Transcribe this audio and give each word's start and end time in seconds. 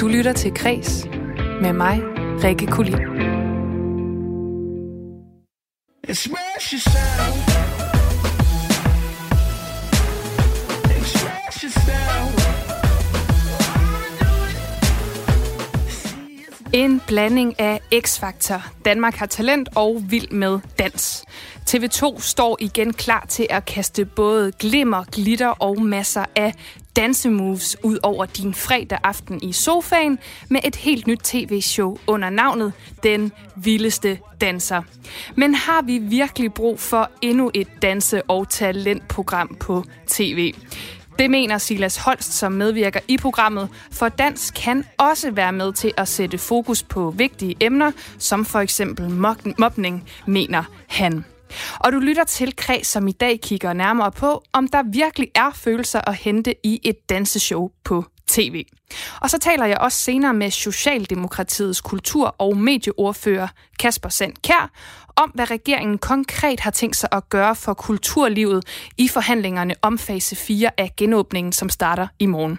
Du 0.00 0.08
lytter 0.08 0.32
til 0.32 0.54
Kres 0.54 1.06
med 1.62 1.72
mig, 1.72 2.00
Rikke 2.44 2.66
Kulin. 2.66 2.94
Express 6.04 6.70
yourself. 6.70 7.58
Yourself. 11.62 11.98
En 16.72 17.00
blanding 17.06 17.60
af 17.60 17.80
X-Factor, 17.94 18.70
Danmark 18.84 19.14
har 19.14 19.26
talent 19.26 19.68
og 19.74 20.02
vild 20.08 20.30
med 20.30 20.58
dans. 20.78 21.24
TV2 21.70 22.20
står 22.20 22.56
igen 22.60 22.92
klar 22.92 23.26
til 23.28 23.46
at 23.50 23.64
kaste 23.64 24.04
både 24.04 24.52
glimmer, 24.52 25.04
glitter 25.12 25.48
og 25.48 25.82
masser 25.82 26.24
af 26.36 26.54
dansemoves 26.98 27.76
ud 27.82 27.98
over 28.02 28.26
din 28.26 28.54
fredag 28.54 28.98
aften 29.04 29.42
i 29.42 29.52
sofaen 29.52 30.18
med 30.48 30.60
et 30.64 30.76
helt 30.76 31.06
nyt 31.06 31.20
tv-show 31.22 31.96
under 32.06 32.30
navnet 32.30 32.72
Den 33.02 33.32
Vildeste 33.56 34.18
Danser. 34.40 34.82
Men 35.36 35.54
har 35.54 35.82
vi 35.82 35.98
virkelig 35.98 36.54
brug 36.54 36.80
for 36.80 37.10
endnu 37.22 37.50
et 37.54 37.68
danse- 37.82 38.22
og 38.22 38.48
talentprogram 38.48 39.56
på 39.60 39.84
tv? 40.06 40.54
Det 41.18 41.30
mener 41.30 41.58
Silas 41.58 41.96
Holst, 41.96 42.32
som 42.32 42.52
medvirker 42.52 43.00
i 43.08 43.16
programmet, 43.16 43.68
for 43.92 44.08
dans 44.08 44.50
kan 44.50 44.84
også 44.96 45.30
være 45.30 45.52
med 45.52 45.72
til 45.72 45.92
at 45.96 46.08
sætte 46.08 46.38
fokus 46.38 46.82
på 46.82 47.10
vigtige 47.10 47.56
emner, 47.60 47.92
som 48.18 48.44
for 48.44 48.58
eksempel 48.58 49.10
mobning, 49.58 50.04
mener 50.26 50.64
han. 50.86 51.24
Og 51.78 51.92
du 51.92 51.98
lytter 51.98 52.24
til 52.24 52.56
Kreds, 52.56 52.86
som 52.86 53.08
i 53.08 53.12
dag 53.12 53.40
kigger 53.40 53.72
nærmere 53.72 54.12
på, 54.12 54.42
om 54.52 54.68
der 54.68 54.82
virkelig 54.92 55.28
er 55.34 55.50
følelser 55.54 56.00
at 56.06 56.14
hente 56.14 56.54
i 56.64 56.80
et 56.84 57.08
danseshow 57.08 57.68
på 57.84 58.04
tv. 58.26 58.64
Og 59.20 59.30
så 59.30 59.38
taler 59.38 59.66
jeg 59.66 59.78
også 59.78 59.98
senere 59.98 60.34
med 60.34 60.50
Socialdemokratiets 60.50 61.80
kultur- 61.80 62.34
og 62.38 62.56
medieordfører 62.56 63.48
Kasper 63.78 64.08
Sand 64.08 64.34
Kær 64.42 64.70
om, 65.18 65.30
hvad 65.34 65.50
regeringen 65.50 65.98
konkret 65.98 66.60
har 66.60 66.70
tænkt 66.70 66.96
sig 66.96 67.08
at 67.12 67.28
gøre 67.28 67.56
for 67.56 67.74
kulturlivet 67.74 68.64
i 68.98 69.08
forhandlingerne 69.08 69.74
om 69.82 69.98
fase 69.98 70.36
4 70.36 70.70
af 70.80 70.92
genåbningen, 70.96 71.52
som 71.52 71.68
starter 71.68 72.06
i 72.18 72.26
morgen. 72.26 72.58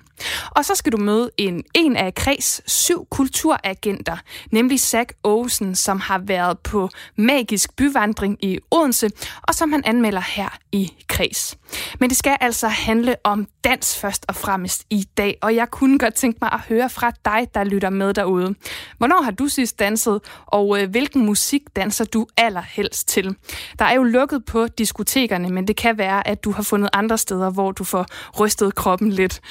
Og 0.50 0.66
så 0.66 0.76
skal 0.76 0.92
du 0.92 0.98
møde 0.98 1.32
en, 1.38 1.64
en 1.74 1.96
af 1.96 2.16
Kreds 2.16 2.72
syv 2.72 3.08
kulturagenter, 3.12 4.18
nemlig 4.52 4.80
Zach 4.80 5.10
Olsen, 5.24 5.76
som 5.76 6.00
har 6.00 6.18
været 6.18 6.60
på 6.60 6.90
magisk 7.16 7.76
byvandring 7.76 8.46
i 8.46 8.60
Odense, 8.72 9.10
og 9.42 9.56
som 9.56 9.72
han 9.72 9.82
anmelder 9.86 10.22
her 10.22 10.58
i 10.72 10.94
Kreds. 11.08 11.58
Men 12.00 12.10
det 12.10 12.18
skal 12.18 12.38
altså 12.42 12.68
handle 12.68 13.16
om 13.24 13.48
dans 13.64 13.98
først 13.98 14.26
og 14.28 14.36
fremmest 14.36 14.84
i 14.90 15.06
dag, 15.18 15.38
og 15.42 15.56
jeg 15.56 15.70
kunne 15.72 16.00
godt 16.00 16.14
tænke 16.20 16.38
mig 16.42 16.52
at 16.54 16.60
høre 16.60 16.90
fra 16.90 17.12
dig, 17.26 17.48
der 17.54 17.64
lytter 17.64 17.90
med 17.90 18.14
derude. 18.14 18.56
Hvornår 18.98 19.22
har 19.22 19.32
du 19.32 19.48
sidst 19.48 19.80
danset, 19.80 20.22
og 20.46 20.82
øh, 20.82 20.90
hvilken 20.90 21.26
musik 21.26 21.62
danser 21.76 22.06
du 22.06 22.28
allerhelst 22.38 23.08
til? 23.08 23.36
Der 23.80 23.86
er 23.86 23.94
jo 23.94 24.04
lukket 24.04 24.46
på 24.46 24.68
diskotekerne, 24.68 25.50
men 25.50 25.68
det 25.68 25.76
kan 25.76 25.98
være, 25.98 26.28
at 26.28 26.44
du 26.44 26.52
har 26.52 26.64
fundet 26.64 26.90
andre 26.94 27.18
steder, 27.18 27.50
hvor 27.50 27.72
du 27.72 27.84
får 27.84 28.06
rystet 28.40 28.76
kroppen 28.76 29.10
lidt. 29.10 29.42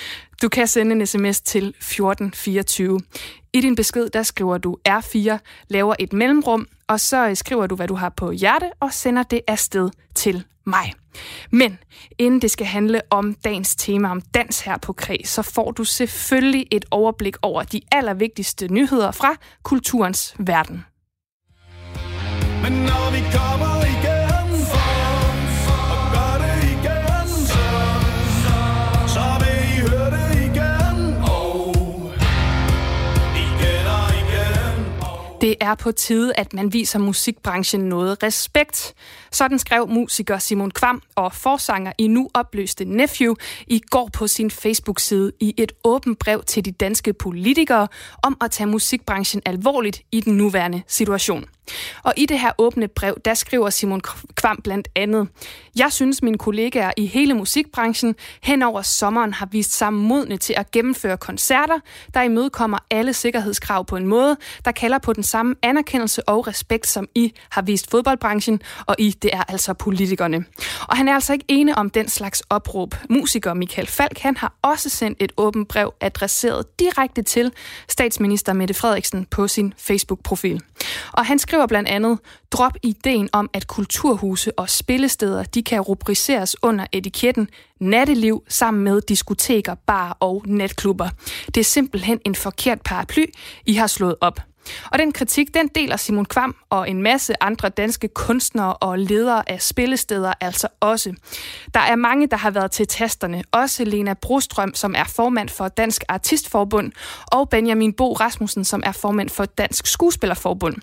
Du 0.42 0.48
kan 0.48 0.66
sende 0.66 0.92
en 0.92 1.06
sms 1.06 1.40
til 1.40 1.68
1424. 1.68 3.00
I 3.52 3.60
din 3.60 3.74
besked, 3.74 4.08
der 4.08 4.22
skriver 4.22 4.58
du 4.58 4.76
R4, 4.88 5.38
laver 5.68 5.94
et 5.98 6.12
mellemrum, 6.12 6.66
og 6.88 7.00
så 7.00 7.28
øh, 7.28 7.36
skriver 7.36 7.66
du, 7.66 7.76
hvad 7.76 7.88
du 7.88 7.94
har 7.94 8.08
på 8.08 8.30
hjerte, 8.30 8.70
og 8.80 8.92
sender 8.92 9.22
det 9.22 9.40
afsted 9.46 9.90
til 10.14 10.44
mig. 10.68 10.92
Men 11.50 11.78
inden 12.18 12.42
det 12.42 12.50
skal 12.50 12.66
handle 12.66 13.00
om 13.10 13.34
dagens 13.34 13.76
tema 13.76 14.10
om 14.10 14.20
dans 14.20 14.60
her 14.60 14.78
på 14.78 14.92
Kreds, 14.92 15.28
så 15.28 15.42
får 15.42 15.70
du 15.70 15.84
selvfølgelig 15.84 16.66
et 16.70 16.84
overblik 16.90 17.36
over 17.42 17.62
de 17.62 17.80
allervigtigste 17.92 18.68
nyheder 18.68 19.10
fra 19.10 19.34
kulturens 19.62 20.34
verden. 20.38 20.84
Men 22.62 22.72
når 22.72 23.12
vi 23.12 23.20
kommer 23.38 23.77
er 35.60 35.74
på 35.74 35.92
tide, 35.92 36.32
at 36.36 36.52
man 36.52 36.72
viser 36.72 36.98
musikbranchen 36.98 37.80
noget 37.80 38.22
respekt. 38.22 38.94
Sådan 39.32 39.58
skrev 39.58 39.88
musiker 39.88 40.38
Simon 40.38 40.70
Kvam 40.70 41.02
og 41.14 41.32
forsanger 41.32 41.92
i 41.98 42.06
nu 42.06 42.30
opløste 42.34 42.84
Nephew 42.84 43.34
i 43.66 43.80
går 43.90 44.10
på 44.12 44.26
sin 44.26 44.50
Facebook-side 44.50 45.32
i 45.40 45.54
et 45.56 45.72
åbent 45.84 46.18
brev 46.18 46.42
til 46.44 46.64
de 46.64 46.72
danske 46.72 47.12
politikere 47.12 47.88
om 48.22 48.36
at 48.40 48.50
tage 48.50 48.66
musikbranchen 48.66 49.42
alvorligt 49.46 50.02
i 50.12 50.20
den 50.20 50.36
nuværende 50.36 50.82
situation. 50.86 51.44
Og 52.02 52.14
i 52.16 52.26
det 52.26 52.38
her 52.38 52.52
åbne 52.58 52.88
brev, 52.88 53.16
der 53.24 53.34
skriver 53.34 53.70
Simon 53.70 54.00
Kvam 54.34 54.60
blandt 54.64 54.88
andet, 54.94 55.28
Jeg 55.78 55.92
synes, 55.92 56.22
mine 56.22 56.38
kollegaer 56.38 56.90
i 56.96 57.06
hele 57.06 57.34
musikbranchen 57.34 58.14
hen 58.42 58.62
over 58.62 58.82
sommeren 58.82 59.34
har 59.34 59.48
vist 59.52 59.72
sig 59.72 59.92
modne 59.92 60.36
til 60.36 60.54
at 60.56 60.70
gennemføre 60.70 61.16
koncerter, 61.16 61.78
der 62.14 62.22
imødekommer 62.22 62.78
alle 62.90 63.12
sikkerhedskrav 63.12 63.86
på 63.86 63.96
en 63.96 64.06
måde, 64.06 64.36
der 64.64 64.72
kalder 64.72 64.98
på 64.98 65.12
den 65.12 65.22
samme 65.22 65.54
anerkendelse 65.62 66.28
og 66.28 66.46
respekt, 66.46 66.86
som 66.86 67.08
I 67.14 67.32
har 67.50 67.62
vist 67.62 67.90
fodboldbranchen, 67.90 68.60
og 68.86 68.94
I, 68.98 69.10
det 69.22 69.30
er 69.34 69.42
altså 69.48 69.74
politikerne. 69.74 70.44
Og 70.88 70.96
han 70.96 71.08
er 71.08 71.14
altså 71.14 71.32
ikke 71.32 71.44
ene 71.48 71.78
om 71.78 71.90
den 71.90 72.08
slags 72.08 72.42
opråb. 72.50 72.94
Musiker 73.10 73.54
Michael 73.54 73.88
Falk, 73.88 74.18
han 74.18 74.36
har 74.36 74.54
også 74.62 74.88
sendt 74.88 75.22
et 75.22 75.32
åbent 75.36 75.68
brev 75.68 75.94
adresseret 76.00 76.78
direkte 76.78 77.22
til 77.22 77.52
statsminister 77.88 78.52
Mette 78.52 78.74
Frederiksen 78.74 79.24
på 79.24 79.48
sin 79.48 79.74
Facebook-profil. 79.78 80.60
Og 81.12 81.26
han 81.26 81.38
skriver 81.38 81.57
blandt 81.66 81.88
andet, 81.88 82.18
drop 82.50 82.72
ideen 82.82 83.28
om, 83.32 83.50
at 83.52 83.66
kulturhuse 83.66 84.58
og 84.58 84.70
spillesteder 84.70 85.42
de 85.42 85.62
kan 85.62 85.80
rubriceres 85.80 86.56
under 86.62 86.86
etiketten 86.92 87.48
natteliv 87.80 88.42
sammen 88.48 88.84
med 88.84 89.00
diskoteker, 89.00 89.74
bar 89.86 90.16
og 90.20 90.44
natklubber. 90.46 91.08
Det 91.46 91.56
er 91.56 91.64
simpelthen 91.64 92.20
en 92.24 92.34
forkert 92.34 92.80
paraply, 92.84 93.24
I 93.66 93.72
har 93.74 93.86
slået 93.86 94.16
op. 94.20 94.40
Og 94.92 94.98
den 94.98 95.12
kritik, 95.12 95.54
den 95.54 95.68
deler 95.68 95.96
Simon 95.96 96.24
Kvam 96.24 96.56
og 96.70 96.90
en 96.90 97.02
masse 97.02 97.42
andre 97.42 97.68
danske 97.68 98.08
kunstnere 98.08 98.74
og 98.74 98.98
ledere 98.98 99.50
af 99.50 99.62
spillesteder 99.62 100.32
altså 100.40 100.68
også. 100.80 101.14
Der 101.74 101.80
er 101.80 101.96
mange, 101.96 102.26
der 102.26 102.36
har 102.36 102.50
været 102.50 102.70
til 102.70 102.86
tasterne. 102.86 103.42
Også 103.52 103.84
Lena 103.84 104.14
Brostrøm, 104.14 104.74
som 104.74 104.94
er 104.96 105.04
formand 105.04 105.48
for 105.48 105.68
Dansk 105.68 106.04
Artistforbund, 106.08 106.92
og 107.32 107.48
Benjamin 107.48 107.92
Bo 107.92 108.12
Rasmussen, 108.12 108.64
som 108.64 108.82
er 108.86 108.92
formand 108.92 109.28
for 109.28 109.44
Dansk 109.44 109.86
Skuespillerforbund. 109.86 110.76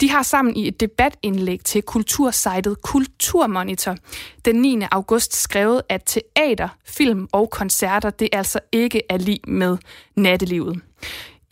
De 0.00 0.10
har 0.10 0.22
sammen 0.22 0.56
i 0.56 0.68
et 0.68 0.80
debatindlæg 0.80 1.60
til 1.64 1.82
kultursejtet 1.82 2.82
Kulturmonitor 2.82 3.96
den 4.44 4.56
9. 4.56 4.78
august 4.90 5.36
skrevet, 5.36 5.82
at 5.88 6.02
teater, 6.06 6.68
film 6.86 7.28
og 7.32 7.50
koncerter, 7.50 8.10
det 8.10 8.28
altså 8.32 8.60
ikke 8.72 9.02
er 9.08 9.16
lige 9.16 9.40
med 9.46 9.76
nattelivet. 10.16 10.80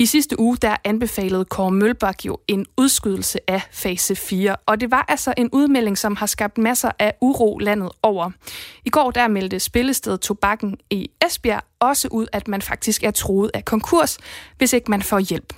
I 0.00 0.06
sidste 0.06 0.40
uge 0.40 0.56
der 0.56 0.76
anbefalede 0.84 1.44
Kåre 1.44 1.70
Mølbak 1.70 2.26
jo 2.26 2.38
en 2.48 2.66
udskydelse 2.76 3.50
af 3.50 3.62
fase 3.72 4.16
4, 4.16 4.56
og 4.66 4.80
det 4.80 4.90
var 4.90 5.04
altså 5.08 5.34
en 5.36 5.48
udmelding, 5.52 5.98
som 5.98 6.16
har 6.16 6.26
skabt 6.26 6.58
masser 6.58 6.90
af 6.98 7.14
uro 7.20 7.58
landet 7.58 7.90
over. 8.02 8.30
I 8.84 8.90
går 8.90 9.10
der 9.10 9.28
meldte 9.28 9.60
spillestedet 9.60 10.20
Tobakken 10.20 10.78
i 10.90 11.10
Esbjerg 11.26 11.62
også 11.80 12.08
ud, 12.10 12.26
at 12.32 12.48
man 12.48 12.62
faktisk 12.62 13.02
er 13.02 13.10
troet 13.10 13.50
af 13.54 13.64
konkurs, 13.64 14.18
hvis 14.58 14.72
ikke 14.72 14.90
man 14.90 15.02
får 15.02 15.18
hjælp. 15.18 15.52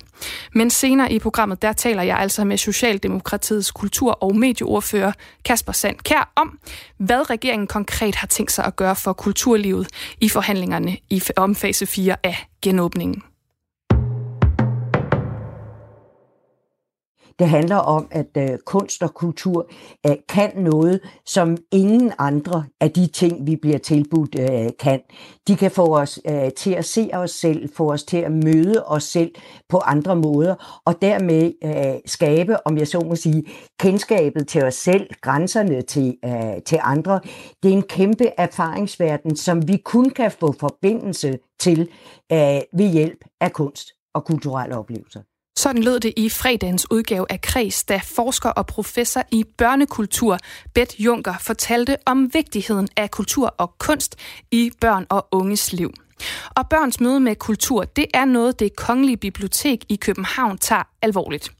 Men 0.53 0.69
senere 0.69 1.11
i 1.11 1.19
programmet, 1.19 1.61
der 1.61 1.73
taler 1.73 2.03
jeg 2.03 2.17
altså 2.17 2.45
med 2.45 2.57
Socialdemokratiets 2.57 3.71
kultur- 3.71 4.23
og 4.23 4.35
medieordfører 4.35 5.11
Kasper 5.45 5.71
Sand 5.73 5.97
Kær 5.97 6.31
om, 6.35 6.59
hvad 6.97 7.29
regeringen 7.29 7.67
konkret 7.67 8.15
har 8.15 8.27
tænkt 8.27 8.51
sig 8.51 8.65
at 8.65 8.75
gøre 8.75 8.95
for 8.95 9.13
kulturlivet 9.13 9.87
i 10.21 10.29
forhandlingerne 10.29 10.97
i 11.09 11.23
om 11.37 11.55
fase 11.55 11.85
4 11.85 12.15
af 12.23 12.47
genåbningen. 12.61 13.23
Det 17.39 17.49
handler 17.49 17.75
om, 17.75 18.07
at 18.11 18.37
øh, 18.37 18.57
kunst 18.65 19.03
og 19.03 19.13
kultur 19.13 19.69
øh, 20.07 20.15
kan 20.29 20.51
noget, 20.57 20.99
som 21.25 21.57
ingen 21.71 22.11
andre 22.17 22.65
af 22.79 22.91
de 22.91 23.07
ting, 23.07 23.47
vi 23.47 23.55
bliver 23.55 23.77
tilbudt, 23.77 24.35
øh, 24.39 24.69
kan. 24.79 25.01
De 25.47 25.55
kan 25.55 25.71
få 25.71 25.97
os 25.97 26.19
øh, 26.29 26.51
til 26.51 26.71
at 26.71 26.85
se 26.85 27.09
os 27.13 27.31
selv, 27.31 27.69
få 27.75 27.91
os 27.91 28.03
til 28.03 28.17
at 28.17 28.31
møde 28.31 28.83
os 28.85 29.03
selv 29.03 29.31
på 29.69 29.77
andre 29.77 30.15
måder, 30.15 30.81
og 30.85 31.01
dermed 31.01 31.51
øh, 31.63 32.01
skabe, 32.05 32.67
om 32.67 32.77
jeg 32.77 32.87
så 32.87 32.99
må 32.99 33.15
sige, 33.15 33.43
kendskabet 33.79 34.47
til 34.47 34.63
os 34.63 34.75
selv, 34.75 35.07
grænserne 35.21 35.81
til, 35.81 36.17
øh, 36.25 36.61
til 36.65 36.79
andre. 36.81 37.19
Det 37.63 37.69
er 37.69 37.73
en 37.73 37.83
kæmpe 37.83 38.25
erfaringsverden, 38.37 39.35
som 39.35 39.67
vi 39.67 39.77
kun 39.77 40.09
kan 40.09 40.31
få 40.31 40.51
forbindelse 40.59 41.39
til 41.59 41.81
øh, 42.31 42.61
ved 42.77 42.91
hjælp 42.91 43.25
af 43.41 43.53
kunst 43.53 43.87
og 44.13 44.25
kulturelle 44.25 44.77
oplevelser. 44.77 45.21
Sådan 45.57 45.83
lød 45.83 45.99
det 45.99 46.13
i 46.17 46.29
fredagens 46.29 46.91
udgave 46.91 47.25
af 47.29 47.41
Kreds, 47.41 47.83
da 47.83 48.01
forsker 48.03 48.49
og 48.49 48.67
professor 48.67 49.23
i 49.31 49.43
børnekultur, 49.57 50.37
Bet 50.73 50.99
Junker, 50.99 51.33
fortalte 51.39 51.97
om 52.05 52.33
vigtigheden 52.33 52.87
af 52.97 53.11
kultur 53.11 53.55
og 53.57 53.77
kunst 53.77 54.15
i 54.51 54.71
børn 54.81 55.05
og 55.09 55.27
unges 55.31 55.73
liv. 55.73 55.93
Og 56.55 56.69
børns 56.69 56.99
møde 56.99 57.19
med 57.19 57.35
kultur, 57.35 57.83
det 57.83 58.05
er 58.13 58.25
noget, 58.25 58.59
det 58.59 58.75
kongelige 58.75 59.17
bibliotek 59.17 59.85
i 59.89 59.95
København 59.95 60.57
tager 60.57 60.83
alvorligt. 61.01 61.51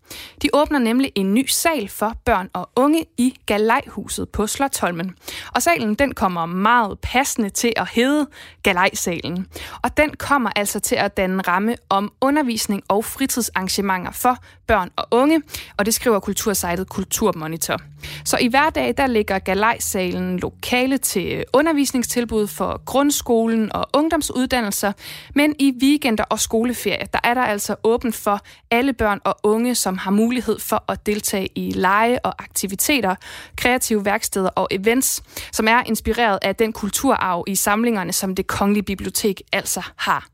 De 0.41 0.49
åbner 0.53 0.79
nemlig 0.79 1.11
en 1.15 1.33
ny 1.33 1.47
sal 1.47 1.89
for 1.89 2.15
børn 2.25 2.49
og 2.53 2.69
unge 2.75 3.05
i 3.17 3.39
Galejhuset 3.45 4.29
på 4.29 4.47
Slottholmen. 4.47 5.15
Og 5.55 5.61
salen 5.61 5.95
den 5.95 6.13
kommer 6.13 6.45
meget 6.45 6.99
passende 6.99 7.49
til 7.49 7.73
at 7.75 7.89
hedde 7.91 8.27
Galejsalen. 8.63 9.47
Og 9.83 9.97
den 9.97 10.09
kommer 10.09 10.49
altså 10.55 10.79
til 10.79 10.95
at 10.95 11.17
danne 11.17 11.41
ramme 11.41 11.75
om 11.89 12.11
undervisning 12.21 12.83
og 12.87 13.05
fritidsarrangementer 13.05 14.11
for 14.11 14.37
børn 14.67 14.91
og 14.95 15.07
unge, 15.11 15.41
og 15.77 15.85
det 15.85 15.93
skriver 15.93 16.19
kultursejtet 16.19 16.89
Kulturmonitor. 16.89 17.77
Så 18.25 18.37
i 18.41 18.47
hverdag 18.47 18.93
der 18.97 19.07
ligger 19.07 19.39
Galejsalen 19.39 20.39
lokale 20.39 20.97
til 20.97 21.43
undervisningstilbud 21.53 22.47
for 22.47 22.81
grundskolen 22.85 23.71
og 23.75 23.87
ungdomsuddannelser, 23.93 24.91
men 25.35 25.55
i 25.59 25.73
weekender 25.81 26.23
og 26.23 26.39
skoleferie, 26.39 27.07
der 27.13 27.19
er 27.23 27.33
der 27.33 27.41
altså 27.41 27.75
åbent 27.83 28.15
for 28.15 28.39
alle 28.71 28.93
børn 28.93 29.19
og 29.23 29.30
unge, 29.43 29.75
som 29.75 29.97
har 29.97 30.11
mulighed 30.11 30.59
for 30.59 30.83
at 30.87 31.05
deltage 31.05 31.49
i 31.55 31.71
lege 31.71 32.25
og 32.25 32.43
aktiviteter, 32.43 33.15
kreative 33.55 34.05
værksteder 34.05 34.49
og 34.49 34.67
events, 34.71 35.23
som 35.51 35.67
er 35.67 35.83
inspireret 35.85 36.39
af 36.41 36.55
den 36.55 36.73
kulturarv 36.73 37.43
i 37.47 37.55
samlingerne, 37.55 38.13
som 38.13 38.35
det 38.35 38.47
kongelige 38.47 38.83
bibliotek 38.83 39.41
altså 39.53 39.81
har. 39.95 40.27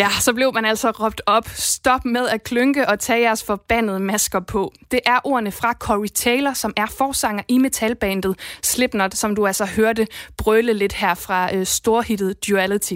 Ja, 0.00 0.10
så 0.20 0.32
blev 0.32 0.54
man 0.54 0.64
altså 0.64 0.90
råbt 0.90 1.22
op. 1.26 1.48
Stop 1.48 2.04
med 2.04 2.28
at 2.28 2.42
klynke 2.42 2.88
og 2.88 3.00
tage 3.00 3.20
jeres 3.20 3.44
forbandede 3.44 4.00
masker 4.00 4.40
på. 4.40 4.72
Det 4.90 5.00
er 5.06 5.18
ordene 5.24 5.52
fra 5.52 5.72
Corey 5.72 6.08
Taylor, 6.14 6.52
som 6.52 6.72
er 6.76 6.86
forsanger 6.86 7.42
i 7.48 7.58
metalbandet 7.58 8.36
Slipknot, 8.62 9.14
som 9.14 9.36
du 9.36 9.46
altså 9.46 9.64
hørte 9.64 10.06
brøle 10.36 10.72
lidt 10.72 10.92
her 10.92 11.14
fra 11.14 11.56
øh, 11.56 11.66
storhittet 11.66 12.48
Duality. 12.48 12.94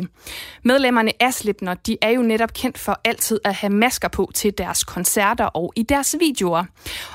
Medlemmerne 0.62 1.22
af 1.22 1.34
Slipknot, 1.34 1.86
de 1.86 1.96
er 2.02 2.10
jo 2.10 2.22
netop 2.22 2.52
kendt 2.52 2.78
for 2.78 3.00
altid 3.04 3.40
at 3.44 3.54
have 3.54 3.72
masker 3.72 4.08
på 4.08 4.30
til 4.34 4.58
deres 4.58 4.84
koncerter 4.84 5.44
og 5.44 5.72
i 5.76 5.82
deres 5.82 6.16
videoer. 6.20 6.64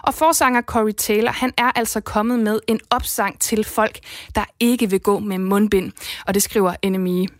Og 0.03 0.13
forsanger 0.13 0.61
Corey 0.61 0.93
Taylor, 0.97 1.31
han 1.31 1.53
er 1.57 1.71
altså 1.75 2.01
kommet 2.01 2.39
med 2.39 2.59
en 2.67 2.79
opsang 2.89 3.39
til 3.39 3.63
folk, 3.63 3.99
der 4.35 4.45
ikke 4.59 4.89
vil 4.89 4.99
gå 4.99 5.19
med 5.19 5.37
mundbind. 5.37 5.91
Og 6.27 6.33
det 6.33 6.43
skriver 6.43 6.89
NME. 6.89 7.38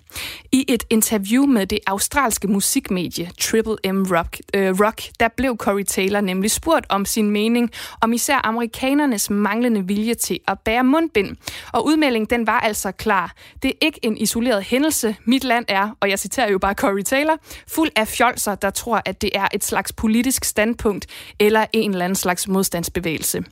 I 0.51 0.65
et 0.67 0.83
interview 0.89 1.45
med 1.45 1.67
det 1.67 1.79
australske 1.88 2.47
musikmedie 2.47 3.31
Triple 3.39 3.94
M 3.94 4.03
Rock, 4.11 4.38
øh, 4.53 4.79
Rock, 4.79 5.01
der 5.19 5.27
blev 5.38 5.57
Corey 5.57 5.83
Taylor 5.83 6.21
nemlig 6.21 6.51
spurgt 6.51 6.85
om 6.89 7.06
sin 7.06 7.31
mening 7.31 7.71
om 8.01 8.13
især 8.13 8.45
amerikanernes 8.45 9.29
manglende 9.29 9.88
vilje 9.88 10.13
til 10.13 10.39
at 10.47 10.59
bære 10.59 10.83
mundbind. 10.83 11.38
Og 11.73 11.85
udmeldingen 11.85 12.29
den 12.29 12.47
var 12.47 12.59
altså 12.59 12.91
klar. 12.91 13.33
Det 13.63 13.69
er 13.69 13.75
ikke 13.81 14.00
en 14.03 14.17
isoleret 14.17 14.63
hændelse. 14.63 15.15
Mit 15.25 15.44
land 15.44 15.65
er, 15.67 15.89
og 16.00 16.09
jeg 16.09 16.19
citerer 16.19 16.51
jo 16.51 16.57
bare 16.57 16.73
Corey 16.73 17.03
Taylor, 17.03 17.38
fuld 17.67 17.89
af 17.95 18.07
fjolser, 18.07 18.55
der 18.55 18.69
tror, 18.69 19.01
at 19.05 19.21
det 19.21 19.29
er 19.33 19.47
et 19.53 19.63
slags 19.63 19.94
politisk 19.94 20.45
standpunkt 20.45 21.05
eller 21.39 21.65
en 21.73 21.91
eller 21.91 22.05
anden 22.05 22.15
slags 22.15 22.47
modstandsbevægelse. 22.47 23.44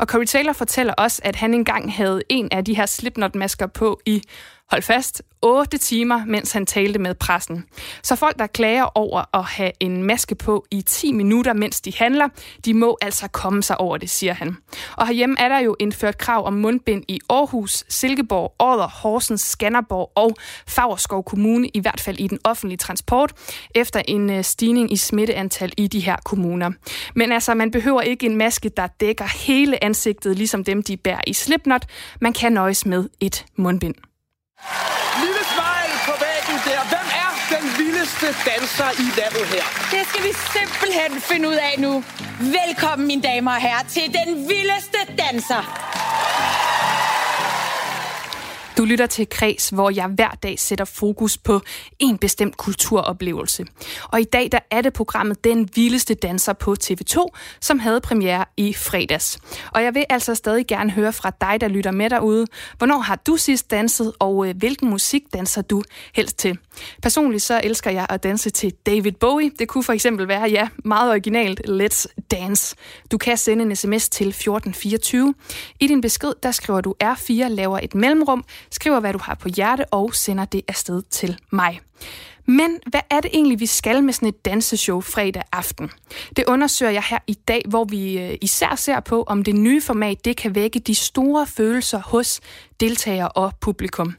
Og 0.00 0.06
Corey 0.06 0.24
Taylor 0.24 0.52
fortæller 0.52 0.92
også, 0.92 1.20
at 1.24 1.36
han 1.36 1.54
engang 1.54 1.92
havde 1.92 2.22
en 2.28 2.48
af 2.50 2.64
de 2.64 2.76
her 2.76 2.86
Slipknot-masker 2.86 3.66
på 3.66 4.00
i 4.06 4.22
hold 4.70 4.82
fast, 4.82 5.22
8 5.42 5.78
timer, 5.78 6.24
mens 6.24 6.52
han 6.52 6.66
talte 6.66 6.98
med 6.98 7.14
pressen. 7.14 7.64
Så 8.02 8.16
folk, 8.16 8.38
der 8.38 8.46
klager 8.46 8.98
over 8.98 9.36
at 9.36 9.44
have 9.44 9.72
en 9.80 10.02
maske 10.02 10.34
på 10.34 10.66
i 10.70 10.82
10 10.82 11.12
minutter, 11.12 11.52
mens 11.52 11.80
de 11.80 11.92
handler, 11.96 12.28
de 12.64 12.74
må 12.74 12.98
altså 13.02 13.28
komme 13.28 13.62
sig 13.62 13.80
over 13.80 13.96
det, 13.96 14.10
siger 14.10 14.32
han. 14.32 14.56
Og 14.96 15.06
herhjemme 15.06 15.36
er 15.38 15.48
der 15.48 15.58
jo 15.58 15.76
indført 15.78 16.18
krav 16.18 16.46
om 16.46 16.52
mundbind 16.52 17.04
i 17.08 17.20
Aarhus, 17.30 17.84
Silkeborg, 17.88 18.54
Odder, 18.58 18.88
Horsens, 18.88 19.40
Skanderborg 19.40 20.12
og 20.14 20.36
Fagerskov 20.68 21.24
Kommune, 21.24 21.68
i 21.74 21.80
hvert 21.80 22.00
fald 22.00 22.18
i 22.18 22.26
den 22.26 22.38
offentlige 22.44 22.78
transport, 22.78 23.32
efter 23.74 24.02
en 24.08 24.30
øh, 24.30 24.44
stigning 24.44 24.92
i 24.92 24.96
smitteantal 24.96 25.72
i 25.76 25.86
de 25.86 26.00
her 26.00 26.16
kommuner. 26.24 26.70
Men 27.14 27.32
altså, 27.32 27.54
man 27.54 27.70
behøver 27.70 28.00
ikke 28.00 28.26
en 28.26 28.36
maske, 28.36 28.68
der 28.68 28.86
dækker 28.86 29.46
hele 29.46 29.84
ansigtet, 29.84 30.36
ligesom 30.36 30.64
dem, 30.64 30.82
de 30.82 30.96
bærer 30.96 31.20
i 31.26 31.32
Slipknot. 31.32 31.86
Man 32.20 32.32
kan 32.32 32.52
nøjes 32.52 32.86
med 32.86 33.08
et 33.20 33.46
mundbind. 33.56 33.94
Lille 35.22 35.44
smile 35.52 35.96
på 36.08 36.14
væggen 36.24 36.58
der. 36.68 36.80
Hvem 36.92 37.08
er 37.24 37.30
den 37.54 37.64
vildeste 37.78 38.26
danser 38.26 38.90
i 39.04 39.06
landet 39.20 39.46
her? 39.54 39.64
Det 39.94 40.02
skal 40.08 40.22
vi 40.28 40.32
simpelthen 40.56 41.20
finde 41.20 41.48
ud 41.48 41.54
af 41.54 41.74
nu. 41.78 42.04
Velkommen, 42.40 43.06
mine 43.06 43.22
damer 43.22 43.50
og 43.50 43.60
herrer, 43.60 43.84
til 43.88 44.06
den 44.18 44.48
vildeste 44.48 44.98
danser. 45.18 45.62
Du 48.78 48.84
lytter 48.84 49.06
til 49.06 49.28
Kreds, 49.28 49.68
hvor 49.68 49.90
jeg 49.90 50.06
hver 50.06 50.30
dag 50.30 50.58
sætter 50.58 50.84
fokus 50.84 51.38
på 51.38 51.60
en 51.98 52.18
bestemt 52.18 52.56
kulturoplevelse. 52.56 53.66
Og 54.12 54.20
i 54.20 54.24
dag 54.24 54.48
der 54.52 54.58
er 54.70 54.80
det 54.80 54.92
programmet 54.92 55.44
Den 55.44 55.68
Vildeste 55.74 56.14
Danser 56.14 56.52
på 56.52 56.74
TV2, 56.84 57.26
som 57.60 57.78
havde 57.78 58.00
premiere 58.00 58.44
i 58.56 58.74
fredags. 58.74 59.38
Og 59.72 59.82
jeg 59.82 59.94
vil 59.94 60.04
altså 60.08 60.34
stadig 60.34 60.66
gerne 60.66 60.90
høre 60.90 61.12
fra 61.12 61.32
dig, 61.40 61.60
der 61.60 61.68
lytter 61.68 61.90
med 61.90 62.10
derude. 62.10 62.46
Hvornår 62.78 62.98
har 62.98 63.16
du 63.16 63.36
sidst 63.36 63.70
danset, 63.70 64.12
og 64.18 64.48
øh, 64.48 64.56
hvilken 64.56 64.90
musik 64.90 65.22
danser 65.32 65.62
du 65.62 65.82
helst 66.14 66.38
til? 66.38 66.58
Personligt 67.02 67.42
så 67.42 67.60
elsker 67.64 67.90
jeg 67.90 68.06
at 68.10 68.22
danse 68.22 68.50
til 68.50 68.72
David 68.86 69.12
Bowie. 69.12 69.50
Det 69.58 69.68
kunne 69.68 69.84
for 69.84 69.92
eksempel 69.92 70.28
være, 70.28 70.50
ja, 70.50 70.68
meget 70.84 71.10
originalt, 71.10 71.60
Let's 71.68 72.06
Dance. 72.30 72.76
Du 73.10 73.18
kan 73.18 73.36
sende 73.36 73.64
en 73.64 73.76
sms 73.76 74.08
til 74.08 74.28
1424. 74.28 75.34
I 75.80 75.86
din 75.86 76.00
besked, 76.00 76.32
der 76.42 76.50
skriver 76.50 76.80
du 76.80 76.94
R4, 77.04 77.48
laver 77.48 77.78
et 77.82 77.94
mellemrum, 77.94 78.44
skriver, 78.74 79.00
hvad 79.00 79.12
du 79.12 79.18
har 79.22 79.34
på 79.34 79.48
hjerte 79.48 79.84
og 79.84 80.14
sender 80.14 80.44
det 80.44 80.62
afsted 80.68 81.02
til 81.10 81.38
mig. 81.50 81.80
Men 82.46 82.78
hvad 82.86 83.00
er 83.10 83.20
det 83.20 83.30
egentlig, 83.34 83.60
vi 83.60 83.66
skal 83.66 84.02
med 84.02 84.12
sådan 84.12 84.28
et 84.28 84.44
danseshow 84.44 85.00
fredag 85.00 85.42
aften? 85.52 85.90
Det 86.36 86.44
undersøger 86.48 86.92
jeg 86.92 87.02
her 87.02 87.18
i 87.26 87.34
dag, 87.34 87.62
hvor 87.68 87.84
vi 87.84 88.18
øh, 88.18 88.38
især 88.40 88.74
ser 88.74 89.00
på, 89.00 89.22
om 89.22 89.44
det 89.44 89.54
nye 89.54 89.80
format 89.80 90.24
det 90.24 90.36
kan 90.36 90.54
vække 90.54 90.78
de 90.78 90.94
store 90.94 91.46
følelser 91.46 91.98
hos 91.98 92.40
deltagere 92.80 93.28
og 93.28 93.52
publikum. 93.60 94.14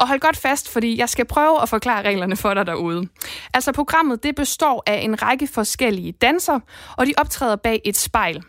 Og 0.00 0.08
hold 0.08 0.20
godt 0.20 0.36
fast, 0.36 0.72
fordi 0.72 0.98
jeg 0.98 1.08
skal 1.08 1.24
prøve 1.24 1.62
at 1.62 1.68
forklare 1.68 2.02
reglerne 2.02 2.36
for 2.36 2.54
dig 2.54 2.66
derude. 2.66 3.08
Altså 3.54 3.72
programmet 3.72 4.22
det 4.22 4.34
består 4.34 4.82
af 4.86 5.00
en 5.00 5.22
række 5.22 5.46
forskellige 5.46 6.12
danser, 6.12 6.60
og 6.96 7.06
de 7.06 7.12
optræder 7.16 7.56
bag 7.56 7.80
et 7.84 7.96
spejl. 7.96 8.42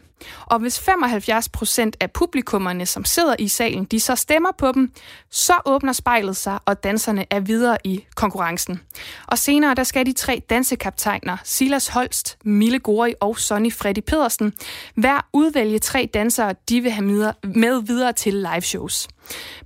Og 0.45 0.59
hvis 0.59 0.79
75 0.79 1.49
procent 1.49 1.97
af 1.99 2.11
publikummerne, 2.11 2.85
som 2.85 3.05
sidder 3.05 3.35
i 3.39 3.47
salen, 3.47 3.85
de 3.85 3.99
så 3.99 4.15
stemmer 4.15 4.51
på 4.57 4.71
dem, 4.71 4.91
så 5.31 5.53
åbner 5.65 5.93
spejlet 5.93 6.37
sig, 6.37 6.59
og 6.65 6.83
danserne 6.83 7.25
er 7.29 7.39
videre 7.39 7.77
i 7.83 8.05
konkurrencen. 8.15 8.79
Og 9.27 9.37
senere, 9.37 9.75
der 9.75 9.83
skal 9.83 10.05
de 10.05 10.13
tre 10.13 10.41
dansekaptajner, 10.49 11.37
Silas 11.43 11.87
Holst, 11.87 12.37
Mille 12.45 12.79
Gori 12.79 13.13
og 13.19 13.39
Sonny 13.39 13.73
Freddy 13.73 13.99
Pedersen, 14.07 14.53
hver 14.95 15.27
udvælge 15.33 15.79
tre 15.79 16.09
dansere, 16.13 16.55
de 16.69 16.81
vil 16.81 16.91
have 16.91 17.05
med 17.43 17.83
videre 17.85 18.13
til 18.13 18.33
live 18.33 18.61
shows. 18.61 19.07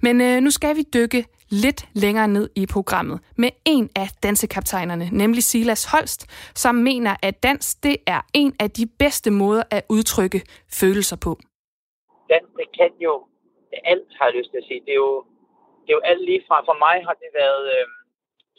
Men 0.02 0.22
øh, 0.22 0.42
nu 0.42 0.52
skal 0.52 0.76
vi 0.76 0.84
dykke 0.94 1.26
lidt 1.50 1.86
længere 1.94 2.28
ned 2.28 2.50
i 2.56 2.66
programmet 2.74 3.20
med 3.38 3.50
en 3.66 3.90
af 3.96 4.08
dansekaptajnerne, 4.24 5.10
nemlig 5.12 5.44
Silas 5.44 5.86
Holst, 5.92 6.22
som 6.56 6.76
mener, 6.76 7.16
at 7.24 7.44
dans 7.44 7.76
det 7.76 7.98
er 8.08 8.22
en 8.34 8.56
af 8.60 8.72
de 8.72 8.86
bedste 9.00 9.32
måder 9.32 9.64
at 9.72 9.84
udtrykke 9.90 10.42
følelser 10.80 11.18
på. 11.26 11.32
Dans, 12.30 12.50
det 12.60 12.68
kan 12.78 12.92
jo 13.00 13.28
alt, 13.84 14.10
har 14.18 14.26
jeg 14.26 14.36
lyst 14.38 14.50
til 14.52 14.58
at 14.58 14.68
sige. 14.70 14.82
Det 14.86 14.94
er 14.98 15.02
jo, 15.08 15.26
det 15.84 15.90
er 15.92 15.98
jo 16.00 16.06
alt 16.12 16.24
lige 16.30 16.44
fra. 16.48 16.58
For 16.70 16.78
mig 16.86 16.98
har 17.08 17.16
det 17.24 17.32
været 17.42 17.64
øh, 17.76 17.88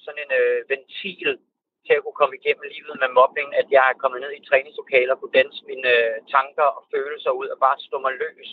sådan 0.04 0.23
en 0.25 0.33
øh, 0.40 0.57
ventil 0.73 1.30
til 1.87 1.95
at 1.97 2.02
kunne 2.04 2.21
komme 2.21 2.37
igennem 2.40 2.64
livet 2.75 2.97
med 3.02 3.11
mobbing, 3.18 3.50
at 3.61 3.66
jeg 3.76 3.85
er 3.88 4.00
kommet 4.02 4.21
ned 4.25 4.33
i 4.35 4.47
træningslokaler 4.49 5.12
og 5.14 5.21
kunne 5.21 5.38
danse 5.40 5.61
mine 5.71 5.88
øh, 5.97 6.14
tanker 6.35 6.68
og 6.76 6.83
følelser 6.95 7.33
ud 7.40 7.47
og 7.54 7.59
bare 7.64 7.76
stå 7.87 7.97
mig 8.04 8.14
løs. 8.23 8.50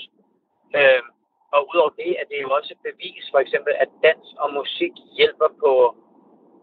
Øh, 0.80 1.01
og 1.54 1.60
udover 1.70 1.94
det 2.02 2.12
er 2.22 2.25
det 2.32 2.40
jo 2.46 2.50
også 2.58 2.70
et 2.75 2.82
bevis, 2.90 3.24
for 3.34 3.40
eksempel, 3.46 3.74
at 3.84 3.90
dans 4.06 4.28
og 4.44 4.48
musik 4.60 4.94
hjælper 5.18 5.50
på, 5.64 5.74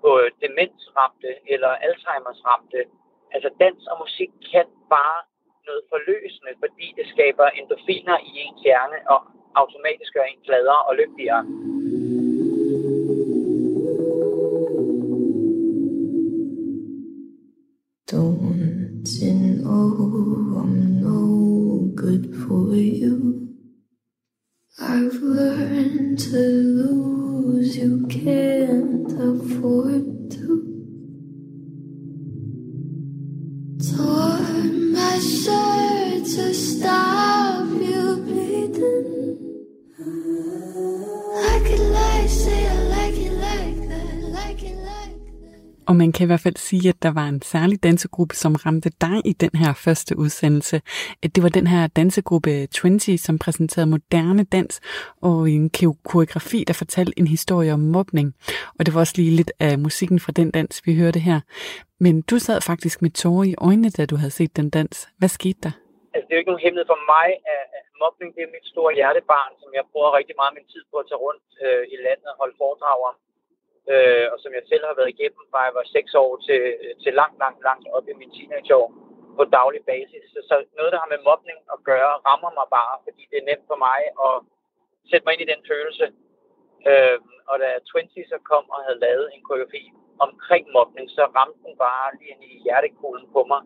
på 0.02 0.10
demensramte 0.42 1.30
eller 1.52 1.70
Alzheimers 1.86 2.40
ramte. 2.48 2.80
Altså 3.34 3.50
dans 3.62 3.82
og 3.90 3.96
musik 4.04 4.30
kan 4.52 4.66
bare 4.96 5.20
noget 5.66 5.82
forløsende, 5.92 6.52
fordi 6.62 6.86
det 6.98 7.06
skaber 7.14 7.46
endorfiner 7.58 8.16
i 8.28 8.30
ens 8.44 8.60
hjerne 8.66 8.98
og 9.12 9.20
automatisk 9.54 10.12
gør 10.14 10.26
en 10.32 10.40
gladere 10.46 10.82
og 10.88 10.94
lykkeligere. 11.00 11.42
Don't 18.12 18.36
know 19.62 20.02
I'm 20.60 21.00
no 21.00 21.92
good 21.96 22.24
for 22.42 22.74
you. 22.74 23.41
I've 24.94 25.22
learned 25.22 26.18
to 26.18 26.36
lose 26.36 27.78
you 27.78 28.06
can't 28.10 29.10
afford 29.10 30.30
to. 30.32 30.46
Tore 33.88 34.62
my 34.92 35.18
shirt 35.18 36.26
to 36.36 36.52
stop 36.52 37.68
you 37.70 38.16
bleeding. 38.26 39.64
I 41.38 41.62
could 41.66 41.80
lie, 41.80 42.26
say 42.26 42.68
I 42.68 42.82
like 42.96 43.16
it 43.16 43.32
like 43.32 43.88
that, 43.88 44.14
like 44.28 44.62
it 44.62 44.76
like. 44.76 44.91
Og 45.88 45.96
man 45.96 46.12
kan 46.12 46.24
i 46.24 46.26
hvert 46.26 46.40
fald 46.40 46.56
sige, 46.56 46.88
at 46.88 47.02
der 47.02 47.12
var 47.12 47.26
en 47.28 47.42
særlig 47.42 47.82
dansegruppe, 47.82 48.34
som 48.34 48.54
ramte 48.54 48.90
dig 49.00 49.16
i 49.24 49.32
den 49.32 49.50
her 49.54 49.72
første 49.84 50.18
udsendelse. 50.18 50.80
Det 51.34 51.42
var 51.42 51.48
den 51.48 51.66
her 51.66 51.86
dansegruppe 51.86 52.66
20, 52.66 53.18
som 53.18 53.38
præsenterede 53.38 53.90
moderne 53.90 54.44
dans 54.44 54.80
og 55.22 55.50
en 55.50 55.70
koreografi, 56.10 56.64
der 56.68 56.74
fortalte 56.74 57.18
en 57.18 57.26
historie 57.26 57.72
om 57.72 57.80
mobning. 57.80 58.34
Og 58.78 58.86
det 58.86 58.94
var 58.94 59.00
også 59.00 59.14
lige 59.16 59.36
lidt 59.36 59.52
af 59.60 59.78
musikken 59.78 60.20
fra 60.20 60.32
den 60.32 60.50
dans, 60.50 60.82
vi 60.86 60.96
hørte 60.96 61.18
her. 61.18 61.40
Men 62.00 62.22
du 62.22 62.38
sad 62.38 62.60
faktisk 62.60 63.02
med 63.02 63.10
tårer 63.10 63.44
i 63.44 63.54
øjnene, 63.58 63.90
da 63.90 64.06
du 64.06 64.16
havde 64.16 64.30
set 64.30 64.56
den 64.56 64.70
dans. 64.70 65.08
Hvad 65.18 65.28
skete 65.28 65.60
der? 65.62 65.74
Altså, 66.14 66.26
det 66.26 66.32
er 66.32 66.36
jo 66.36 66.42
ikke 66.42 66.52
nogen 66.52 66.64
hemmelighed 66.64 66.88
for 66.94 67.00
mig, 67.14 67.28
at 67.54 67.62
mobning 68.04 68.28
det 68.36 68.42
er 68.44 68.54
mit 68.56 68.66
store 68.72 68.92
hjertebarn, 68.98 69.52
som 69.62 69.70
jeg 69.78 69.84
bruger 69.92 70.10
rigtig 70.18 70.34
meget 70.38 70.52
af 70.52 70.56
min 70.58 70.70
tid 70.72 70.82
på 70.90 70.96
at 71.02 71.06
tage 71.08 71.22
rundt 71.26 71.46
øh, 71.64 71.82
i 71.94 71.96
landet 72.06 72.28
og 72.32 72.36
holde 72.40 72.56
foredrag 72.62 72.98
om. 73.10 73.16
Øh, 73.92 74.26
og 74.32 74.38
som 74.42 74.52
jeg 74.56 74.64
selv 74.70 74.84
har 74.88 74.98
været 74.98 75.14
igennem 75.14 75.42
fra 75.50 75.66
jeg 75.66 75.74
var 75.78 75.86
6 75.86 76.14
år 76.14 76.32
til, 76.46 76.60
til 77.02 77.12
langt, 77.20 77.38
langt, 77.44 77.60
langt 77.68 77.86
op 77.96 78.06
i 78.08 78.18
min 78.20 78.34
teenageår 78.34 78.88
på 79.36 79.42
daglig 79.58 79.82
basis. 79.92 80.24
Så, 80.32 80.38
så 80.48 80.54
noget, 80.78 80.92
der 80.92 81.02
har 81.02 81.12
med 81.14 81.26
mobning 81.30 81.58
at 81.74 81.78
gøre, 81.90 82.12
rammer 82.28 82.52
mig 82.58 82.66
bare, 82.78 82.96
fordi 83.06 83.22
det 83.30 83.38
er 83.38 83.48
nemt 83.50 83.66
for 83.70 83.78
mig 83.86 84.00
at 84.26 84.34
sætte 85.10 85.24
mig 85.24 85.32
ind 85.34 85.44
i 85.44 85.52
den 85.52 85.62
følelse. 85.70 86.06
Øh, 86.90 87.18
og 87.50 87.56
da 87.62 87.68
20 87.84 88.24
så 88.32 88.38
kom 88.50 88.64
og 88.74 88.80
havde 88.86 89.04
lavet 89.06 89.26
en 89.34 89.42
koreografi 89.48 89.84
omkring 90.26 90.64
mobning, 90.76 91.06
så 91.16 91.22
ramte 91.38 91.60
den 91.66 91.74
bare 91.86 92.06
lige 92.18 92.30
ind 92.32 92.42
i 92.44 92.62
hjertekuglen 92.64 93.26
på 93.36 93.40
mig, 93.52 93.62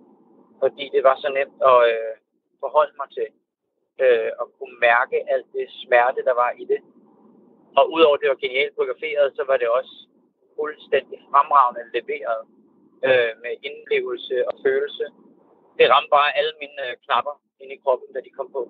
fordi 0.62 0.84
det 0.94 1.02
var 1.08 1.16
så 1.24 1.28
nemt 1.38 1.58
at 1.70 1.78
øh, 1.92 2.14
forholde 2.62 2.94
mig 3.00 3.08
til 3.16 3.28
øh, 4.04 4.30
og 4.40 4.46
kunne 4.58 4.76
mærke 4.88 5.16
alt 5.34 5.48
det 5.56 5.66
smerte, 5.82 6.20
der 6.28 6.34
var 6.42 6.50
i 6.62 6.64
det. 6.72 6.80
Og 7.78 7.84
udover 7.94 8.16
det 8.16 8.28
var 8.32 8.44
genialt 8.44 8.74
fotograferet, 8.76 9.26
så 9.38 9.42
var 9.50 9.56
det 9.62 9.68
også 9.78 9.94
fuldstændig 10.58 11.18
fremragende 11.30 11.82
leveret 11.96 12.40
øh, 13.08 13.32
med 13.44 13.54
indlevelse 13.68 14.34
og 14.48 14.54
følelse. 14.66 15.04
Det 15.78 15.84
ramte 15.92 16.10
bare 16.16 16.36
alle 16.38 16.54
mine 16.62 16.80
øh, 16.86 16.92
knapper 17.04 17.34
ind 17.60 17.70
i 17.72 17.82
kroppen, 17.84 18.08
da 18.14 18.20
de 18.26 18.30
kom 18.38 18.48
på. 18.56 18.62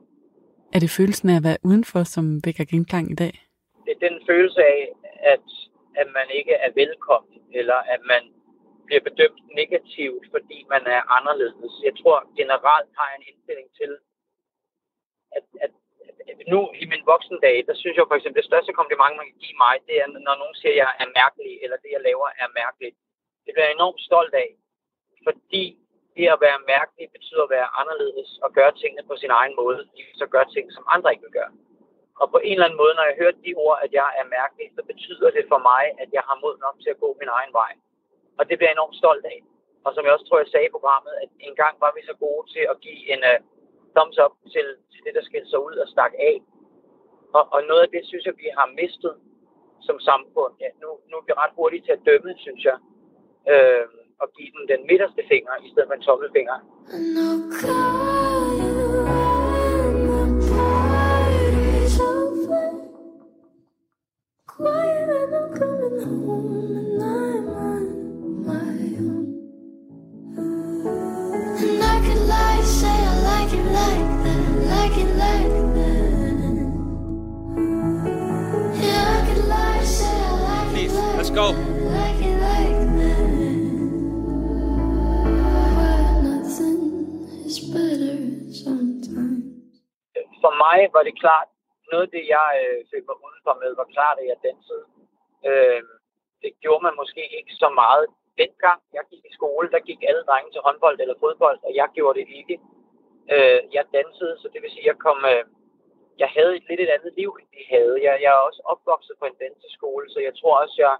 Er 0.74 0.80
det 0.84 0.96
følelsen 0.98 1.28
af 1.32 1.36
at 1.38 1.46
være 1.48 1.64
udenfor, 1.68 2.02
som 2.14 2.24
vækker 2.46 2.64
genklang 2.72 3.06
i 3.14 3.18
dag? 3.24 3.34
Det 3.84 3.92
er 3.96 4.08
den 4.08 4.16
følelse 4.30 4.60
af, 4.76 4.82
at, 5.34 5.46
at 6.00 6.08
man 6.18 6.28
ikke 6.38 6.54
er 6.66 6.70
velkommen, 6.82 7.38
eller 7.60 7.78
at 7.94 8.00
man 8.12 8.22
bliver 8.86 9.02
bedømt 9.08 9.42
negativt, 9.60 10.24
fordi 10.34 10.58
man 10.74 10.82
er 10.96 11.02
anderledes. 11.16 11.72
Jeg 11.88 11.94
tror 12.00 12.18
generelt 12.40 12.90
har 12.98 13.06
jeg 13.10 13.16
en 13.18 13.28
indstilling 13.30 13.68
til, 13.80 13.92
at, 15.36 15.44
at 15.64 15.72
nu 16.52 16.60
i 16.82 16.84
min 16.92 17.04
voksendag, 17.12 17.56
der 17.68 17.74
synes 17.80 17.96
jeg 17.96 18.06
for 18.08 18.16
eksempel, 18.18 18.40
det 18.40 18.50
største 18.50 18.72
kompliment, 18.80 19.16
man 19.16 19.28
kan 19.30 19.42
give 19.44 19.58
mig, 19.64 19.74
det 19.88 19.96
er, 20.02 20.06
når 20.26 20.36
nogen 20.42 20.56
siger, 20.60 20.72
at 20.74 20.80
jeg 20.82 20.90
er 21.02 21.08
mærkelig, 21.20 21.54
eller 21.64 21.76
det, 21.82 21.90
jeg 21.96 22.02
laver, 22.08 22.28
er 22.42 22.48
mærkeligt. 22.62 22.96
Det 23.44 23.50
bliver 23.52 23.66
jeg 23.66 23.76
enormt 23.78 24.00
stolt 24.08 24.34
af, 24.44 24.50
fordi 25.26 25.64
det 26.16 26.26
at 26.34 26.42
være 26.46 26.66
mærkelig 26.74 27.06
betyder 27.16 27.42
at 27.44 27.54
være 27.56 27.68
anderledes 27.80 28.30
og 28.44 28.50
gøre 28.58 28.72
tingene 28.80 29.04
på 29.10 29.14
sin 29.22 29.32
egen 29.40 29.54
måde, 29.60 29.80
ligesom 29.96 30.16
så 30.22 30.26
gøre 30.34 30.48
ting, 30.54 30.66
som 30.76 30.84
andre 30.94 31.12
ikke 31.12 31.26
vil 31.26 31.38
gøre. 31.40 31.52
Og 32.20 32.26
på 32.34 32.38
en 32.48 32.52
eller 32.56 32.66
anden 32.66 32.82
måde, 32.82 32.94
når 32.96 33.06
jeg 33.08 33.18
hører 33.20 33.36
de 33.44 33.52
ord, 33.66 33.78
at 33.84 33.90
jeg 34.00 34.08
er 34.20 34.32
mærkelig, 34.38 34.66
så 34.76 34.82
betyder 34.90 35.28
det 35.36 35.44
for 35.52 35.60
mig, 35.70 35.84
at 36.02 36.08
jeg 36.16 36.22
har 36.28 36.36
mod 36.44 36.54
nok 36.64 36.76
til 36.82 36.90
at 36.94 37.00
gå 37.04 37.08
min 37.20 37.34
egen 37.38 37.52
vej. 37.60 37.72
Og 38.38 38.42
det 38.48 38.54
bliver 38.56 38.70
jeg 38.70 38.76
enormt 38.78 39.00
stolt 39.02 39.24
af. 39.34 39.38
Og 39.84 39.90
som 39.94 40.04
jeg 40.04 40.12
også 40.12 40.26
tror, 40.26 40.38
jeg 40.38 40.52
sagde 40.52 40.68
i 40.68 40.76
programmet, 40.76 41.14
at 41.22 41.30
en 41.48 41.54
gang 41.62 41.74
var 41.84 41.92
vi 41.96 42.00
så 42.10 42.14
gode 42.24 42.44
til 42.54 42.64
at 42.72 42.76
give 42.84 43.02
en 43.12 43.20
uh, 43.30 43.38
thumbs 43.96 44.18
up 44.24 44.34
til, 44.54 44.66
til 44.92 45.00
det, 45.06 45.12
der 45.16 45.22
skilte 45.28 45.50
sig 45.50 45.60
ud 45.66 45.74
og 45.82 45.88
stak 45.94 46.12
af. 46.30 46.36
Og, 47.38 47.44
og 47.54 47.60
noget 47.70 47.82
af 47.86 47.90
det, 47.94 48.02
synes 48.10 48.24
jeg, 48.28 48.34
vi 48.42 48.48
har 48.58 48.66
mistet 48.80 49.14
som 49.86 49.96
samfund. 50.10 50.52
Ja, 50.62 50.68
nu, 50.82 50.88
nu 51.08 51.14
er 51.20 51.24
vi 51.26 51.32
ret 51.42 51.56
hurtige 51.58 51.82
til 51.86 51.92
at 51.98 52.04
dømme, 52.08 52.32
synes 52.44 52.62
jeg. 52.70 52.76
Øh, 53.52 53.86
og 54.22 54.26
give 54.36 54.50
den 54.56 54.64
den 54.72 54.80
midterste 54.90 55.22
finger, 55.32 55.52
i 55.66 55.68
stedet 55.70 55.88
for 55.88 55.94
en 55.94 56.06
tommelfinger. 56.08 56.56
No 57.16 57.85
go. 81.36 81.48
For 90.42 90.52
mig 90.64 90.78
var 90.94 91.02
det 91.08 91.14
klart, 91.22 91.48
noget 91.90 92.04
af 92.06 92.10
det, 92.16 92.24
jeg 92.36 92.48
øh, 92.62 92.78
fik 92.92 93.04
mig 93.08 93.16
udenfor 93.26 93.54
med, 93.62 93.70
var 93.80 93.88
klart, 93.94 94.16
at 94.22 94.26
jeg 94.30 94.38
dansede. 94.46 94.84
Øh, 95.48 95.82
det 96.42 96.52
gjorde 96.62 96.82
man 96.86 96.94
måske 97.00 97.22
ikke 97.38 97.54
så 97.62 97.68
meget 97.82 98.06
dengang. 98.42 98.80
Jeg 98.96 99.04
gik 99.10 99.24
i 99.30 99.36
skole, 99.38 99.66
der 99.74 99.88
gik 99.88 100.00
alle 100.08 100.22
drenge 100.28 100.50
til 100.52 100.64
håndbold 100.66 100.98
eller 101.00 101.16
fodbold, 101.24 101.58
og 101.66 101.72
jeg 101.80 101.88
gjorde 101.96 102.18
det 102.20 102.26
ikke. 102.40 102.56
Øh, 103.34 103.60
jeg 103.76 103.84
dansede, 103.96 104.34
så 104.40 104.46
det 104.52 104.60
vil 104.62 104.70
sige, 104.70 104.86
at 104.86 104.90
jeg 104.92 104.98
kom... 105.06 105.18
Øh, 105.34 105.44
jeg 106.22 106.30
havde 106.36 106.52
et 106.56 106.64
lidt 106.68 106.80
et 106.80 106.94
andet 106.96 107.12
liv, 107.20 107.30
end 107.40 107.48
de 107.56 107.62
havde. 107.74 107.94
Jeg, 108.06 108.14
jeg 108.24 108.30
er 108.36 108.42
også 108.48 108.60
opvokset 108.72 109.14
på 109.20 109.24
en 109.28 109.40
danseskole, 109.44 110.06
så 110.12 110.18
jeg 110.26 110.34
tror 110.40 110.54
også, 110.62 110.76
jeg 110.86 110.94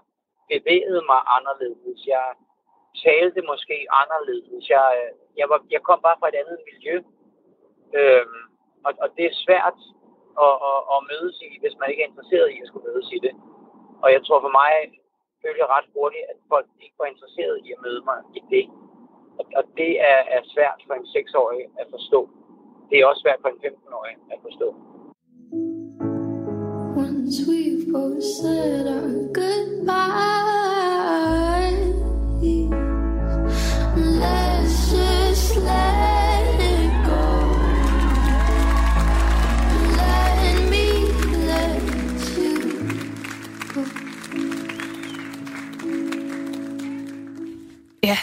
bevægede 0.53 1.01
mig 1.11 1.21
anderledes. 1.37 1.99
Jeg 2.15 2.27
talte 3.05 3.41
måske 3.51 3.77
anderledes. 4.01 4.63
Jeg, 4.75 4.87
øh, 5.01 5.11
jeg, 5.39 5.47
var, 5.51 5.59
jeg 5.75 5.81
kom 5.87 5.99
bare 6.07 6.19
fra 6.19 6.29
et 6.29 6.39
andet 6.41 6.59
miljø. 6.69 6.95
Øhm, 7.99 8.41
og, 8.85 8.91
og 9.03 9.07
det 9.17 9.25
er 9.27 9.41
svært 9.45 9.77
at, 10.45 10.53
at, 10.69 10.79
at 10.93 10.99
mødes 11.11 11.37
i, 11.47 11.49
hvis 11.61 11.75
man 11.79 11.89
ikke 11.89 12.03
er 12.03 12.11
interesseret 12.11 12.49
i 12.55 12.57
at 12.61 12.67
skulle 12.67 12.87
mødes 12.89 13.09
i 13.17 13.19
det. 13.25 13.33
Og 14.03 14.07
jeg 14.15 14.21
tror 14.23 14.39
for 14.45 14.53
mig, 14.61 14.71
følte 15.41 15.61
jeg 15.63 15.69
ret 15.75 15.87
hurtigt, 15.95 16.25
at 16.31 16.37
folk 16.53 16.67
ikke 16.85 16.97
var 17.01 17.09
interesseret 17.13 17.55
i 17.65 17.67
at 17.75 17.79
møde 17.85 18.01
mig 18.09 18.19
i 18.39 18.41
det. 18.53 18.65
Og, 19.39 19.45
og 19.59 19.63
det 19.79 19.91
er, 20.11 20.21
er 20.35 20.41
svært 20.53 20.79
for 20.87 20.93
en 20.99 21.07
6-årig 21.15 21.63
at 21.81 21.87
forstå. 21.95 22.19
Det 22.89 22.95
er 22.97 23.05
også 23.09 23.21
svært 23.25 23.39
for 23.43 23.49
en 23.53 23.61
15-årig 23.65 24.15
at 24.33 24.39
forstå. 24.47 24.67
Once 27.03 27.35
we've 27.49 27.85
both 27.93 28.23
said 28.39 28.85
our 28.95 29.33
good 29.37 29.56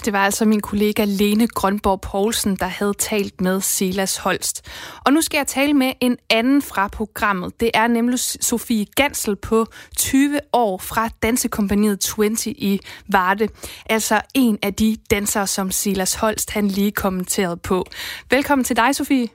det 0.05 0.13
var 0.13 0.25
altså 0.25 0.45
min 0.45 0.61
kollega 0.61 1.05
Lene 1.05 1.47
Grønborg 1.47 2.01
Poulsen, 2.01 2.57
der 2.57 2.67
havde 2.67 2.95
talt 2.95 3.41
med 3.41 3.61
Silas 3.61 4.17
Holst. 4.17 4.71
Og 5.07 5.13
nu 5.13 5.21
skal 5.21 5.39
jeg 5.39 5.47
tale 5.47 5.75
med 5.75 5.93
en 6.01 6.17
anden 6.31 6.63
fra 6.63 6.89
programmet. 6.89 7.61
Det 7.61 7.71
er 7.75 7.87
nemlig 7.87 8.19
Sofie 8.19 8.87
Gansel 8.97 9.37
på 9.37 9.67
20 9.97 10.41
år 10.53 10.79
fra 10.79 11.09
dansekompaniet 11.23 12.01
20 12.01 12.37
i 12.47 12.81
Varde. 13.09 13.49
Altså 13.87 14.21
en 14.35 14.59
af 14.63 14.75
de 14.75 14.97
dansere, 15.11 15.47
som 15.47 15.71
Silas 15.71 16.15
Holst 16.15 16.51
han 16.51 16.69
lige 16.69 16.93
kommenterede 16.93 17.57
på. 17.57 17.85
Velkommen 18.31 18.65
til 18.65 18.77
dig, 18.77 18.95
Sofie. 18.95 19.29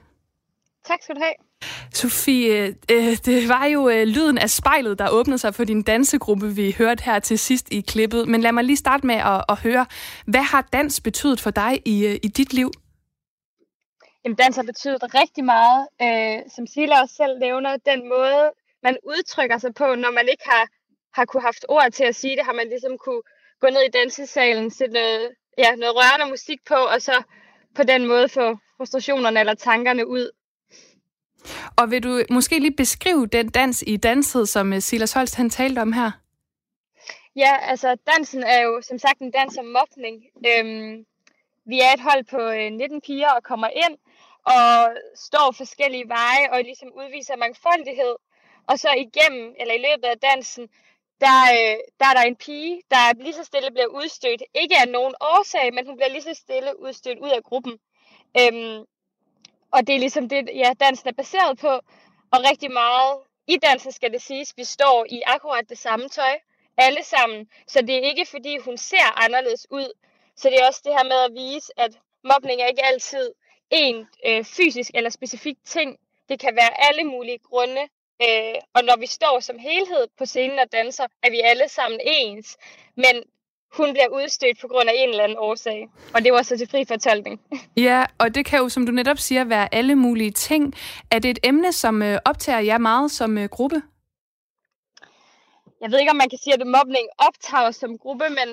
Tak 0.86 0.98
skal 1.02 1.14
du 1.14 1.20
have. 1.20 1.49
Sofie, 1.94 2.52
øh, 2.62 2.74
øh, 2.90 3.16
det 3.24 3.48
var 3.48 3.64
jo 3.64 3.88
øh, 3.88 4.06
lyden 4.06 4.38
af 4.38 4.50
spejlet, 4.50 4.98
der 4.98 5.10
åbnede 5.10 5.38
sig 5.38 5.54
for 5.54 5.64
din 5.64 5.82
dansegruppe, 5.82 6.54
vi 6.54 6.74
hørte 6.78 7.04
her 7.04 7.18
til 7.18 7.38
sidst 7.38 7.72
i 7.72 7.80
klippet. 7.80 8.28
Men 8.28 8.40
lad 8.40 8.52
mig 8.52 8.64
lige 8.64 8.76
starte 8.76 9.06
med 9.06 9.14
at, 9.14 9.44
at 9.48 9.58
høre, 9.58 9.86
hvad 10.26 10.42
har 10.42 10.68
dans 10.72 11.00
betydet 11.00 11.40
for 11.40 11.50
dig 11.50 11.82
i, 11.84 12.06
øh, 12.06 12.14
i 12.22 12.28
dit 12.28 12.52
liv? 12.52 12.70
Jamen, 14.24 14.36
dans 14.36 14.56
har 14.56 14.62
betydet 14.62 15.14
rigtig 15.14 15.44
meget. 15.44 15.88
Øh, 16.02 16.38
som 16.54 16.66
Sila 16.66 17.00
også 17.00 17.14
selv 17.14 17.38
nævner, 17.38 17.76
den 17.76 18.08
måde, 18.08 18.50
man 18.82 18.96
udtrykker 19.04 19.58
sig 19.58 19.74
på, 19.74 19.94
når 19.94 20.10
man 20.10 20.28
ikke 20.28 20.44
har, 20.46 20.68
har 21.14 21.24
kunne 21.24 21.42
haft 21.42 21.64
ord 21.68 21.90
til 21.92 22.04
at 22.04 22.16
sige 22.16 22.36
det, 22.36 22.44
har 22.44 22.52
man 22.52 22.68
ligesom 22.68 22.98
kunne 23.04 23.22
gå 23.60 23.66
ned 23.66 23.82
i 23.88 23.90
dansesalen, 23.98 24.70
sætte 24.70 24.94
noget, 24.94 25.30
ja, 25.58 25.70
noget 25.74 25.94
rørende 25.96 26.30
musik 26.30 26.58
på, 26.68 26.74
og 26.74 27.02
så 27.02 27.22
på 27.76 27.82
den 27.82 28.06
måde 28.06 28.28
få 28.28 28.58
frustrationerne 28.76 29.40
eller 29.40 29.54
tankerne 29.54 30.06
ud. 30.06 30.30
Og 31.76 31.90
vil 31.90 32.02
du 32.02 32.22
måske 32.30 32.58
lige 32.58 32.76
beskrive 32.76 33.26
den 33.26 33.48
dans 33.48 33.84
i 33.86 33.96
danset, 33.96 34.48
som 34.48 34.72
øh, 34.72 34.80
Silas 34.80 35.12
Holst 35.12 35.34
han 35.34 35.50
talte 35.50 35.78
om 35.78 35.92
her? 35.92 36.10
Ja, 37.36 37.56
altså 37.62 37.96
dansen 38.06 38.42
er 38.42 38.60
jo 38.62 38.82
som 38.82 38.98
sagt 38.98 39.18
en 39.20 39.30
dans 39.30 39.58
om 39.58 39.64
mobning. 39.64 40.16
Øhm, 40.46 41.04
vi 41.66 41.80
er 41.80 41.92
et 41.94 42.00
hold 42.00 42.24
på 42.24 42.40
øh, 42.40 42.72
19 42.72 43.00
piger 43.00 43.30
og 43.30 43.42
kommer 43.42 43.68
ind 43.68 43.96
og 44.46 44.96
står 45.14 45.52
forskellige 45.56 46.08
veje 46.08 46.50
og 46.52 46.58
ligesom 46.62 46.88
udviser 47.00 47.36
mangfoldighed. 47.36 48.14
Og 48.66 48.78
så 48.78 48.88
igennem, 49.06 49.54
eller 49.60 49.74
i 49.74 49.84
løbet 49.88 50.08
af 50.08 50.18
dansen, 50.18 50.68
der, 51.24 51.38
øh, 51.56 51.76
der 51.98 52.06
er 52.10 52.14
der 52.16 52.22
en 52.22 52.36
pige, 52.36 52.82
der 52.90 53.22
lige 53.24 53.38
så 53.40 53.44
stille 53.44 53.70
bliver 53.70 53.86
udstødt. 53.86 54.42
Ikke 54.54 54.76
af 54.82 54.88
nogen 54.88 55.14
årsag, 55.20 55.74
men 55.74 55.86
hun 55.86 55.96
bliver 55.96 56.12
lige 56.12 56.28
så 56.30 56.34
stille 56.34 56.80
udstødt 56.84 57.18
ud 57.18 57.30
af 57.30 57.42
gruppen. 57.42 57.74
Øhm, 58.40 58.84
og 59.72 59.86
det 59.86 59.94
er 59.94 59.98
ligesom 59.98 60.28
det, 60.28 60.50
ja, 60.54 60.72
dansen 60.80 61.08
er 61.08 61.12
baseret 61.12 61.58
på. 61.58 61.72
Og 62.32 62.38
rigtig 62.50 62.70
meget 62.72 63.18
i 63.46 63.56
dansen 63.56 63.92
skal 63.92 64.12
det 64.12 64.22
siges, 64.22 64.54
vi 64.56 64.64
står 64.64 65.06
i 65.08 65.22
akkurat 65.26 65.68
det 65.68 65.78
samme 65.78 66.08
tøj, 66.08 66.38
alle 66.76 67.04
sammen. 67.04 67.48
Så 67.66 67.80
det 67.80 67.94
er 67.96 68.10
ikke 68.10 68.26
fordi, 68.30 68.58
hun 68.58 68.76
ser 68.76 69.24
anderledes 69.24 69.66
ud. 69.70 69.92
Så 70.36 70.50
det 70.50 70.58
er 70.60 70.66
også 70.66 70.80
det 70.84 70.92
her 70.92 71.04
med 71.04 71.20
at 71.26 71.32
vise, 71.34 71.72
at 71.76 71.98
mobning 72.24 72.60
er 72.60 72.66
ikke 72.66 72.84
altid 72.84 73.30
en 73.70 74.06
øh, 74.26 74.44
fysisk 74.44 74.90
eller 74.94 75.10
specifik 75.10 75.56
ting. 75.64 75.96
Det 76.28 76.40
kan 76.40 76.56
være 76.56 76.88
alle 76.88 77.04
mulige 77.04 77.38
grunde. 77.38 77.82
Øh, 78.22 78.54
og 78.74 78.84
når 78.84 78.96
vi 78.96 79.06
står 79.06 79.40
som 79.40 79.58
helhed 79.58 80.08
på 80.18 80.26
scenen 80.26 80.58
og 80.58 80.72
danser, 80.72 81.06
er 81.22 81.30
vi 81.30 81.40
alle 81.40 81.68
sammen 81.68 82.00
ens. 82.04 82.56
Men 82.96 83.22
hun 83.76 83.92
bliver 83.92 84.08
udstødt 84.08 84.60
på 84.60 84.68
grund 84.68 84.88
af 84.88 84.92
en 84.96 85.08
eller 85.08 85.24
anden 85.24 85.38
årsag. 85.38 85.88
Og 86.14 86.24
det 86.24 86.32
var 86.32 86.42
så 86.42 86.58
til 86.58 86.68
fri 86.68 86.84
fortolkning. 86.84 87.40
Ja, 87.76 88.04
og 88.18 88.34
det 88.34 88.46
kan 88.46 88.58
jo, 88.58 88.68
som 88.68 88.86
du 88.86 88.92
netop 88.92 89.18
siger, 89.18 89.44
være 89.44 89.74
alle 89.74 89.94
mulige 89.96 90.30
ting. 90.30 90.74
Er 91.10 91.18
det 91.18 91.30
et 91.30 91.38
emne, 91.44 91.72
som 91.72 92.02
øh, 92.02 92.18
optager 92.24 92.58
jer 92.58 92.78
meget 92.78 93.10
som 93.10 93.38
øh, 93.38 93.48
gruppe? 93.48 93.82
Jeg 95.80 95.90
ved 95.90 95.98
ikke, 95.98 96.10
om 96.10 96.16
man 96.16 96.30
kan 96.30 96.38
sige, 96.38 96.54
at 96.54 96.66
mobning 96.66 97.06
optager 97.18 97.68
os 97.68 97.76
som 97.76 97.98
gruppe, 97.98 98.24
men, 98.28 98.48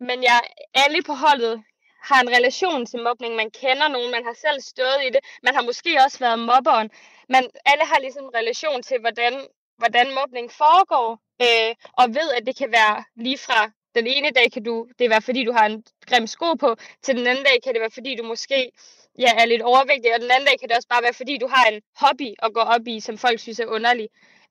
men 0.00 0.22
jeg, 0.22 0.40
alle 0.74 1.02
på 1.02 1.12
holdet 1.12 1.62
har 2.02 2.20
en 2.22 2.30
relation 2.36 2.86
til 2.86 3.02
mobning. 3.02 3.36
Man 3.36 3.50
kender 3.50 3.88
nogen, 3.88 4.10
man 4.10 4.24
har 4.24 4.36
selv 4.46 4.60
stået 4.60 5.00
i 5.06 5.10
det. 5.14 5.20
Man 5.42 5.54
har 5.54 5.62
måske 5.62 5.90
også 6.04 6.18
været 6.18 6.38
mobberen. 6.38 6.90
Men 7.28 7.42
alle 7.70 7.84
har 7.90 7.98
ligesom 8.00 8.24
en 8.24 8.34
relation 8.40 8.82
til, 8.82 8.98
hvordan, 9.00 9.32
hvordan 9.76 10.06
mobning 10.14 10.52
foregår. 10.52 11.08
Øh, 11.44 11.74
og 12.00 12.06
ved, 12.18 12.28
at 12.36 12.46
det 12.46 12.56
kan 12.56 12.70
være 12.72 13.04
lige 13.16 13.38
fra 13.38 13.60
den 13.94 14.06
ene 14.06 14.30
dag 14.30 14.52
kan 14.52 14.64
du, 14.64 14.88
det 14.98 15.10
være 15.10 15.22
fordi 15.22 15.44
du 15.44 15.52
har 15.52 15.66
en 15.66 15.84
grim 16.06 16.26
sko 16.26 16.54
på, 16.54 16.76
til 17.02 17.16
den 17.16 17.26
anden 17.26 17.44
dag 17.44 17.62
kan 17.64 17.72
det 17.74 17.80
være 17.80 17.90
fordi 17.90 18.16
du 18.16 18.22
måske 18.24 18.72
ja, 19.18 19.32
er 19.38 19.46
lidt 19.46 19.62
overvægtig, 19.62 20.14
og 20.14 20.20
den 20.20 20.30
anden 20.30 20.46
dag 20.46 20.60
kan 20.60 20.68
det 20.68 20.76
også 20.76 20.88
bare 20.88 21.02
være 21.02 21.14
fordi 21.14 21.38
du 21.38 21.48
har 21.48 21.64
en 21.70 21.82
hobby 21.96 22.34
at 22.38 22.54
gå 22.54 22.60
op 22.60 22.86
i, 22.86 23.00
som 23.00 23.18
folk 23.18 23.40
synes 23.40 23.60
er 23.60 23.66
underlig. 23.66 24.08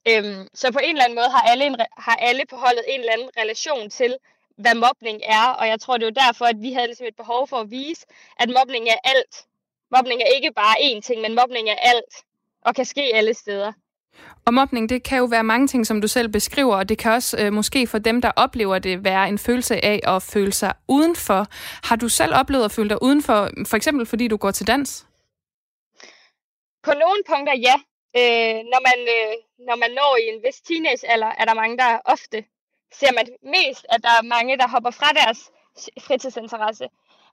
Øhm, 0.09 0.47
så 0.53 0.71
på 0.71 0.79
en 0.83 0.89
eller 0.89 1.03
anden 1.03 1.15
måde 1.15 1.29
har 1.29 1.41
alle, 1.51 1.65
en, 1.65 1.75
har 1.97 2.15
alle 2.15 2.43
på 2.49 2.55
holdet 2.55 2.83
en 2.87 2.99
eller 2.99 3.13
anden 3.13 3.29
relation 3.37 3.89
til, 3.89 4.17
hvad 4.57 4.75
mobning 4.75 5.21
er, 5.23 5.47
og 5.59 5.67
jeg 5.67 5.79
tror, 5.79 5.97
det 5.97 6.05
var 6.05 6.25
derfor, 6.25 6.45
at 6.45 6.61
vi 6.61 6.73
havde 6.73 6.87
ligesom 6.87 7.07
et 7.07 7.15
behov 7.15 7.47
for 7.47 7.57
at 7.57 7.71
vise, 7.71 8.05
at 8.39 8.49
mobning 8.49 8.89
er 8.89 8.99
alt. 9.03 9.45
Mobning 9.91 10.21
er 10.21 10.35
ikke 10.35 10.51
bare 10.51 10.75
én 10.79 11.01
ting, 11.01 11.21
men 11.21 11.35
mobning 11.35 11.69
er 11.69 11.75
alt, 11.75 12.13
og 12.61 12.75
kan 12.75 12.85
ske 12.85 13.01
alle 13.13 13.33
steder. 13.33 13.73
Og 14.45 14.53
mobning, 14.53 14.89
det 14.89 15.03
kan 15.03 15.17
jo 15.17 15.25
være 15.25 15.43
mange 15.43 15.67
ting, 15.67 15.87
som 15.87 16.01
du 16.01 16.07
selv 16.07 16.29
beskriver, 16.29 16.75
og 16.75 16.89
det 16.89 16.97
kan 16.97 17.11
også 17.11 17.37
øh, 17.39 17.53
måske 17.53 17.87
for 17.87 17.97
dem, 17.97 18.21
der 18.21 18.31
oplever 18.35 18.79
det, 18.79 19.03
være 19.03 19.29
en 19.29 19.37
følelse 19.37 19.85
af 19.85 19.99
at 20.03 20.23
føle 20.23 20.53
sig 20.53 20.73
udenfor. 20.87 21.47
Har 21.87 21.95
du 21.95 22.09
selv 22.09 22.35
oplevet 22.35 22.65
at 22.65 22.71
føle 22.71 22.89
dig 22.89 23.03
udenfor, 23.03 23.49
for 23.67 23.77
eksempel 23.77 24.05
fordi 24.05 24.27
du 24.27 24.37
går 24.37 24.51
til 24.51 24.67
dans? 24.67 25.07
På 26.83 26.91
nogle 26.93 27.21
punkter, 27.29 27.55
ja. 27.67 27.75
Øh, 28.19 28.55
når, 28.71 28.81
man, 28.89 28.99
øh, 29.15 29.33
når 29.67 29.75
man 29.75 29.91
når 29.99 30.17
i 30.23 30.25
en 30.33 30.39
vis 30.45 30.61
teenagealder, 30.67 31.31
er 31.39 31.45
der 31.45 31.53
mange, 31.53 31.77
der 31.77 31.99
ofte 32.05 32.43
ser 32.99 33.11
man 33.17 33.25
mest, 33.55 33.85
at 33.89 33.99
der 34.03 34.13
er 34.19 34.23
mange, 34.35 34.57
der 34.57 34.67
hopper 34.67 34.91
fra 34.91 35.09
deres 35.19 35.39
fritidsinteresse. 36.05 36.87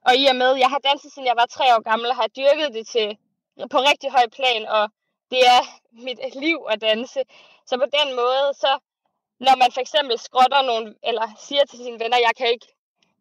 Og 0.07 0.13
i 0.21 0.25
og 0.31 0.35
med, 0.35 0.51
jeg 0.63 0.69
har 0.69 0.79
danset, 0.89 1.11
siden 1.11 1.27
jeg 1.27 1.37
var 1.41 1.45
tre 1.45 1.65
år 1.75 1.81
gammel, 1.89 2.07
og 2.09 2.15
har 2.15 2.29
dyrket 2.39 2.69
det 2.77 2.87
til 2.87 3.07
på 3.73 3.77
rigtig 3.89 4.09
høj 4.11 4.25
plan, 4.37 4.63
og 4.77 4.83
det 5.31 5.41
er 5.55 5.61
mit 5.91 6.19
liv 6.35 6.57
at 6.71 6.81
danse. 6.81 7.19
Så 7.65 7.77
på 7.77 7.87
den 7.97 8.15
måde, 8.15 8.45
så 8.53 8.71
når 9.39 9.55
man 9.61 9.71
for 9.73 9.81
eksempel 9.81 10.19
skrotter 10.19 10.61
nogen, 10.61 10.95
eller 11.03 11.27
siger 11.47 11.65
til 11.65 11.79
sine 11.79 11.99
venner, 11.99 12.17
jeg 12.17 12.33
kan 12.37 12.47
ikke 12.47 12.67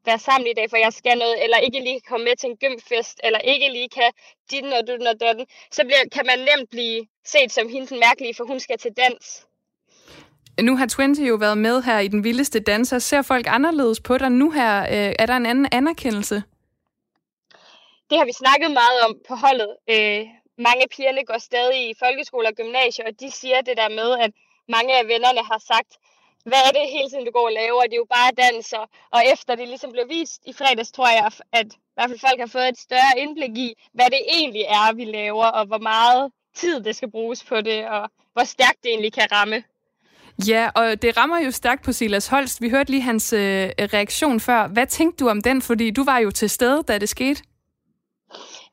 være 0.05 0.19
sammen 0.19 0.47
i 0.47 0.55
dag, 0.55 0.71
for 0.71 0.77
jeg 0.77 0.93
skal 0.93 1.19
noget, 1.19 1.45
eller 1.45 1.57
ikke 1.57 1.81
lige 1.81 2.01
komme 2.01 2.25
med 2.25 2.37
til 2.37 2.51
en 2.51 2.57
gymfest, 2.57 3.21
eller 3.25 3.39
ikke 3.39 3.69
lige 3.73 3.89
kan 3.89 4.11
dit 4.51 4.65
og 4.65 4.87
du 4.87 4.93
og 4.93 5.21
den, 5.21 5.47
så 5.71 5.83
bliver, 5.85 6.03
kan 6.13 6.27
man 6.27 6.39
nemt 6.39 6.71
blive 6.71 7.07
set 7.25 7.53
som 7.53 7.69
hende 7.69 7.87
den 7.87 8.01
mærkelige, 8.01 8.35
for 8.35 8.45
hun 8.45 8.61
skal 8.61 8.79
til 8.79 8.91
dans. 8.97 9.47
Nu 10.63 10.77
har 10.77 10.87
Twenty 10.87 11.21
jo 11.21 11.35
været 11.35 11.59
med 11.59 11.83
her 11.83 11.99
i 11.99 12.09
Den 12.09 12.25
Vildeste 12.25 12.61
Danser. 12.61 12.99
Ser 12.99 13.23
folk 13.23 13.47
anderledes 13.49 14.01
på 14.01 14.19
dig 14.19 14.31
nu 14.31 14.51
her? 14.51 14.83
Øh, 14.83 15.15
er 15.19 15.27
der 15.27 15.37
en 15.37 15.47
anden 15.47 15.69
anerkendelse? 15.73 16.43
Det 18.11 18.19
har 18.19 18.25
vi 18.25 18.33
snakket 18.33 18.71
meget 18.71 19.01
om 19.07 19.19
på 19.29 19.35
holdet. 19.35 19.77
Øh, 19.91 20.27
mange 20.59 20.85
pigerne 20.97 21.25
går 21.25 21.39
stadig 21.39 21.91
i 21.91 21.95
folkeskole 21.99 22.49
og 22.49 22.55
gymnasier, 22.55 23.07
og 23.07 23.21
de 23.21 23.31
siger 23.31 23.61
det 23.61 23.77
der 23.77 23.89
med, 23.89 24.19
at 24.25 24.31
mange 24.69 24.99
af 24.99 25.05
vennerne 25.13 25.43
har 25.51 25.61
sagt, 25.73 25.93
hvad 26.45 26.63
er 26.69 26.73
det 26.79 26.95
hele 26.97 27.09
tiden, 27.11 27.25
du 27.25 27.31
går 27.31 27.47
og 27.51 27.53
laver? 27.53 27.83
Det 27.83 27.93
er 27.93 28.05
jo 28.05 28.15
bare 28.19 28.33
danser. 28.45 28.83
Og 29.11 29.21
efter 29.33 29.55
det 29.55 29.69
ligesom 29.69 29.93
blev 29.93 30.09
vist 30.09 30.41
i 30.47 30.53
fredags, 30.53 30.93
tror 30.93 31.09
jeg, 31.09 31.31
at 31.53 31.67
i 31.67 31.95
hvert 31.95 32.11
fald 32.11 32.25
folk 32.29 32.41
har 32.41 32.47
fået 32.47 32.69
et 32.69 32.79
større 32.79 33.15
indblik 33.19 33.57
i, 33.67 33.75
hvad 33.93 34.09
det 34.15 34.23
egentlig 34.39 34.63
er, 34.63 34.95
vi 34.95 35.05
laver, 35.05 35.47
og 35.47 35.67
hvor 35.67 35.79
meget 35.79 36.33
tid 36.55 36.81
det 36.81 36.97
skal 36.97 37.11
bruges 37.11 37.45
på 37.45 37.61
det, 37.61 37.89
og 37.89 38.11
hvor 38.33 38.45
stærkt 38.45 38.83
det 38.83 38.91
egentlig 38.91 39.13
kan 39.13 39.29
ramme. 39.33 39.65
Ja, 40.49 40.71
og 40.75 41.03
det 41.03 41.17
rammer 41.17 41.39
jo 41.39 41.51
stærkt 41.51 41.85
på 41.85 41.93
Silas 41.93 42.27
Holst. 42.27 42.63
Vi 42.63 42.69
hørte 42.71 42.91
lige 42.91 43.03
hans 43.03 43.33
øh, 43.33 43.71
reaktion 43.79 44.41
før. 44.41 44.67
Hvad 44.67 44.87
tænkte 44.87 45.25
du 45.25 45.31
om 45.31 45.41
den? 45.41 45.63
Fordi 45.63 45.91
du 45.91 46.05
var 46.05 46.19
jo 46.19 46.31
til 46.31 46.51
stede, 46.51 46.83
da 46.83 46.99
det 46.99 47.09
skete. 47.09 47.43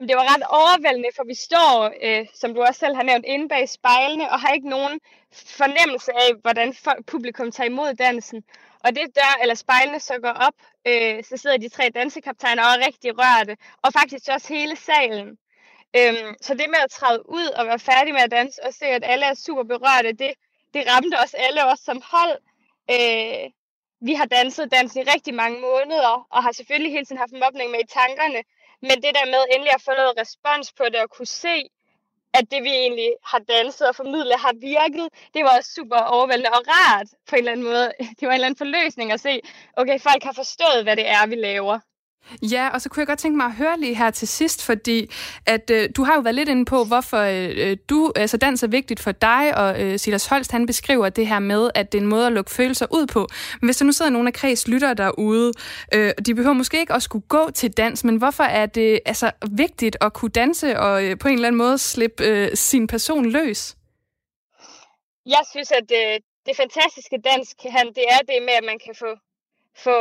Det 0.08 0.16
var 0.16 0.34
ret 0.34 0.44
overvældende, 0.44 1.10
for 1.16 1.24
vi 1.24 1.34
står, 1.34 1.94
øh, 2.02 2.26
som 2.34 2.54
du 2.54 2.62
også 2.62 2.80
selv 2.80 2.96
har 2.96 3.04
nævnt, 3.04 3.26
inde 3.26 3.50
bag 3.50 3.70
spejlene, 3.70 4.32
og 4.32 4.40
har 4.40 4.54
ikke 4.54 4.70
nogen 4.70 5.00
fornemmelse 5.34 6.12
af, 6.14 6.30
hvordan 6.42 6.76
publikum 7.08 7.52
tager 7.52 7.70
imod 7.70 7.94
dansen. 7.94 8.44
Og 8.84 8.96
det 8.96 9.16
dør, 9.16 9.34
eller 9.42 9.56
spejlene 9.56 10.00
så 10.00 10.14
går 10.22 10.36
op, 10.48 10.54
øh, 10.88 11.24
så 11.24 11.38
sidder 11.38 11.58
de 11.58 11.70
tre 11.70 11.90
dansekaptajner 11.96 12.64
og 12.64 12.70
er 12.70 12.86
rigtig 12.88 13.12
rørte, 13.18 13.58
og 13.84 13.94
faktisk 13.94 14.30
også 14.34 14.54
hele 14.54 14.76
salen. 14.76 15.38
Øhm, 15.98 16.36
så 16.42 16.54
det 16.54 16.66
med 16.70 16.82
at 16.84 16.92
træde 16.92 17.30
ud 17.30 17.48
og 17.58 17.66
være 17.66 17.80
færdig 17.80 18.14
med 18.14 18.22
at 18.22 18.32
danse, 18.32 18.64
og 18.66 18.74
se, 18.74 18.86
at 18.86 19.04
alle 19.06 19.26
er 19.26 19.34
super 19.34 19.64
berørte, 19.64 20.12
det, 20.14 20.32
det 20.74 20.84
ramte 20.92 21.16
os 21.24 21.34
alle, 21.34 21.66
os 21.66 21.80
som 21.80 22.02
hold. 22.14 22.38
Øh, 22.92 23.52
vi 24.08 24.14
har 24.14 24.26
danset 24.26 24.72
dansen 24.72 25.02
i 25.02 25.10
rigtig 25.14 25.34
mange 25.34 25.62
måneder, 25.62 26.28
og 26.30 26.44
har 26.44 26.52
selvfølgelig 26.52 26.92
hele 26.92 27.06
tiden 27.06 27.18
haft 27.24 27.32
mobning 27.44 27.72
med 27.72 27.80
i 27.80 27.94
tankerne, 28.00 28.44
men 28.82 28.96
det 29.04 29.12
der 29.18 29.26
med 29.26 29.44
endelig 29.54 29.74
at 29.74 29.82
få 29.82 29.92
noget 29.92 30.14
respons 30.22 30.74
på 30.74 30.84
det 30.84 31.00
og 31.02 31.10
kunne 31.10 31.34
se, 31.46 31.58
at 32.34 32.52
det 32.52 32.64
vi 32.64 32.70
egentlig 32.70 33.12
har 33.26 33.40
danset 33.40 33.88
og 33.88 33.96
formidlet 33.96 34.40
har 34.40 34.54
virket, 34.62 35.10
det 35.34 35.44
var 35.44 35.62
super 35.76 35.98
overvældende 35.98 36.50
og 36.50 36.64
rart 36.68 37.08
på 37.30 37.36
en 37.36 37.40
eller 37.40 37.52
anden 37.52 37.66
måde. 37.66 37.92
Det 38.20 38.24
var 38.28 38.30
en 38.30 38.34
eller 38.34 38.46
anden 38.46 38.58
forløsning 38.58 39.12
at 39.12 39.20
se, 39.20 39.42
okay, 39.78 40.00
folk 40.00 40.24
har 40.24 40.34
forstået, 40.34 40.84
hvad 40.84 40.96
det 40.96 41.08
er, 41.10 41.28
vi 41.28 41.36
laver. 41.36 41.80
Ja, 42.42 42.70
og 42.74 42.82
så 42.82 42.90
kunne 42.90 43.02
jeg 43.02 43.08
godt 43.08 43.20
tænke 43.20 43.38
mig 43.38 43.46
at 43.46 43.56
høre 43.56 43.80
lige 43.80 43.96
her 43.96 44.12
til 44.12 44.28
sidst, 44.28 44.66
fordi 44.66 45.12
at 45.46 45.70
øh, 45.70 45.90
du 45.96 46.04
har 46.04 46.16
jo 46.16 46.22
været 46.22 46.36
lidt 46.36 46.50
inde 46.50 46.66
på, 46.66 46.84
hvorfor 46.84 47.18
øh, 47.18 47.50
øh, 47.58 47.78
du, 47.90 48.12
altså 48.16 48.38
dans 48.38 48.64
er 48.64 48.68
vigtigt 48.68 49.00
for 49.00 49.12
dig, 49.12 49.58
og 49.58 49.82
øh, 49.82 50.00
Silas 50.00 50.26
Holst, 50.26 50.52
han 50.52 50.66
beskriver 50.66 51.10
det 51.10 51.28
her 51.28 51.40
med, 51.40 51.70
at 51.76 51.92
det 51.92 51.98
er 51.98 52.02
en 52.02 52.10
måde 52.10 52.28
at 52.28 52.34
lukke 52.34 52.52
følelser 52.52 52.86
ud 52.94 53.08
på. 53.08 53.28
Men 53.62 53.68
hvis 53.68 53.78
der 53.78 53.86
nu 53.86 53.92
sidder 53.92 54.12
nogle 54.12 54.28
af 54.28 54.34
kreds 54.34 54.68
lytter 54.68 54.94
derude, 54.94 55.52
øh, 55.94 56.12
de 56.26 56.36
behøver 56.36 56.54
måske 56.54 56.80
ikke 56.80 56.94
at 56.94 57.04
skulle 57.04 57.26
gå 57.28 57.52
til 57.52 57.72
dans, 57.72 58.04
men 58.04 58.16
hvorfor 58.16 58.44
er 58.44 58.66
det 58.66 59.00
altså 59.06 59.32
vigtigt 59.52 59.98
at 60.02 60.14
kunne 60.14 60.32
danse 60.32 60.80
og 60.80 61.06
øh, 61.06 61.18
på 61.18 61.28
en 61.28 61.34
eller 61.34 61.48
anden 61.48 61.58
måde 61.58 61.78
slippe 61.78 62.24
øh, 62.24 62.50
sin 62.56 62.88
person 62.88 63.26
løs? 63.26 63.76
Jeg 65.26 65.44
synes, 65.52 65.72
at 65.72 65.92
øh, 65.92 66.20
det 66.46 66.56
fantastiske 66.58 67.18
dansk, 67.24 67.56
han, 67.70 67.88
det 67.88 68.06
er 68.10 68.18
det 68.18 68.38
med, 68.42 68.54
at 68.54 68.64
man 68.64 68.80
kan 68.86 68.96
få, 68.96 69.16
få 69.84 69.98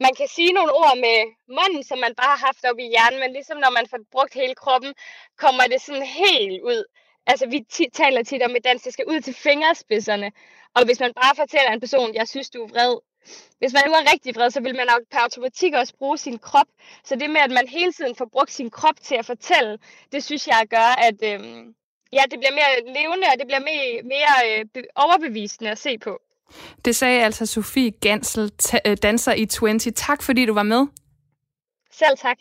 man 0.00 0.14
kan 0.14 0.28
sige 0.28 0.52
nogle 0.52 0.72
ord 0.72 0.96
med 0.96 1.18
munden, 1.58 1.84
som 1.84 1.98
man 1.98 2.14
bare 2.14 2.36
har 2.36 2.46
haft 2.46 2.64
op 2.64 2.78
i 2.78 2.88
hjernen, 2.88 3.20
men 3.20 3.32
ligesom 3.32 3.58
når 3.58 3.70
man 3.70 3.86
får 3.90 3.98
brugt 4.12 4.34
hele 4.34 4.54
kroppen, 4.54 4.94
kommer 5.38 5.62
det 5.62 5.80
sådan 5.82 6.02
helt 6.02 6.62
ud. 6.62 6.84
Altså, 7.26 7.46
vi 7.46 7.58
taler 7.92 8.22
tit 8.22 8.42
om, 8.42 8.56
et 8.56 8.64
dans 8.64 8.82
det 8.82 8.92
skal 8.92 9.06
ud 9.08 9.20
til 9.20 9.34
fingerspidserne. 9.34 10.32
Og 10.74 10.84
hvis 10.84 11.00
man 11.00 11.12
bare 11.14 11.36
fortæller 11.36 11.70
en 11.72 11.80
person, 11.80 12.14
jeg 12.14 12.28
synes, 12.28 12.50
du 12.50 12.62
er 12.64 12.68
vred, 12.68 12.96
hvis 13.58 13.72
man 13.72 13.82
nu 13.86 13.92
er 13.92 14.12
rigtig 14.12 14.36
vred, 14.36 14.50
så 14.50 14.60
vil 14.60 14.76
man 14.76 14.88
per 15.10 15.18
automatik 15.18 15.74
også 15.74 15.94
bruge 15.98 16.18
sin 16.18 16.38
krop. 16.38 16.66
Så 17.04 17.16
det 17.16 17.30
med, 17.30 17.40
at 17.40 17.50
man 17.50 17.68
hele 17.68 17.92
tiden 17.92 18.16
får 18.16 18.28
brugt 18.32 18.52
sin 18.52 18.70
krop 18.70 19.00
til 19.02 19.14
at 19.14 19.26
fortælle, 19.26 19.78
det 20.12 20.24
synes 20.24 20.46
jeg 20.46 20.66
gør, 20.70 20.90
at 21.08 21.18
øhm, 21.22 21.74
ja, 22.12 22.22
det 22.30 22.38
bliver 22.38 22.52
mere 22.60 22.94
levende, 22.94 23.26
og 23.32 23.38
det 23.38 23.46
bliver 23.46 23.60
mere, 23.60 24.02
mere 24.02 24.34
øh, 24.48 24.84
overbevisende 24.96 25.70
at 25.70 25.78
se 25.78 25.98
på. 25.98 26.23
Det 26.84 26.96
sagde 26.96 27.24
altså 27.24 27.46
Sofie 27.46 27.90
Gansel, 27.90 28.50
øh, 28.86 28.96
danser 29.02 29.32
i 29.32 29.46
20. 29.46 29.78
Tak 29.78 30.22
fordi 30.22 30.46
du 30.46 30.54
var 30.54 30.62
med. 30.62 30.86
Selv 31.92 32.18
tak. 32.18 32.36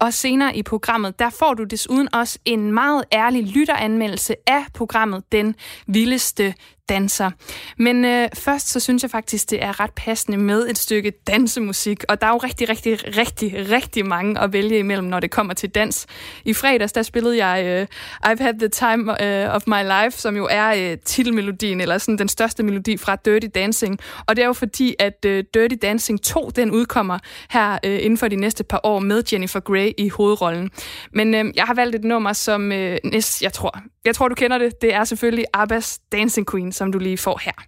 Og 0.00 0.14
senere 0.14 0.56
i 0.56 0.62
programmet, 0.62 1.18
der 1.18 1.30
får 1.30 1.54
du 1.54 1.64
desuden 1.64 2.14
også 2.14 2.38
en 2.44 2.72
meget 2.72 3.04
ærlig 3.12 3.44
lytteranmeldelse 3.44 4.34
af 4.46 4.64
programmet 4.74 5.32
Den 5.32 5.54
Vildeste 5.86 6.54
danser. 6.90 7.30
Men 7.78 8.04
øh, 8.04 8.28
først 8.34 8.68
så 8.68 8.80
synes 8.80 9.02
jeg 9.02 9.10
faktisk, 9.10 9.50
det 9.50 9.62
er 9.62 9.80
ret 9.80 9.90
passende 9.96 10.38
med 10.38 10.68
et 10.68 10.78
stykke 10.78 11.12
dansemusik. 11.26 12.04
Og 12.08 12.20
der 12.20 12.26
er 12.26 12.30
jo 12.30 12.36
rigtig, 12.36 12.68
rigtig, 12.68 13.16
rigtig, 13.16 13.70
rigtig 13.70 14.06
mange 14.06 14.40
at 14.40 14.52
vælge 14.52 14.78
imellem, 14.78 15.06
når 15.06 15.20
det 15.20 15.30
kommer 15.30 15.54
til 15.54 15.70
dans. 15.70 16.06
I 16.44 16.54
fredags, 16.54 16.92
der 16.92 17.02
spillede 17.02 17.46
jeg 17.46 17.64
øh, 17.66 17.86
I've 18.26 18.42
Had 18.42 18.58
the 18.58 18.68
Time 18.68 19.24
øh, 19.24 19.54
of 19.54 19.62
My 19.66 19.82
Life, 19.82 20.18
som 20.18 20.36
jo 20.36 20.48
er 20.50 20.90
øh, 20.90 20.98
titelmelodien, 21.04 21.80
eller 21.80 21.98
sådan 21.98 22.18
den 22.18 22.28
største 22.28 22.62
melodi 22.62 22.96
fra 22.96 23.16
Dirty 23.16 23.46
Dancing. 23.54 23.98
Og 24.26 24.36
det 24.36 24.42
er 24.42 24.46
jo 24.46 24.52
fordi, 24.52 24.94
at 24.98 25.24
øh, 25.26 25.44
Dirty 25.54 25.76
Dancing 25.82 26.22
2, 26.22 26.50
den 26.56 26.70
udkommer 26.70 27.18
her 27.50 27.78
øh, 27.84 27.98
inden 28.02 28.18
for 28.18 28.28
de 28.28 28.36
næste 28.36 28.64
par 28.64 28.80
år 28.82 28.98
med 28.98 29.22
Jennifer 29.32 29.60
Grey 29.60 29.92
i 29.98 30.08
hovedrollen. 30.08 30.70
Men 31.12 31.34
øh, 31.34 31.44
jeg 31.56 31.64
har 31.64 31.74
valgt 31.74 31.96
et 31.96 32.04
nummer, 32.04 32.32
som 32.32 32.72
øh, 32.72 32.98
næst, 33.04 33.42
jeg 33.42 33.52
tror, 33.52 33.80
jeg 34.04 34.14
tror, 34.14 34.28
du 34.28 34.34
kender 34.34 34.58
det. 34.58 34.80
Det 34.82 34.94
er 34.94 35.04
selvfølgelig 35.04 35.44
Abbas 35.52 35.98
Dancing 36.12 36.50
Queen, 36.50 36.72
som 36.72 36.92
du 36.92 36.98
lige 36.98 37.18
får 37.18 37.38
her. 37.44 37.58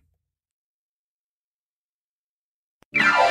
No! 2.99 3.21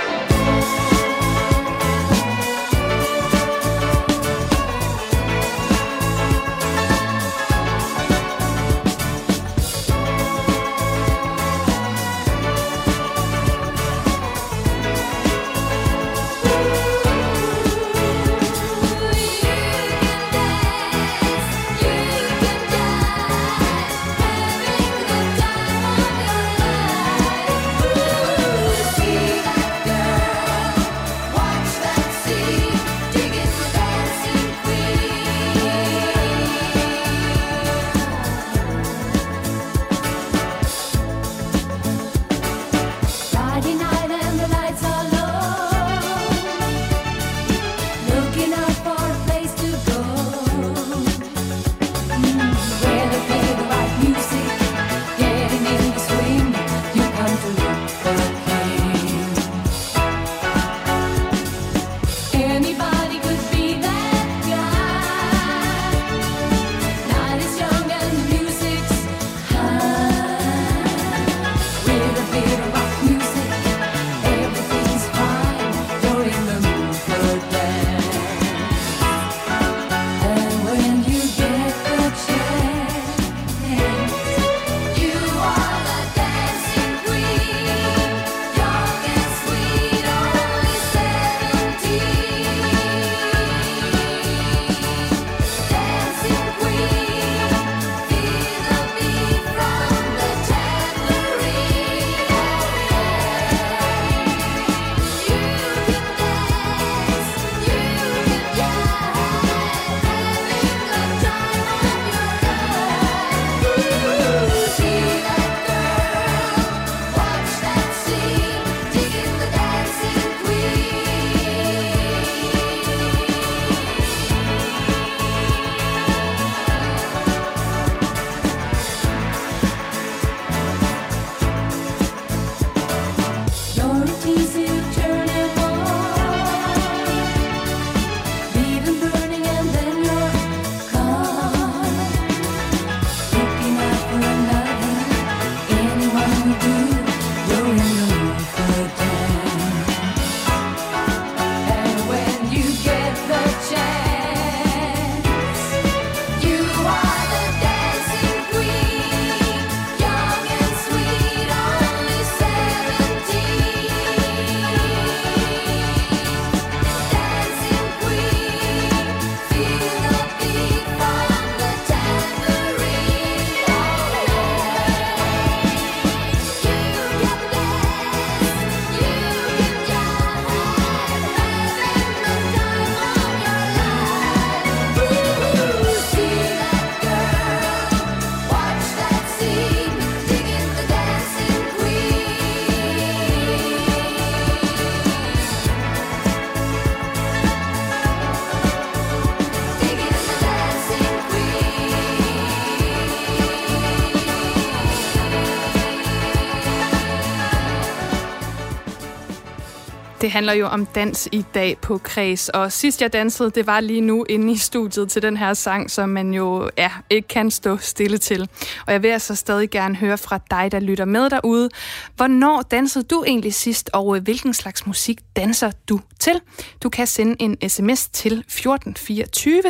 Det 210.31 210.35
handler 210.35 210.53
jo 210.53 210.67
om 210.67 210.85
dans 210.85 211.29
i 211.31 211.45
dag 211.53 211.77
på 211.77 211.97
Kreds, 211.97 212.49
og 212.49 212.71
sidst 212.71 213.01
jeg 213.01 213.13
dansede, 213.13 213.51
det 213.51 213.67
var 213.67 213.79
lige 213.79 214.01
nu 214.01 214.25
inde 214.29 214.53
i 214.53 214.57
studiet 214.57 215.11
til 215.11 215.21
den 215.21 215.37
her 215.37 215.53
sang, 215.53 215.91
som 215.91 216.09
man 216.09 216.33
jo 216.33 216.69
ja, 216.77 216.91
ikke 217.09 217.27
kan 217.27 217.51
stå 217.51 217.77
stille 217.77 218.17
til. 218.17 218.49
Og 218.87 218.93
jeg 218.93 219.03
vil 219.03 219.07
altså 219.07 219.35
stadig 219.35 219.69
gerne 219.69 219.95
høre 219.95 220.17
fra 220.17 220.39
dig, 220.49 220.71
der 220.71 220.79
lytter 220.79 221.05
med 221.05 221.29
derude. 221.29 221.69
Hvornår 222.15 222.61
dansede 222.61 223.03
du 223.03 223.23
egentlig 223.27 223.53
sidst, 223.53 223.89
og 223.93 224.15
øh, 224.15 224.23
hvilken 224.23 224.53
slags 224.53 224.87
musik 224.87 225.19
danser 225.35 225.71
du 225.89 225.99
til? 226.19 226.41
Du 226.83 226.89
kan 226.89 227.07
sende 227.07 227.35
en 227.39 227.69
sms 227.69 228.09
til 228.09 228.33
1424. 228.33 229.63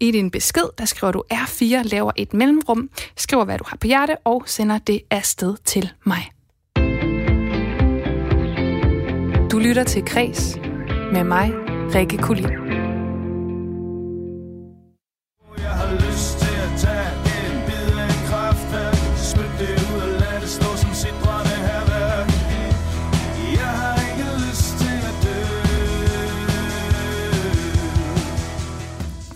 I 0.00 0.10
din 0.10 0.30
besked, 0.30 0.64
der 0.78 0.84
skriver 0.84 1.12
du 1.12 1.24
R4, 1.32 1.82
laver 1.82 2.12
et 2.16 2.34
mellemrum, 2.34 2.90
skriver 3.16 3.44
hvad 3.44 3.58
du 3.58 3.64
har 3.66 3.76
på 3.76 3.86
hjerte, 3.86 4.16
og 4.24 4.42
sender 4.46 4.78
det 4.78 5.00
afsted 5.10 5.56
til 5.64 5.90
mig. 6.04 6.37
Du 9.58 9.62
lytter 9.62 9.84
til 9.84 10.04
Kres 10.04 10.58
med 11.12 11.24
mig, 11.24 11.52
Rikke 11.94 12.18
Kulin. 12.18 12.44
Jeg 15.58 15.70
har 15.70 16.07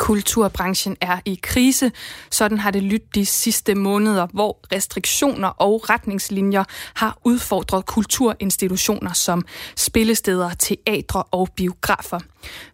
Kulturbranchen 0.02 0.96
er 1.00 1.20
i 1.24 1.38
krise. 1.42 1.92
Sådan 2.30 2.58
har 2.58 2.70
det 2.70 2.82
lyttet 2.82 3.14
de 3.14 3.26
sidste 3.26 3.74
måneder, 3.74 4.26
hvor 4.32 4.58
restriktioner 4.72 5.48
og 5.48 5.90
retningslinjer 5.90 6.64
har 6.94 7.18
udfordret 7.24 7.86
kulturinstitutioner 7.86 9.12
som 9.12 9.44
spillesteder, 9.76 10.50
teatre 10.54 11.22
og 11.22 11.48
biografer. 11.56 12.20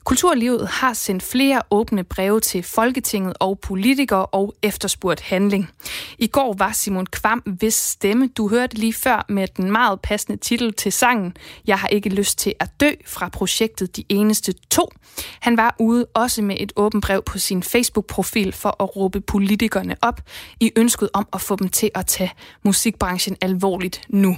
Kulturlivet 0.04 0.68
har 0.68 0.92
sendt 0.92 1.22
flere 1.22 1.62
åbne 1.70 2.04
breve 2.04 2.40
til 2.40 2.62
Folketinget 2.62 3.34
og 3.40 3.58
politikere 3.58 4.26
og 4.26 4.54
efterspurgt 4.62 5.20
handling. 5.20 5.70
I 6.18 6.26
går 6.26 6.54
var 6.58 6.72
Simon 6.72 7.06
Kvam, 7.06 7.38
hvis 7.38 7.74
stemme 7.74 8.28
du 8.36 8.48
hørte 8.48 8.76
lige 8.76 8.92
før 8.92 9.24
med 9.28 9.48
den 9.56 9.72
meget 9.72 10.00
passende 10.00 10.38
titel 10.38 10.72
til 10.72 10.92
sangen 10.92 11.36
Jeg 11.66 11.78
har 11.78 11.88
ikke 11.88 12.08
lyst 12.08 12.38
til 12.38 12.54
at 12.60 12.80
dø 12.80 12.90
fra 13.06 13.28
projektet 13.28 13.96
De 13.96 14.04
Eneste 14.08 14.54
To. 14.70 14.88
Han 15.40 15.56
var 15.56 15.74
ude 15.78 16.06
også 16.14 16.42
med 16.42 16.56
et 16.60 16.72
åbent 16.76 17.04
brev 17.04 17.22
på 17.22 17.38
sin 17.38 17.62
Facebook-profil 17.62 18.52
for 18.52 18.82
at 18.82 18.96
råbe 18.96 19.20
politikerne 19.20 19.96
op 20.02 20.20
i 20.60 20.72
ønsket 20.76 21.08
om 21.14 21.28
at 21.32 21.40
få 21.40 21.56
dem 21.56 21.68
til 21.68 21.90
at 21.94 22.06
tage 22.06 22.32
musikbranchen 22.62 23.36
alvorligt 23.40 24.00
nu. 24.08 24.36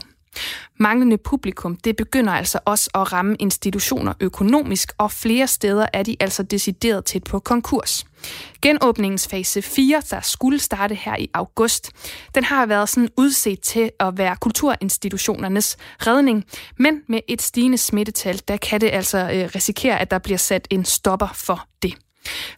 Manglende 0.78 1.18
publikum, 1.18 1.76
det 1.76 1.96
begynder 1.96 2.32
altså 2.32 2.58
også 2.64 2.90
at 2.94 3.12
ramme 3.12 3.36
institutioner 3.38 4.12
økonomisk, 4.20 4.92
og 4.98 5.12
flere 5.12 5.46
steder 5.46 5.86
er 5.92 6.02
de 6.02 6.16
altså 6.20 6.42
decideret 6.42 7.04
tæt 7.04 7.24
på 7.24 7.38
konkurs. 7.38 8.04
Genåbningens 8.62 9.28
fase 9.28 9.62
4, 9.62 10.02
der 10.10 10.20
skulle 10.20 10.58
starte 10.58 10.94
her 10.94 11.16
i 11.16 11.30
august, 11.34 11.90
den 12.34 12.44
har 12.44 12.66
været 12.66 12.88
sådan 12.88 13.08
udset 13.16 13.60
til 13.60 13.90
at 14.00 14.18
være 14.18 14.36
kulturinstitutionernes 14.40 15.76
redning, 16.06 16.44
men 16.78 17.02
med 17.08 17.20
et 17.28 17.42
stigende 17.42 17.78
smittetal, 17.78 18.40
der 18.48 18.56
kan 18.56 18.80
det 18.80 18.90
altså 18.92 19.18
øh, 19.18 19.50
risikere, 19.54 20.00
at 20.00 20.10
der 20.10 20.18
bliver 20.18 20.38
sat 20.38 20.68
en 20.70 20.84
stopper 20.84 21.28
for 21.34 21.66
det. 21.82 21.94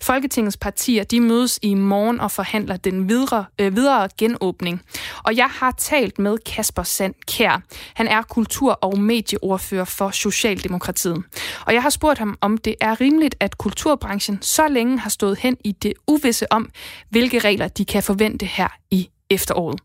Folketingets 0.02 0.56
partier 0.56 1.04
de 1.04 1.20
mødes 1.20 1.58
i 1.62 1.74
morgen 1.74 2.20
og 2.20 2.30
forhandler 2.30 2.76
den 2.76 3.08
videre, 3.08 3.44
øh, 3.60 3.76
videre 3.76 4.08
genåbning. 4.18 4.82
Og 5.24 5.36
jeg 5.36 5.48
har 5.60 5.70
talt 5.70 6.18
med 6.18 6.38
Kasper 6.38 6.82
Sand 6.82 7.14
Kær. 7.32 7.62
Han 7.94 8.08
er 8.08 8.22
kultur- 8.22 8.78
og 8.82 8.98
medieordfører 8.98 9.84
for 9.98 10.10
Socialdemokratiet. 10.10 11.24
Og 11.66 11.74
jeg 11.74 11.82
har 11.82 11.90
spurgt 11.90 12.18
ham, 12.18 12.38
om 12.40 12.58
det 12.58 12.74
er 12.80 13.00
rimeligt, 13.00 13.34
at 13.40 13.58
kulturbranchen 13.58 14.42
så 14.42 14.68
længe 14.68 14.98
har 14.98 15.10
stået 15.10 15.38
hen 15.38 15.56
i 15.64 15.72
det 15.72 15.92
uvisse 16.08 16.52
om, 16.52 16.70
hvilke 17.10 17.38
regler 17.38 17.68
de 17.68 17.84
kan 17.84 18.02
forvente 18.02 18.46
her 18.46 18.68
i 18.90 19.10
efteråret. 19.30 19.80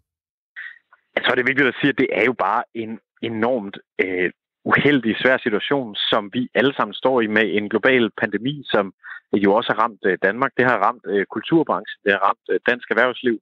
Jeg 1.15 1.23
tror, 1.23 1.35
det 1.35 1.41
er 1.41 1.51
vigtigt 1.51 1.67
at 1.67 1.77
sige, 1.81 1.89
at 1.89 1.97
det 1.97 2.09
er 2.11 2.25
jo 2.25 2.33
bare 2.33 2.63
en 2.75 2.99
enormt 3.21 3.77
øh, 4.03 4.29
uheldig, 4.71 5.15
svær 5.23 5.37
situation, 5.45 5.95
som 5.95 6.29
vi 6.33 6.41
alle 6.59 6.73
sammen 6.77 6.93
står 6.93 7.21
i 7.21 7.27
med 7.27 7.45
en 7.57 7.69
global 7.69 8.03
pandemi, 8.21 8.55
som 8.73 8.85
Øh, 9.33 9.43
jo 9.43 9.49
også 9.53 9.69
har 9.73 9.81
ramt 9.83 10.01
øh, 10.05 10.17
Danmark. 10.23 10.51
Det 10.57 10.65
har 10.65 10.77
ramt 10.85 11.05
øh, 11.13 11.25
kulturbranchen, 11.35 11.99
det 12.05 12.11
har 12.15 12.21
ramt 12.27 12.45
dansk 12.69 12.91
erhvervsliv 12.91 13.39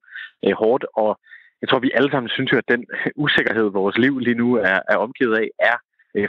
hårdt, 0.62 0.84
og 0.96 1.20
jeg 1.60 1.68
tror, 1.68 1.78
vi 1.78 1.90
alle 1.94 2.10
sammen 2.10 2.28
synes 2.28 2.52
jo, 2.52 2.58
at 2.58 2.68
den 2.68 2.86
usikkerhed, 3.16 3.66
vores 3.70 3.98
liv 3.98 4.18
lige 4.18 4.40
nu 4.42 4.54
er, 4.54 4.78
er 4.92 4.96
omgivet 4.96 5.34
af, 5.42 5.48
er 5.58 5.76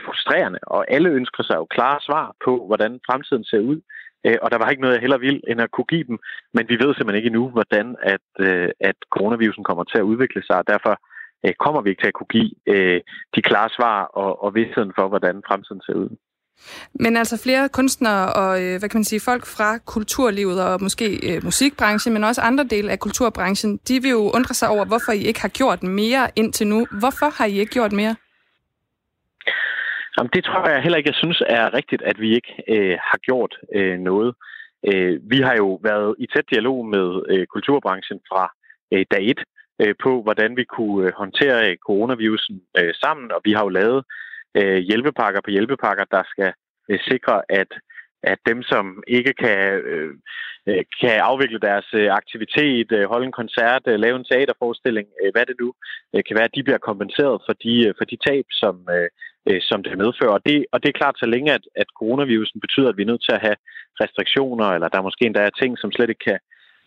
frustrerende, 0.06 0.60
og 0.64 0.92
alle 0.92 1.10
ønsker 1.10 1.44
sig 1.44 1.56
jo 1.56 1.66
klare 1.66 2.00
svar 2.02 2.36
på, 2.46 2.66
hvordan 2.66 3.00
fremtiden 3.08 3.44
ser 3.44 3.60
ud. 3.60 3.80
Og 4.42 4.52
der 4.52 4.58
var 4.58 4.70
ikke 4.70 4.82
noget, 4.82 4.96
jeg 4.96 5.02
heller 5.02 5.18
vil, 5.18 5.42
end 5.48 5.62
at 5.62 5.72
kunne 5.72 5.92
give 5.94 6.04
dem. 6.04 6.18
Men 6.54 6.70
vi 6.70 6.76
ved 6.84 6.94
simpelthen 6.94 7.16
ikke 7.16 7.32
endnu, 7.34 7.50
hvordan 7.50 7.96
at, 8.14 8.28
at 8.80 8.96
coronavirusen 9.10 9.64
kommer 9.64 9.84
til 9.84 9.98
at 9.98 10.10
udvikle 10.12 10.44
sig, 10.44 10.58
og 10.58 10.68
derfor 10.68 10.94
kommer 11.60 11.82
vi 11.82 11.90
ikke 11.90 12.02
til 12.02 12.14
at 12.14 12.20
kunne 12.20 12.34
give 12.38 12.52
de 13.36 13.42
klare 13.42 13.70
svar 13.70 14.04
og, 14.04 14.44
og 14.44 14.56
vidstheden 14.56 14.94
for, 14.98 15.08
hvordan 15.08 15.42
fremtiden 15.48 15.82
ser 15.82 15.94
ud. 15.94 16.10
Men 16.94 17.18
altså 17.18 17.44
flere 17.44 17.70
kunstnere 17.70 18.34
og 18.34 18.64
øh, 18.64 18.80
hvad 18.80 18.90
kan 18.90 18.98
man 18.98 19.04
sige, 19.04 19.20
folk 19.20 19.46
fra 19.46 19.78
kulturlivet 19.78 20.64
og 20.64 20.80
måske 20.82 21.08
øh, 21.30 21.44
musikbranchen, 21.44 22.14
men 22.14 22.24
også 22.24 22.42
andre 22.42 22.64
dele 22.64 22.92
af 22.92 23.00
kulturbranchen, 23.00 23.78
de 23.88 24.02
vil 24.02 24.12
jo 24.12 24.32
undre 24.38 24.54
sig 24.54 24.70
over, 24.70 24.86
hvorfor 24.86 25.12
I 25.12 25.22
ikke 25.22 25.42
har 25.42 25.54
gjort 25.60 25.84
mere 25.84 26.30
indtil 26.36 26.68
nu. 26.68 26.88
Hvorfor 27.00 27.30
har 27.38 27.46
I 27.46 27.60
ikke 27.60 27.74
gjort 27.74 27.92
mere? 27.92 28.16
Jamen, 30.18 30.30
det 30.34 30.44
tror 30.44 30.70
jeg 30.70 30.82
heller 30.82 30.98
ikke, 30.98 31.10
jeg 31.10 31.22
synes 31.24 31.42
er 31.48 31.74
rigtigt, 31.74 32.02
at 32.02 32.20
vi 32.20 32.36
ikke 32.36 32.54
øh, 32.70 32.98
har 33.10 33.18
gjort 33.18 33.54
øh, 33.76 34.00
noget. 34.00 34.36
Øh, 34.90 35.20
vi 35.32 35.40
har 35.42 35.56
jo 35.56 35.80
været 35.84 36.16
i 36.20 36.26
tæt 36.34 36.50
dialog 36.52 36.86
med 36.86 37.08
øh, 37.30 37.46
kulturbranchen 37.54 38.20
fra 38.30 38.44
øh, 38.94 39.06
dag 39.12 39.24
et 39.32 39.42
øh, 39.82 39.96
på, 40.04 40.22
hvordan 40.22 40.58
vi 40.58 40.64
kunne 40.64 41.08
øh, 41.08 41.14
håndtere 41.22 41.72
øh, 41.72 41.78
coronavirusen 41.88 42.62
øh, 42.80 42.94
sammen, 42.94 43.32
og 43.32 43.42
vi 43.44 43.52
har 43.54 43.64
jo 43.64 43.70
lavet 43.70 44.04
øh, 44.56 44.78
hjælpepakker 44.78 45.42
på 45.42 45.52
hjælpepakker, 45.52 46.06
der 46.12 46.24
skal 46.34 46.54
øh, 46.90 47.00
sikre, 47.10 47.42
at 47.50 47.68
at 48.24 48.40
dem, 48.50 48.64
som 48.64 49.04
ikke 49.08 49.34
kan, 49.34 49.60
øh, 49.92 50.12
øh, 50.68 50.84
kan 51.02 51.20
afvikle 51.30 51.60
deres 51.60 51.90
øh, 51.94 52.10
aktivitet, 52.22 52.92
øh, 52.92 53.10
holde 53.12 53.26
en 53.26 53.40
koncert, 53.42 53.84
øh, 53.88 54.00
lave 54.00 54.16
en 54.18 54.30
teaterforestilling, 54.32 55.08
øh, 55.24 55.32
hvad 55.34 55.46
det 55.46 55.56
nu 55.60 55.74
øh, 56.14 56.24
kan 56.28 56.36
være, 56.38 56.50
at 56.50 56.56
de 56.56 56.64
bliver 56.64 56.88
kompenseret 56.90 57.42
for 57.46 57.54
de, 57.64 57.74
øh, 57.88 57.94
for 57.98 58.06
de 58.06 58.18
tab, 58.28 58.46
som, 58.52 58.76
øh, 58.96 59.10
øh, 59.50 59.62
som 59.70 59.84
det 59.84 59.98
medfører. 59.98 60.34
Og 60.38 60.42
det, 60.46 60.66
og 60.72 60.78
det 60.82 60.90
er 60.90 61.00
klart, 61.02 61.20
så 61.20 61.26
længe 61.26 61.54
at, 61.54 61.64
at 61.76 61.88
coronavirusen 62.00 62.60
betyder, 62.62 62.90
at 62.90 62.98
vi 62.98 63.04
er 63.04 63.12
nødt 63.12 63.24
til 63.26 63.36
at 63.38 63.46
have 63.48 63.58
restriktioner, 64.02 64.68
eller 64.76 64.88
der 64.88 65.02
måske 65.02 65.26
endda 65.26 65.42
er 65.42 65.60
ting, 65.62 65.78
som 65.78 65.92
slet 65.92 66.10
ikke 66.10 66.26
kan, 66.30 66.40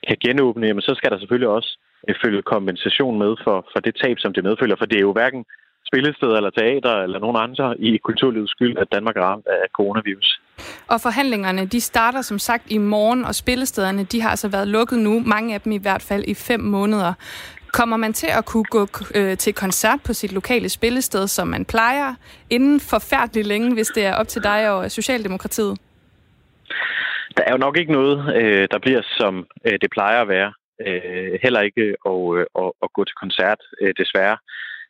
kan 0.08 0.16
genåbne, 0.26 0.66
jamen 0.66 0.82
så 0.88 0.94
skal 0.94 1.10
der 1.10 1.18
selvfølgelig 1.18 1.48
også 1.48 1.70
øh, 2.08 2.14
følge 2.24 2.42
kompensation 2.42 3.18
med 3.18 3.32
for, 3.44 3.56
for 3.72 3.80
det 3.80 3.94
tab, 4.02 4.16
som 4.18 4.32
det 4.32 4.44
medfølger. 4.44 4.76
For 4.76 4.86
det 4.86 4.96
er 4.96 5.08
jo 5.08 5.12
hverken 5.12 5.44
spillesteder 5.90 6.36
eller 6.36 6.50
teater 6.50 6.94
eller 7.04 7.18
nogen 7.18 7.38
andre 7.46 7.80
i 7.80 7.96
kulturlivets 7.96 8.50
skyld, 8.50 8.76
at 8.78 8.88
Danmark 8.92 9.16
er 9.16 9.24
ramt 9.30 9.46
af 9.46 9.68
coronavirus. 9.72 10.40
Og 10.88 11.00
forhandlingerne, 11.00 11.66
de 11.66 11.80
starter 11.80 12.22
som 12.22 12.38
sagt 12.38 12.64
i 12.70 12.78
morgen, 12.78 13.24
og 13.24 13.34
spillestederne, 13.34 14.04
de 14.04 14.20
har 14.22 14.30
altså 14.30 14.48
været 14.48 14.68
lukket 14.68 14.98
nu, 14.98 15.22
mange 15.26 15.54
af 15.54 15.60
dem 15.60 15.72
i 15.72 15.78
hvert 15.78 16.02
fald 16.02 16.24
i 16.26 16.34
fem 16.34 16.60
måneder. 16.60 17.12
Kommer 17.72 17.96
man 17.96 18.12
til 18.12 18.30
at 18.38 18.44
kunne 18.44 18.64
gå 18.64 18.82
øh, 19.14 19.36
til 19.36 19.54
koncert 19.54 20.00
på 20.06 20.12
sit 20.12 20.32
lokale 20.32 20.68
spillested, 20.68 21.26
som 21.26 21.48
man 21.48 21.64
plejer, 21.64 22.14
inden 22.50 22.80
forfærdeligt 22.80 23.46
længe, 23.46 23.74
hvis 23.74 23.88
det 23.88 24.04
er 24.04 24.14
op 24.14 24.28
til 24.28 24.42
dig 24.42 24.70
og 24.70 24.90
Socialdemokratiet? 24.90 25.78
Der 27.36 27.42
er 27.46 27.52
jo 27.52 27.58
nok 27.58 27.76
ikke 27.76 27.92
noget, 27.92 28.36
øh, 28.36 28.68
der 28.70 28.78
bliver 28.78 29.02
som 29.18 29.46
øh, 29.66 29.78
det 29.82 29.90
plejer 29.90 30.20
at 30.22 30.28
være. 30.28 30.52
Øh, 30.86 31.38
heller 31.42 31.60
ikke 31.60 31.86
at, 32.12 32.20
øh, 32.36 32.46
at, 32.62 32.70
at 32.84 32.88
gå 32.96 33.04
til 33.04 33.16
koncert, 33.22 33.60
øh, 33.82 33.92
desværre 33.98 34.36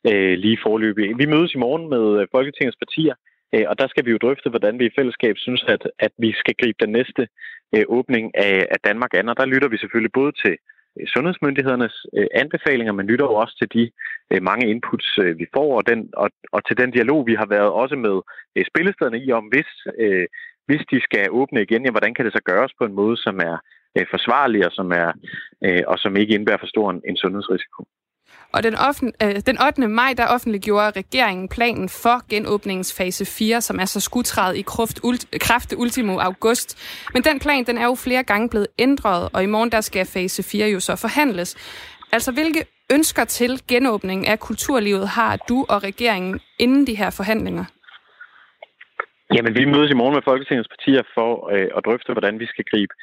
øh, 0.08 0.34
lige 0.44 0.58
forløbig. 0.62 1.18
Vi 1.18 1.26
mødes 1.26 1.54
i 1.54 1.62
morgen 1.64 1.88
med 1.94 2.20
øh, 2.20 2.26
Folketingets 2.34 2.76
partier, 2.82 3.14
øh, 3.54 3.64
og 3.70 3.78
der 3.78 3.88
skal 3.88 4.04
vi 4.06 4.10
jo 4.10 4.22
drøfte, 4.24 4.50
hvordan 4.50 4.78
vi 4.78 4.86
i 4.86 4.96
fællesskab 4.98 5.34
synes, 5.38 5.64
at, 5.68 5.82
at 5.98 6.12
vi 6.18 6.32
skal 6.32 6.54
gribe 6.60 6.84
den 6.84 6.92
næste 6.92 7.28
øh, 7.74 7.84
åbning 7.88 8.24
af, 8.34 8.66
af 8.70 8.78
Danmark 8.84 9.14
an. 9.14 9.28
Og 9.28 9.36
der 9.36 9.46
lytter 9.52 9.68
vi 9.68 9.78
selvfølgelig 9.78 10.12
både 10.12 10.32
til 10.44 10.54
øh, 11.00 11.06
sundhedsmyndighedernes 11.14 12.06
øh, 12.16 12.26
anbefalinger, 12.34 12.92
men 12.92 13.06
lytter 13.06 13.26
jo 13.26 13.34
også 13.34 13.54
til 13.58 13.68
de 13.76 13.90
øh, 14.32 14.42
mange 14.42 14.70
inputs, 14.70 15.18
øh, 15.18 15.38
vi 15.38 15.46
får, 15.54 15.76
og, 15.78 15.86
den, 15.90 16.10
og, 16.22 16.30
og 16.52 16.60
til 16.66 16.76
den 16.76 16.90
dialog, 16.90 17.26
vi 17.26 17.34
har 17.34 17.46
været 17.46 17.70
også 17.82 17.96
med 17.96 18.16
øh, 18.56 18.64
spillestederne 18.70 19.18
i 19.24 19.32
om, 19.32 19.44
hvis, 19.44 19.70
øh, 19.98 20.26
hvis 20.66 20.82
de 20.90 21.00
skal 21.00 21.30
åbne 21.30 21.62
igen, 21.62 21.84
ja, 21.84 21.90
hvordan 21.90 22.14
kan 22.14 22.24
det 22.24 22.32
så 22.32 22.42
gøres 22.44 22.72
på 22.78 22.84
en 22.84 22.92
måde, 22.92 23.16
som 23.16 23.36
er 23.50 23.56
øh, 23.96 24.06
forsvarlig 24.10 24.66
og 24.66 24.72
som, 24.72 24.92
er, 24.92 25.12
øh, 25.64 25.82
og 25.86 25.98
som 25.98 26.16
ikke 26.16 26.34
indebærer 26.34 26.62
for 26.62 26.72
stor 26.74 26.90
en, 26.90 27.02
en 27.08 27.16
sundhedsrisiko. 27.16 27.84
Og 28.52 28.62
den, 28.62 28.74
offent, 28.74 29.16
øh, 29.22 29.34
den 29.46 29.56
8. 29.62 29.88
maj, 29.88 30.14
der 30.16 30.26
offentliggjorde 30.26 30.90
regeringen 30.90 31.48
planen 31.48 31.88
for 31.88 32.28
genåbningens 32.28 32.96
fase 32.98 33.24
4, 33.24 33.60
som 33.60 33.80
altså 33.80 34.00
skulle 34.00 34.24
træde 34.24 34.58
i 34.58 34.62
kraft, 34.62 35.00
ult, 35.02 35.26
kraft 35.40 35.74
ultimo 35.76 36.18
august. 36.18 36.68
Men 37.14 37.22
den 37.22 37.38
plan, 37.38 37.64
den 37.64 37.78
er 37.78 37.84
jo 37.84 37.94
flere 37.94 38.22
gange 38.22 38.48
blevet 38.48 38.66
ændret, 38.78 39.28
og 39.32 39.42
i 39.42 39.46
morgen 39.46 39.72
der 39.72 39.80
skal 39.80 40.06
fase 40.06 40.42
4 40.42 40.68
jo 40.68 40.80
så 40.80 40.96
forhandles. 40.96 41.50
Altså, 42.12 42.32
hvilke 42.32 42.64
ønsker 42.92 43.24
til 43.24 43.62
genåbning 43.68 44.28
af 44.28 44.38
kulturlivet 44.38 45.08
har 45.08 45.36
du 45.48 45.66
og 45.68 45.82
regeringen 45.82 46.40
inden 46.58 46.86
de 46.86 46.94
her 46.94 47.10
forhandlinger? 47.10 47.64
Jamen, 49.34 49.54
vi 49.54 49.64
mødes 49.64 49.90
i 49.90 49.94
morgen 50.00 50.14
med 50.14 50.22
Folketingets 50.24 50.68
partier 50.68 51.02
for 51.14 51.30
øh, 51.54 51.68
at 51.76 51.84
drøfte, 51.84 52.12
hvordan 52.12 52.38
vi 52.42 52.46
skal 52.46 52.64
gribe 52.70 52.94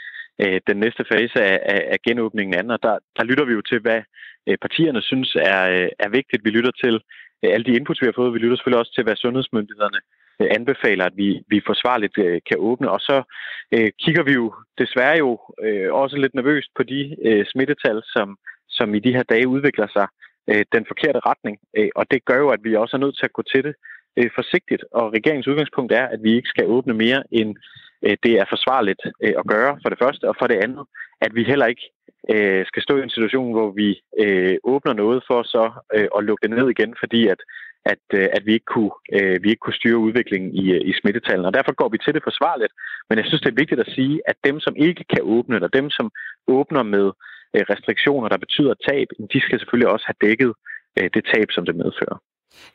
øh, 0.41 0.61
den 0.67 0.77
næste 0.77 1.03
fase 1.11 1.39
af, 1.51 1.59
af, 1.73 1.81
af 1.93 1.97
genåbningen 2.07 2.53
an. 2.59 2.71
Og 2.71 2.79
der, 2.83 2.95
der 3.17 3.23
lytter 3.23 3.45
vi 3.45 3.53
jo 3.53 3.61
til, 3.61 3.79
hvad 3.79 4.01
Øh, 4.47 4.57
partierne 4.65 5.01
synes 5.01 5.35
er, 5.35 5.61
øh, 5.75 5.89
er 5.99 6.09
vigtigt. 6.09 6.45
Vi 6.45 6.49
lytter 6.49 6.71
til 6.83 6.95
øh, 7.43 7.49
alle 7.53 7.65
de 7.65 7.75
input, 7.77 8.01
vi 8.01 8.05
har 8.05 8.17
fået. 8.19 8.33
Vi 8.33 8.39
lytter 8.39 8.57
selvfølgelig 8.57 8.79
også 8.79 8.93
til, 8.93 9.03
hvad 9.03 9.15
sundhedsmyndighederne 9.15 9.99
anbefaler, 10.39 11.05
at 11.05 11.17
vi, 11.21 11.41
vi 11.47 11.61
forsvarligt 11.65 12.15
kan 12.49 12.57
åbne. 12.57 12.91
Og 12.91 12.99
så 12.99 13.23
øh, 13.75 13.89
kigger 14.03 14.23
vi 14.23 14.33
jo 14.33 14.53
desværre 14.77 15.17
jo 15.17 15.39
øh, 15.63 15.93
også 15.93 16.17
lidt 16.17 16.35
nervøst 16.35 16.69
på 16.75 16.83
de 16.83 17.15
øh, 17.25 17.45
smittetal, 17.51 18.01
som, 18.05 18.37
som 18.69 18.95
i 18.95 18.99
de 18.99 19.13
her 19.13 19.23
dage 19.23 19.47
udvikler 19.47 19.87
sig 19.87 20.07
øh, 20.49 20.65
den 20.75 20.85
forkerte 20.87 21.19
retning. 21.19 21.57
Øh, 21.77 21.89
og 21.95 22.05
det 22.11 22.25
gør 22.25 22.37
jo, 22.37 22.49
at 22.49 22.59
vi 22.63 22.75
også 22.75 22.97
er 22.97 23.01
nødt 23.01 23.17
til 23.17 23.25
at 23.25 23.33
gå 23.33 23.41
til 23.41 23.63
det 23.63 23.75
øh, 24.17 24.29
forsigtigt. 24.35 24.83
Og 24.91 25.13
regeringens 25.13 25.47
udgangspunkt 25.47 25.91
er, 25.91 26.05
at 26.07 26.19
vi 26.23 26.35
ikke 26.35 26.49
skal 26.49 26.65
åbne 26.65 26.93
mere 26.93 27.23
end 27.31 27.55
Øh, 28.05 28.17
det 28.23 28.33
er 28.41 28.45
forsvarligt 28.49 29.01
øh, 29.23 29.35
at 29.41 29.45
gøre, 29.53 29.79
for 29.81 29.89
det 29.89 29.99
første. 30.03 30.29
Og 30.29 30.35
for 30.39 30.47
det 30.47 30.63
andet, 30.65 30.83
at 31.21 31.35
vi 31.35 31.43
heller 31.43 31.65
ikke 31.65 31.85
øh, 32.33 32.65
skal 32.65 32.83
stå 32.83 32.97
i 32.97 33.03
en 33.03 33.15
situation, 33.15 33.51
hvor 33.51 33.69
vi 33.71 33.89
øh, 34.23 34.57
åbner 34.63 34.93
noget 34.93 35.23
for 35.29 35.43
så 35.43 35.65
øh, 35.95 36.07
at 36.17 36.23
lukke 36.23 36.47
det 36.47 36.57
ned 36.57 36.69
igen, 36.69 36.95
fordi 36.99 37.27
at, 37.27 37.41
at, 37.85 38.05
øh, 38.13 38.27
at 38.37 38.45
vi, 38.45 38.53
ikke 38.53 38.71
kunne, 38.75 38.91
øh, 39.17 39.43
vi 39.43 39.49
ikke 39.49 39.65
kunne 39.65 39.79
styre 39.81 40.03
udviklingen 40.05 40.55
i, 40.63 40.65
øh, 40.71 40.81
i 40.89 40.93
smittetallene. 41.01 41.47
Og 41.47 41.53
derfor 41.53 41.73
går 41.81 41.89
vi 41.89 41.97
til 41.97 42.13
det 42.13 42.23
forsvarligt. 42.23 42.73
Men 43.09 43.17
jeg 43.17 43.25
synes, 43.25 43.41
det 43.41 43.51
er 43.51 43.61
vigtigt 43.61 43.81
at 43.81 43.93
sige, 43.97 44.21
at 44.27 44.35
dem, 44.43 44.59
som 44.59 44.73
ikke 44.75 45.03
kan 45.13 45.23
åbne, 45.23 45.55
eller 45.55 45.67
dem, 45.79 45.89
som 45.89 46.11
åbner 46.47 46.83
med 46.83 47.07
øh, 47.55 47.63
restriktioner, 47.71 48.27
der 48.29 48.37
betyder 48.37 48.73
tab, 48.87 49.07
de 49.33 49.41
skal 49.41 49.59
selvfølgelig 49.59 49.91
også 49.93 50.05
have 50.09 50.29
dækket 50.29 50.53
øh, 50.99 51.09
det 51.13 51.23
tab, 51.33 51.47
som 51.51 51.65
det 51.65 51.75
medfører. 51.75 52.17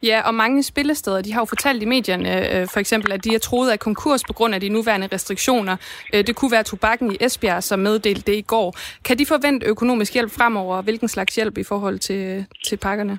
Ja, 0.02 0.22
og 0.26 0.34
mange 0.34 0.62
spillesteder, 0.62 1.22
de 1.22 1.32
har 1.32 1.40
jo 1.40 1.44
fortalt 1.44 1.82
i 1.82 1.86
medierne, 1.86 2.60
øh, 2.60 2.66
for 2.72 2.80
eksempel, 2.80 3.12
at 3.12 3.24
de 3.24 3.34
er 3.34 3.38
troet 3.38 3.70
af 3.70 3.78
konkurs 3.78 4.22
på 4.26 4.32
grund 4.32 4.54
af 4.54 4.60
de 4.60 4.68
nuværende 4.68 5.08
restriktioner. 5.12 5.76
Øh, 6.14 6.26
det 6.26 6.36
kunne 6.36 6.52
være 6.52 6.62
tobakken 6.62 7.12
i 7.12 7.16
Esbjerg, 7.20 7.62
som 7.62 7.78
meddelte 7.78 8.32
det 8.32 8.38
i 8.38 8.42
går. 8.42 8.76
Kan 9.04 9.18
de 9.18 9.26
forvente 9.26 9.66
økonomisk 9.66 10.14
hjælp 10.14 10.30
fremover? 10.30 10.82
Hvilken 10.82 11.08
slags 11.08 11.34
hjælp 11.34 11.58
i 11.58 11.64
forhold 11.64 11.98
til, 11.98 12.46
til 12.64 12.76
pakkerne? 12.76 13.18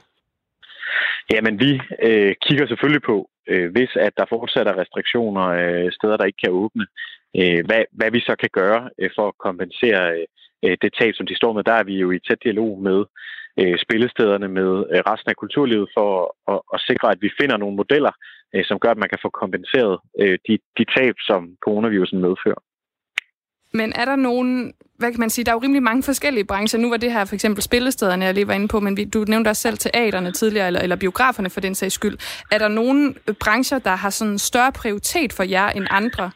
Jamen, 1.33 1.59
vi 1.59 1.81
øh, 2.03 2.35
kigger 2.45 2.67
selvfølgelig 2.67 3.03
på, 3.03 3.29
øh, 3.47 3.71
hvis 3.71 3.91
at 3.95 4.13
der 4.17 4.25
fortsat 4.29 4.67
er 4.67 4.77
restriktioner, 4.77 5.45
øh, 5.47 5.91
steder, 5.91 6.17
der 6.17 6.25
ikke 6.25 6.43
kan 6.43 6.51
åbne, 6.51 6.85
øh, 7.39 7.65
hvad, 7.65 7.83
hvad 7.91 8.11
vi 8.11 8.19
så 8.19 8.35
kan 8.39 8.49
gøre 8.53 8.89
øh, 8.99 9.09
for 9.15 9.27
at 9.27 9.37
kompensere 9.37 10.01
øh, 10.17 10.25
øh 10.65 10.77
det 10.81 10.93
tab, 10.99 11.13
som 11.15 11.27
de 11.27 11.35
står 11.35 11.53
med. 11.53 11.63
Der 11.63 11.73
er 11.73 11.83
vi 11.83 11.95
jo 12.03 12.11
i 12.11 12.19
tæt 12.19 12.43
dialog 12.43 12.81
med 12.81 12.99
øh, 13.59 13.75
spillestederne, 13.85 14.47
med 14.47 14.69
øh, 14.93 14.99
resten 15.11 15.29
af 15.29 15.35
kulturlivet, 15.35 15.87
for 15.97 16.09
at, 16.53 16.59
at 16.73 16.79
sikre, 16.89 17.07
at 17.11 17.21
vi 17.21 17.29
finder 17.39 17.57
nogle 17.57 17.75
modeller, 17.75 18.13
øh, 18.55 18.63
som 18.65 18.79
gør, 18.79 18.91
at 18.91 19.01
man 19.03 19.09
kan 19.09 19.23
få 19.25 19.29
kompenseret 19.41 19.93
øh, 20.21 20.37
de, 20.47 20.53
de 20.77 20.85
tab, 20.95 21.15
som 21.29 21.41
coronavirusen 21.65 22.19
medfører. 22.21 22.61
Men 23.75 23.93
er 23.95 24.05
der 24.05 24.15
nogen, 24.15 24.73
hvad 24.97 25.11
kan 25.11 25.19
man 25.19 25.29
sige, 25.29 25.45
der 25.45 25.51
er 25.51 25.55
jo 25.55 25.59
rimelig 25.63 25.83
mange 25.83 26.03
forskellige 26.03 26.45
brancher. 26.45 26.79
Nu 26.79 26.89
var 26.89 26.97
det 26.97 27.11
her 27.11 27.25
for 27.25 27.35
eksempel 27.35 27.63
spillestederne, 27.63 28.25
jeg 28.25 28.33
lige 28.33 28.47
var 28.47 28.53
inde 28.53 28.67
på, 28.67 28.79
men 28.79 28.97
vi- 28.97 29.05
du 29.05 29.25
nævnte 29.27 29.49
også 29.49 29.61
selv 29.61 29.77
teaterne 29.77 30.31
tidligere, 30.31 30.67
eller, 30.67 30.79
eller 30.81 30.95
biograferne 30.95 31.49
for 31.49 31.61
den 31.61 31.75
sags 31.75 31.93
skyld. 31.93 32.17
Er 32.51 32.57
der 32.57 32.67
nogen 32.67 33.17
brancher, 33.39 33.79
der 33.79 33.95
har 33.95 34.09
sådan 34.09 34.39
større 34.39 34.71
prioritet 34.71 35.33
for 35.33 35.43
jer 35.43 35.69
end 35.69 35.87
andre? 35.89 36.31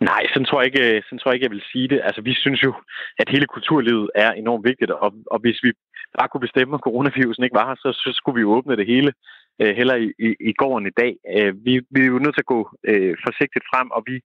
Nej, 0.00 0.22
sådan 0.32 0.44
tror, 0.46 0.60
jeg 0.60 0.68
ikke, 0.70 0.96
øh, 0.96 1.02
sådan 1.02 1.18
tror 1.18 1.30
jeg 1.30 1.36
ikke, 1.36 1.48
jeg 1.48 1.56
vil 1.56 1.70
sige 1.72 1.88
det. 1.88 2.00
Altså, 2.04 2.20
vi 2.28 2.34
synes 2.34 2.62
jo, 2.62 2.72
at 3.18 3.28
hele 3.28 3.46
kulturlivet 3.46 4.10
er 4.14 4.30
enormt 4.32 4.64
vigtigt, 4.64 4.90
og, 4.90 5.14
og 5.26 5.38
hvis 5.40 5.58
vi 5.62 5.72
bare 6.18 6.28
kunne 6.28 6.46
bestemme, 6.46 6.74
at 6.74 6.86
coronavirusen 6.86 7.44
ikke 7.44 7.60
var 7.60 7.68
her, 7.68 7.78
så, 7.84 7.90
så 8.04 8.10
skulle 8.14 8.36
vi 8.36 8.40
jo 8.46 8.52
åbne 8.56 8.76
det 8.76 8.86
hele 8.86 9.12
øh, 9.60 9.76
heller 9.78 9.96
i, 10.04 10.08
i, 10.26 10.28
i 10.50 10.52
går 10.52 10.78
end 10.78 10.86
i 10.86 10.98
dag. 11.02 11.14
Øh, 11.36 11.52
vi, 11.66 11.72
vi 11.94 12.00
er 12.00 12.12
jo 12.14 12.18
nødt 12.24 12.34
til 12.34 12.46
at 12.46 12.52
gå 12.54 12.60
øh, 12.90 13.14
forsigtigt 13.26 13.64
frem, 13.70 13.88
og 13.96 14.02
vi 14.10 14.16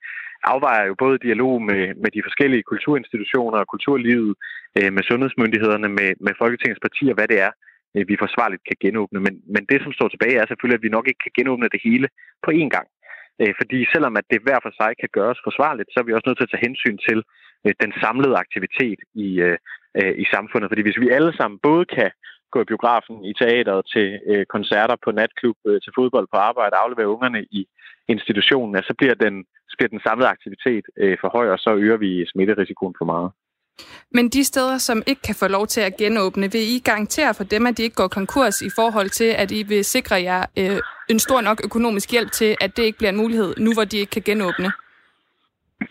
afvejer 0.44 0.84
jo 0.88 0.96
både 1.04 1.24
dialog 1.28 1.62
med, 1.70 1.82
med 2.04 2.12
de 2.16 2.26
forskellige 2.28 2.64
kulturinstitutioner 2.72 3.58
og 3.60 3.68
kulturlivet, 3.68 4.34
øh, 4.78 4.94
med 4.96 5.04
sundhedsmyndighederne, 5.10 5.90
med, 5.98 6.10
med 6.26 6.34
Folketingets 6.42 6.86
partier, 6.88 7.14
hvad 7.14 7.28
det 7.32 7.40
er, 7.48 7.52
øh, 7.96 8.08
vi 8.10 8.16
forsvarligt 8.24 8.64
kan 8.70 8.78
genåbne. 8.86 9.20
Men, 9.26 9.34
men 9.54 9.64
det, 9.70 9.80
som 9.84 9.94
står 9.94 10.08
tilbage, 10.08 10.38
er 10.38 10.46
selvfølgelig, 10.48 10.80
at 10.80 10.86
vi 10.88 10.96
nok 10.98 11.08
ikke 11.08 11.24
kan 11.26 11.38
genåbne 11.40 11.74
det 11.74 11.82
hele 11.88 12.08
på 12.46 12.50
én 12.62 12.70
gang. 12.76 12.88
Øh, 13.42 13.54
fordi 13.60 13.80
selvom 13.94 14.18
at 14.20 14.26
det 14.32 14.40
hver 14.46 14.60
for 14.64 14.74
sig 14.80 14.92
kan 15.02 15.10
gøres 15.18 15.40
forsvarligt, 15.48 15.90
så 15.90 15.98
er 16.00 16.08
vi 16.08 16.14
også 16.14 16.28
nødt 16.28 16.38
til 16.40 16.48
at 16.48 16.54
tage 16.54 16.68
hensyn 16.68 16.98
til 17.08 17.20
øh, 17.66 17.74
den 17.84 17.92
samlede 18.04 18.36
aktivitet 18.44 19.00
i, 19.26 19.28
øh, 19.48 19.58
øh, 20.00 20.14
i 20.24 20.26
samfundet. 20.34 20.70
Fordi 20.70 20.82
hvis 20.86 21.02
vi 21.04 21.10
alle 21.18 21.34
sammen 21.40 21.60
både 21.70 21.86
kan 21.98 22.12
gå 22.54 22.62
i 22.62 22.70
biografen, 22.72 23.16
i 23.30 23.34
teateret, 23.42 23.82
til 23.94 24.08
øh, 24.32 24.46
koncerter 24.56 24.98
på 25.04 25.10
natklub, 25.12 25.58
øh, 25.70 25.82
til 25.84 25.92
fodbold 25.98 26.28
på 26.34 26.38
arbejde, 26.50 26.82
aflevere 26.84 27.14
ungerne 27.16 27.42
i 27.60 27.62
institutionen, 28.08 28.84
så 28.90 28.94
bliver 29.00 29.14
den, 29.26 29.46
så 29.70 29.74
bliver 29.78 29.90
den 29.94 30.06
samlede 30.08 30.30
aktivitet 30.36 30.86
øh, 31.02 31.18
for 31.22 31.30
høj, 31.36 31.48
og 31.54 31.60
så 31.60 31.72
øger 31.84 31.98
vi 31.98 32.26
smitterisikoen 32.32 32.96
for 32.98 33.06
meget. 33.06 33.30
Men 34.12 34.30
de 34.30 34.44
steder, 34.44 34.78
som 34.78 35.04
ikke 35.08 35.22
kan 35.22 35.36
få 35.36 35.48
lov 35.48 35.68
til 35.68 35.82
at 35.82 35.98
genåbne, 35.98 36.52
vil 36.52 36.62
I 36.76 36.80
garantere 36.80 37.34
for 37.34 37.44
dem, 37.44 37.68
at 37.68 37.78
de 37.78 37.84
ikke 37.84 37.96
går 37.96 38.08
konkurs 38.08 38.62
i 38.62 38.70
forhold 38.76 39.10
til, 39.10 39.30
at 39.38 39.52
I 39.52 39.64
vil 39.64 39.86
sikre 39.86 40.16
jer 40.22 40.46
øh, 40.60 40.80
en 41.10 41.20
stor 41.20 41.42
nok 41.42 41.62
økonomisk 41.64 42.12
hjælp 42.12 42.32
til, 42.32 42.56
at 42.62 42.78
det 42.78 42.84
ikke 42.84 42.98
bliver 42.98 43.10
en 43.10 43.18
mulighed, 43.18 43.56
nu 43.58 43.74
hvor 43.74 43.84
de 43.84 43.98
ikke 43.98 44.10
kan 44.10 44.22
genåbne? 44.22 44.72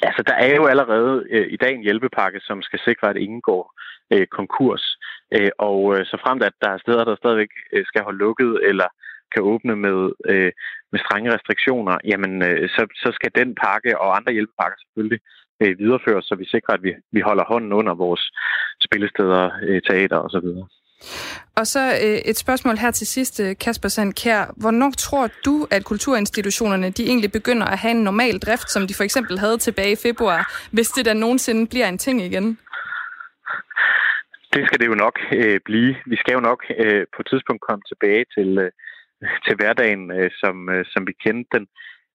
Altså, 0.03 0.23
der 0.27 0.35
er 0.35 0.55
jo 0.55 0.67
allerede 0.67 1.25
øh, 1.31 1.47
i 1.53 1.57
dag 1.57 1.73
en 1.75 1.83
hjælpepakke, 1.83 2.41
som 2.41 2.63
skal 2.63 2.81
sikre, 2.85 3.11
at 3.11 3.17
ingen 3.17 3.41
går 3.41 3.75
øh, 4.13 4.27
konkurs. 4.27 4.99
Øh, 5.35 5.51
og 5.59 5.79
øh, 5.95 6.07
så 6.07 6.17
fremt, 6.25 6.43
at 6.43 6.53
der 6.63 6.71
er 6.71 6.79
steder, 6.79 7.05
der 7.05 7.17
stadigvæk 7.17 7.53
øh, 7.73 7.85
skal 7.87 8.03
holde 8.03 8.19
lukket 8.19 8.61
eller 8.69 8.89
kan 9.33 9.43
åbne 9.43 9.77
med, 9.77 9.99
øh, 10.33 10.53
med 10.93 11.01
strenge 11.05 11.35
restriktioner, 11.35 11.99
jamen 12.05 12.43
øh, 12.43 12.69
så, 12.69 12.83
så 13.03 13.11
skal 13.15 13.31
den 13.35 13.55
pakke 13.65 13.99
og 14.01 14.17
andre 14.17 14.33
hjælpepakker 14.33 14.77
selvfølgelig 14.83 15.21
øh, 15.61 15.79
videreføres, 15.79 16.25
så 16.25 16.35
vi 16.35 16.45
sikrer, 16.45 16.75
at 16.75 16.83
vi, 16.83 16.93
vi 17.13 17.21
holder 17.21 17.45
hånden 17.53 17.73
under 17.73 17.95
vores 17.95 18.23
spillesteder, 18.87 19.51
øh, 19.69 19.83
teater 19.89 20.19
osv. 20.19 20.49
Og 21.57 21.67
så 21.67 21.83
øh, 22.05 22.19
et 22.31 22.37
spørgsmål 22.37 22.77
her 22.77 22.91
til 22.91 23.07
sidst, 23.07 23.41
øh, 23.41 23.57
Kasper 23.61 23.89
Sandkær. 23.89 24.55
Hvornår 24.57 24.91
tror 24.99 25.29
du, 25.45 25.67
at 25.71 25.85
kulturinstitutionerne 25.85 26.91
de 26.91 27.07
egentlig 27.07 27.33
begynder 27.33 27.67
at 27.67 27.79
have 27.79 27.91
en 27.91 28.05
normal 28.05 28.39
drift, 28.39 28.71
som 28.71 28.87
de 28.87 28.95
for 28.95 29.05
eksempel 29.05 29.39
havde 29.39 29.59
tilbage 29.59 29.93
i 29.93 30.03
februar, 30.03 30.41
hvis 30.73 30.89
det 30.89 31.05
der 31.05 31.15
nogensinde 31.15 31.67
bliver 31.67 31.89
en 31.89 31.99
ting 31.99 32.23
igen? 32.23 32.59
Det 34.55 34.67
skal 34.67 34.81
det 34.81 34.87
jo 34.87 34.95
nok 34.95 35.17
øh, 35.33 35.61
blive. 35.65 35.97
Vi 36.07 36.17
skal 36.17 36.35
jo 36.35 36.41
nok 36.41 36.61
øh, 36.85 37.07
på 37.15 37.19
et 37.23 37.29
tidspunkt 37.31 37.63
komme 37.69 37.83
tilbage 37.91 38.25
til, 38.37 38.59
øh, 38.59 38.71
til 39.45 39.55
hverdagen, 39.57 40.11
øh, 40.19 40.31
som, 40.43 40.69
øh, 40.69 40.85
som 40.93 41.07
vi 41.07 41.13
kendte 41.25 41.49
den. 41.59 41.67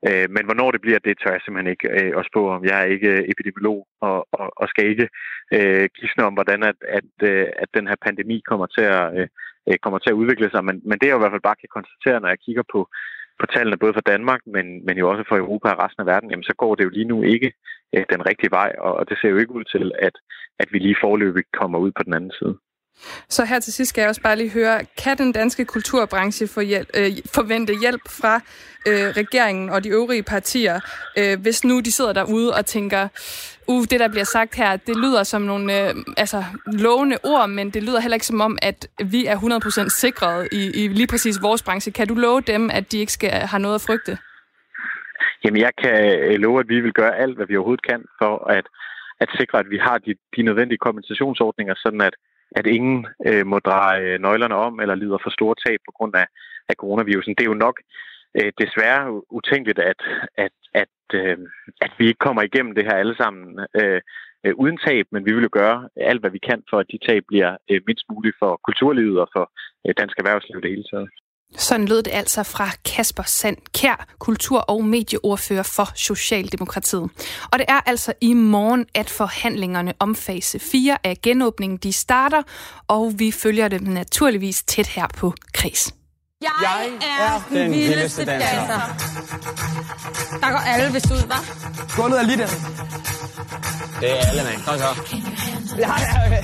Øh, 0.08 0.28
men 0.36 0.44
hvornår 0.46 0.70
det 0.72 0.82
bliver, 0.82 1.00
det 1.00 1.18
tør 1.18 1.32
jeg 1.36 1.42
simpelthen 1.44 1.72
ikke 1.74 1.88
øh, 2.00 2.12
at 2.20 2.28
spå 2.30 2.42
om. 2.56 2.66
Jeg 2.66 2.78
er 2.82 2.88
ikke 2.96 3.12
øh, 3.18 3.24
epidemiolog 3.32 3.88
og, 4.02 4.28
og, 4.40 4.48
og 4.62 4.66
skal 4.68 4.86
ikke 4.94 5.08
øh, 5.56 5.86
gisne 5.98 6.24
om, 6.28 6.34
hvordan 6.34 6.64
at, 6.64 6.80
at, 6.98 7.12
øh, 7.30 7.48
at 7.64 7.70
den 7.78 7.88
her 7.88 7.98
pandemi 8.06 8.38
kommer 8.50 8.68
til 8.76 8.86
at, 8.98 9.06
øh, 9.20 9.28
øh, 9.68 9.78
kommer 9.84 10.00
til 10.00 10.12
at 10.12 10.20
udvikle 10.22 10.50
sig. 10.52 10.62
Men, 10.66 10.76
men 10.90 10.98
det 11.00 11.08
jeg 11.08 11.18
i 11.18 11.22
hvert 11.22 11.36
fald 11.36 11.50
bare 11.50 11.62
kan 11.62 11.76
konstatere, 11.78 12.22
når 12.22 12.30
jeg 12.30 12.44
kigger 12.46 12.64
på, 12.74 12.80
på 13.40 13.46
tallene 13.46 13.78
både 13.78 13.94
for 13.94 14.06
Danmark, 14.14 14.42
men, 14.56 14.66
men 14.86 14.98
jo 14.98 15.10
også 15.12 15.24
for 15.30 15.38
Europa 15.38 15.68
og 15.70 15.80
resten 15.84 16.02
af 16.02 16.08
verden, 16.14 16.30
jamen, 16.30 16.50
så 16.50 16.54
går 16.62 16.76
det 16.76 16.84
jo 16.84 16.90
lige 16.90 17.12
nu 17.14 17.18
ikke 17.24 17.50
øh, 17.96 18.06
den 18.14 18.26
rigtige 18.30 18.52
vej, 18.60 18.72
og, 18.86 18.94
og 19.00 19.10
det 19.10 19.18
ser 19.18 19.30
jo 19.30 19.38
ikke 19.38 19.58
ud 19.60 19.64
til, 19.64 19.92
at, 20.08 20.16
at 20.60 20.68
vi 20.74 20.80
lige 20.80 21.02
forløbig 21.04 21.44
kommer 21.60 21.78
ud 21.80 21.92
på 21.98 22.04
den 22.04 22.14
anden 22.14 22.34
side. 22.40 22.56
Så 23.30 23.46
her 23.46 23.60
til 23.60 23.74
sidst 23.74 23.90
skal 23.90 24.02
jeg 24.02 24.10
også 24.10 24.22
bare 24.22 24.36
lige 24.36 24.50
høre, 24.50 24.86
kan 25.04 25.18
den 25.18 25.32
danske 25.32 25.66
kulturbranche 25.66 26.48
for 26.48 26.62
hjælp, 26.62 26.90
øh, 26.98 27.12
forvente 27.34 27.74
hjælp 27.82 28.02
fra 28.10 28.36
øh, 28.88 29.08
regeringen 29.22 29.70
og 29.70 29.84
de 29.84 29.90
øvrige 29.90 30.24
partier, 30.24 30.80
øh, 31.18 31.42
hvis 31.42 31.64
nu 31.64 31.80
de 31.80 31.92
sidder 31.92 32.14
derude 32.14 32.54
og 32.54 32.66
tænker, 32.66 33.08
uh, 33.68 33.84
det 33.92 34.00
der 34.00 34.08
bliver 34.08 34.24
sagt 34.24 34.56
her, 34.56 34.78
det 34.78 34.96
lyder 34.98 35.24
som 35.24 35.42
nogle 35.42 35.90
øh, 35.90 35.96
altså, 36.18 36.44
lovende 36.66 37.18
ord, 37.24 37.50
men 37.50 37.70
det 37.70 37.84
lyder 37.84 38.00
heller 38.00 38.16
ikke 38.16 38.26
som 38.26 38.42
om, 38.42 38.58
at 38.62 38.88
vi 39.06 39.26
er 39.26 39.38
100% 39.86 39.90
sikret 39.90 40.48
i, 40.52 40.84
i 40.84 40.88
lige 40.88 41.08
præcis 41.08 41.42
vores 41.42 41.64
branche. 41.64 41.92
Kan 41.92 42.08
du 42.08 42.14
love 42.14 42.42
dem, 42.42 42.70
at 42.74 42.92
de 42.92 42.98
ikke 42.98 43.12
skal 43.12 43.32
have 43.32 43.62
noget 43.62 43.76
at 43.76 43.82
frygte? 43.82 44.18
Jamen, 45.44 45.62
jeg 45.62 45.72
kan 45.84 45.98
øh, 46.20 46.40
love, 46.40 46.60
at 46.60 46.70
vi 46.70 46.80
vil 46.80 46.94
gøre 46.94 47.18
alt, 47.18 47.36
hvad 47.36 47.46
vi 47.48 47.58
overhovedet 47.58 47.88
kan, 47.88 48.02
for 48.22 48.50
at, 48.50 48.66
at 49.20 49.30
sikre, 49.40 49.60
at 49.60 49.70
vi 49.70 49.78
har 49.78 49.98
de, 49.98 50.16
de 50.36 50.42
nødvendige 50.42 50.78
kompensationsordninger, 50.78 51.74
sådan 51.78 52.02
at, 52.02 52.16
at 52.60 52.66
ingen 52.68 53.08
øh, 53.28 53.46
må 53.46 53.60
dreje 53.60 54.02
øh, 54.02 54.20
nøglerne 54.20 54.56
om 54.56 54.80
eller 54.80 54.96
lider 54.96 55.18
for 55.24 55.30
store 55.30 55.56
tab 55.66 55.80
på 55.88 55.92
grund 55.98 56.16
af, 56.16 56.28
af 56.70 56.76
coronavirusen. 56.76 57.36
Det 57.36 57.44
er 57.44 57.54
jo 57.54 57.64
nok 57.66 57.78
øh, 58.38 58.52
desværre 58.62 59.32
utænkeligt, 59.32 59.80
at, 59.80 60.02
at, 60.38 60.56
at, 60.74 60.96
øh, 61.14 61.38
at 61.82 61.92
vi 61.98 62.08
ikke 62.08 62.26
kommer 62.28 62.42
igennem 62.42 62.76
det 62.76 62.86
her 62.86 62.96
alle 63.02 63.16
sammen 63.16 63.60
øh, 63.82 64.02
øh, 64.46 64.54
uden 64.56 64.78
tab, 64.86 65.06
men 65.12 65.26
vi 65.26 65.32
vil 65.34 65.44
jo 65.44 65.50
gøre 65.52 65.90
alt, 65.96 66.22
hvad 66.22 66.32
vi 66.32 66.40
kan 66.50 66.64
for, 66.70 66.78
at 66.80 66.92
de 66.92 67.00
tab 67.08 67.24
bliver 67.28 67.58
øh, 67.72 67.82
mindst 67.88 68.06
muligt 68.12 68.36
for 68.40 68.60
kulturlivet 68.68 69.20
og 69.20 69.30
for 69.36 69.52
øh, 69.88 69.94
dansk 69.98 70.18
erhvervsliv 70.20 70.62
det 70.62 70.70
hele 70.70 70.88
taget. 70.92 71.10
Sådan 71.58 71.86
lød 71.86 72.04
det 72.04 72.12
altså 72.14 72.44
fra 72.44 72.70
Kasper 72.86 73.24
Sand 73.24 73.58
Kær, 73.74 74.08
kultur- 74.20 74.60
og 74.60 74.86
medieordfører 74.86 75.64
for 75.64 75.90
Socialdemokratiet. 75.96 77.10
Og 77.52 77.60
det 77.60 77.66
er 77.68 77.80
altså 77.86 78.14
i 78.22 78.34
morgen, 78.34 78.86
at 78.94 79.10
forhandlingerne 79.10 79.94
om 80.00 80.16
fase 80.16 80.60
4 80.60 80.98
af 81.04 81.18
genåbningen 81.24 81.78
de 81.78 81.94
starter, 81.94 82.42
og 82.88 83.14
vi 83.18 83.32
følger 83.32 83.68
dem 83.68 83.82
naturligvis 83.82 84.64
tæt 84.64 84.88
her 84.88 85.08
på 85.18 85.34
Kris. 85.54 85.90
Jeg, 86.42 86.52
jeg 86.62 86.90
er 87.20 87.42
den 87.50 87.72
vildeste 87.72 88.26
danser. 88.26 88.82
Der 90.42 90.52
går 90.52 90.58
alle 90.58 90.94
vist 90.94 91.12
ud, 91.12 91.18
hva'? 91.18 91.96
Gulvet 92.02 92.20
er 92.20 92.24
lige 92.24 92.38
der. 92.38 92.48
Det 94.00 94.12
er 94.12 94.16
alle, 94.16 94.44
mand. 94.44 94.62
Kom 94.66 94.78
så. 94.78 95.16
Ja, 95.78 95.94
ja, 96.00 96.36
ja. 96.36 96.44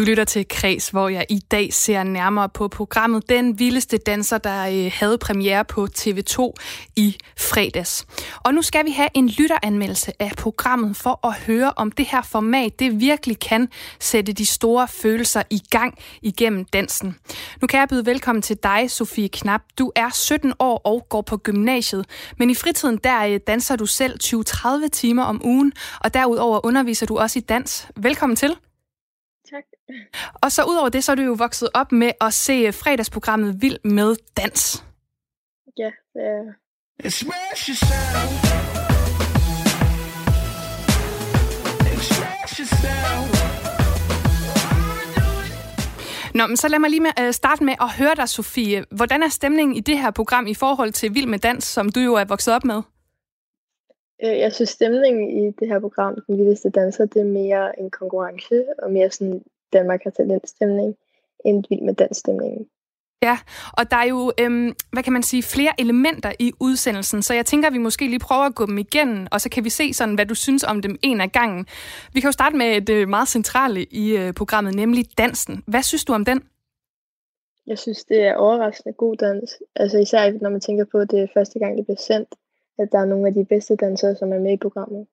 Du 0.00 0.04
lytter 0.04 0.24
til 0.24 0.48
Kreds, 0.48 0.88
hvor 0.88 1.08
jeg 1.08 1.26
i 1.28 1.38
dag 1.38 1.72
ser 1.72 2.02
nærmere 2.02 2.48
på 2.48 2.68
programmet 2.68 3.28
Den 3.28 3.58
Vildeste 3.58 3.98
Danser, 3.98 4.38
der 4.38 4.66
øh, 4.66 4.92
havde 4.94 5.18
premiere 5.18 5.64
på 5.64 5.88
TV2 5.98 6.52
i 6.96 7.16
fredags. 7.38 8.06
Og 8.36 8.54
nu 8.54 8.62
skal 8.62 8.84
vi 8.84 8.90
have 8.90 9.08
en 9.14 9.28
lytteranmeldelse 9.28 10.12
af 10.22 10.32
programmet 10.38 10.96
for 10.96 11.26
at 11.26 11.34
høre, 11.34 11.72
om 11.76 11.92
det 11.92 12.06
her 12.06 12.22
format 12.22 12.78
det 12.78 13.00
virkelig 13.00 13.38
kan 13.38 13.68
sætte 13.98 14.32
de 14.32 14.46
store 14.46 14.88
følelser 14.88 15.42
i 15.50 15.62
gang 15.70 15.98
igennem 16.22 16.64
dansen. 16.64 17.16
Nu 17.60 17.66
kan 17.66 17.80
jeg 17.80 17.88
byde 17.88 18.06
velkommen 18.06 18.42
til 18.42 18.56
dig, 18.62 18.90
Sofie 18.90 19.28
Knap. 19.28 19.60
Du 19.78 19.92
er 19.96 20.10
17 20.14 20.52
år 20.58 20.80
og 20.84 21.06
går 21.08 21.22
på 21.22 21.36
gymnasiet, 21.36 22.06
men 22.38 22.50
i 22.50 22.54
fritiden 22.54 22.98
der 23.04 23.26
øh, 23.26 23.40
danser 23.46 23.76
du 23.76 23.86
selv 23.86 24.18
20-30 24.24 24.88
timer 24.92 25.22
om 25.22 25.40
ugen, 25.44 25.72
og 26.00 26.14
derudover 26.14 26.66
underviser 26.66 27.06
du 27.06 27.18
også 27.18 27.38
i 27.38 27.42
dans. 27.42 27.88
Velkommen 27.96 28.36
til. 28.36 28.56
Og 30.34 30.52
så 30.52 30.64
udover 30.64 30.88
det, 30.88 31.04
så 31.04 31.12
er 31.12 31.16
du 31.16 31.22
jo 31.22 31.32
vokset 31.32 31.68
op 31.74 31.92
med 31.92 32.12
at 32.20 32.34
se 32.34 32.72
fredagsprogrammet 32.72 33.62
Vild 33.62 33.78
med 33.84 34.16
Dans. 34.36 34.84
Ja, 35.78 35.90
det 36.14 36.22
er. 36.22 36.44
Nå, 46.34 46.46
men 46.46 46.56
så 46.56 46.68
lad 46.68 46.78
mig 46.78 46.90
lige 46.90 47.00
med, 47.00 47.10
øh, 47.20 47.32
starte 47.32 47.64
med 47.64 47.74
at 47.80 47.88
høre 47.98 48.14
dig, 48.14 48.28
Sofie. 48.28 48.84
Hvordan 48.90 49.22
er 49.22 49.28
stemningen 49.28 49.76
i 49.76 49.80
det 49.80 49.98
her 49.98 50.10
program 50.10 50.46
i 50.46 50.54
forhold 50.54 50.92
til 50.92 51.14
Vild 51.14 51.26
med 51.26 51.38
Dans, 51.38 51.64
som 51.64 51.88
du 51.88 52.00
jo 52.00 52.14
er 52.14 52.24
vokset 52.24 52.54
op 52.54 52.64
med? 52.64 52.82
Øh, 54.24 54.38
Jeg 54.38 54.52
synes, 54.52 54.70
stemningen 54.70 55.44
i 55.44 55.50
det 55.50 55.68
her 55.68 55.80
program, 55.80 56.14
Den 56.26 56.38
Vildeste 56.38 56.70
Danser, 56.70 57.04
det 57.04 57.20
er 57.20 57.24
mere 57.24 57.80
en 57.80 57.90
konkurrence, 57.90 58.64
og 58.82 58.90
mere 58.90 59.10
sådan 59.10 59.42
Danmark 59.72 60.00
har 60.04 60.10
talentstemning, 60.10 60.96
end 61.44 61.64
vild 61.68 61.82
med 61.82 61.94
dansstemningen. 61.94 62.66
Ja, 63.22 63.38
og 63.72 63.90
der 63.90 63.96
er 63.96 64.04
jo, 64.04 64.32
øhm, 64.40 64.74
hvad 64.92 65.02
kan 65.02 65.12
man 65.12 65.22
sige, 65.22 65.42
flere 65.42 65.72
elementer 65.78 66.32
i 66.38 66.52
udsendelsen, 66.60 67.22
så 67.22 67.34
jeg 67.34 67.46
tænker, 67.46 67.68
at 67.68 67.72
vi 67.72 67.78
måske 67.78 68.08
lige 68.08 68.18
prøver 68.18 68.42
at 68.42 68.54
gå 68.54 68.66
dem 68.66 68.78
igennem, 68.78 69.26
og 69.32 69.40
så 69.40 69.50
kan 69.50 69.64
vi 69.64 69.70
se 69.70 69.94
sådan, 69.94 70.14
hvad 70.14 70.26
du 70.26 70.34
synes 70.34 70.64
om 70.64 70.82
dem 70.82 70.98
en 71.02 71.20
af 71.20 71.32
gangen. 71.32 71.66
Vi 72.12 72.20
kan 72.20 72.28
jo 72.28 72.32
starte 72.32 72.56
med 72.56 72.80
det 72.80 73.08
meget 73.08 73.28
centrale 73.28 73.84
i 73.84 74.16
øh, 74.16 74.34
programmet, 74.34 74.74
nemlig 74.74 75.18
dansen. 75.18 75.64
Hvad 75.66 75.82
synes 75.82 76.04
du 76.04 76.12
om 76.12 76.24
den? 76.24 76.42
Jeg 77.66 77.78
synes, 77.78 78.04
det 78.04 78.22
er 78.22 78.34
overraskende 78.34 78.94
god 78.94 79.16
dans. 79.16 79.58
Altså 79.76 79.98
især 79.98 80.32
når 80.40 80.50
man 80.50 80.60
tænker 80.60 80.84
på, 80.84 80.98
at 80.98 81.10
det 81.10 81.20
er 81.20 81.26
første 81.34 81.58
gang, 81.58 81.76
det 81.76 81.84
bliver 81.84 82.00
sendt, 82.00 82.28
at 82.78 82.92
der 82.92 82.98
er 82.98 83.04
nogle 83.04 83.26
af 83.28 83.34
de 83.34 83.44
bedste 83.44 83.76
dansere, 83.76 84.16
som 84.16 84.32
er 84.32 84.38
med 84.38 84.52
i 84.52 84.56
programmet 84.56 85.06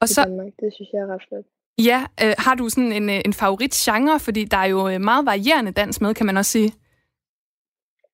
Og 0.00 0.04
i 0.10 0.14
så, 0.14 0.24
Danmark. 0.24 0.52
Det 0.60 0.74
synes 0.74 0.90
jeg 0.92 1.00
er 1.00 1.06
ret 1.06 1.22
flot. 1.28 1.44
Ja, 1.78 2.06
øh, 2.22 2.34
har 2.38 2.54
du 2.54 2.68
sådan 2.68 2.92
en, 2.92 3.10
øh, 3.10 3.20
en 3.24 3.32
favoritgenre, 3.32 4.20
fordi 4.20 4.44
der 4.44 4.56
er 4.56 4.66
jo 4.66 4.88
øh, 4.88 5.00
meget 5.00 5.26
varierende 5.26 5.72
dans 5.72 6.00
med, 6.00 6.14
kan 6.14 6.26
man 6.26 6.36
også 6.36 6.50
sige. 6.50 6.72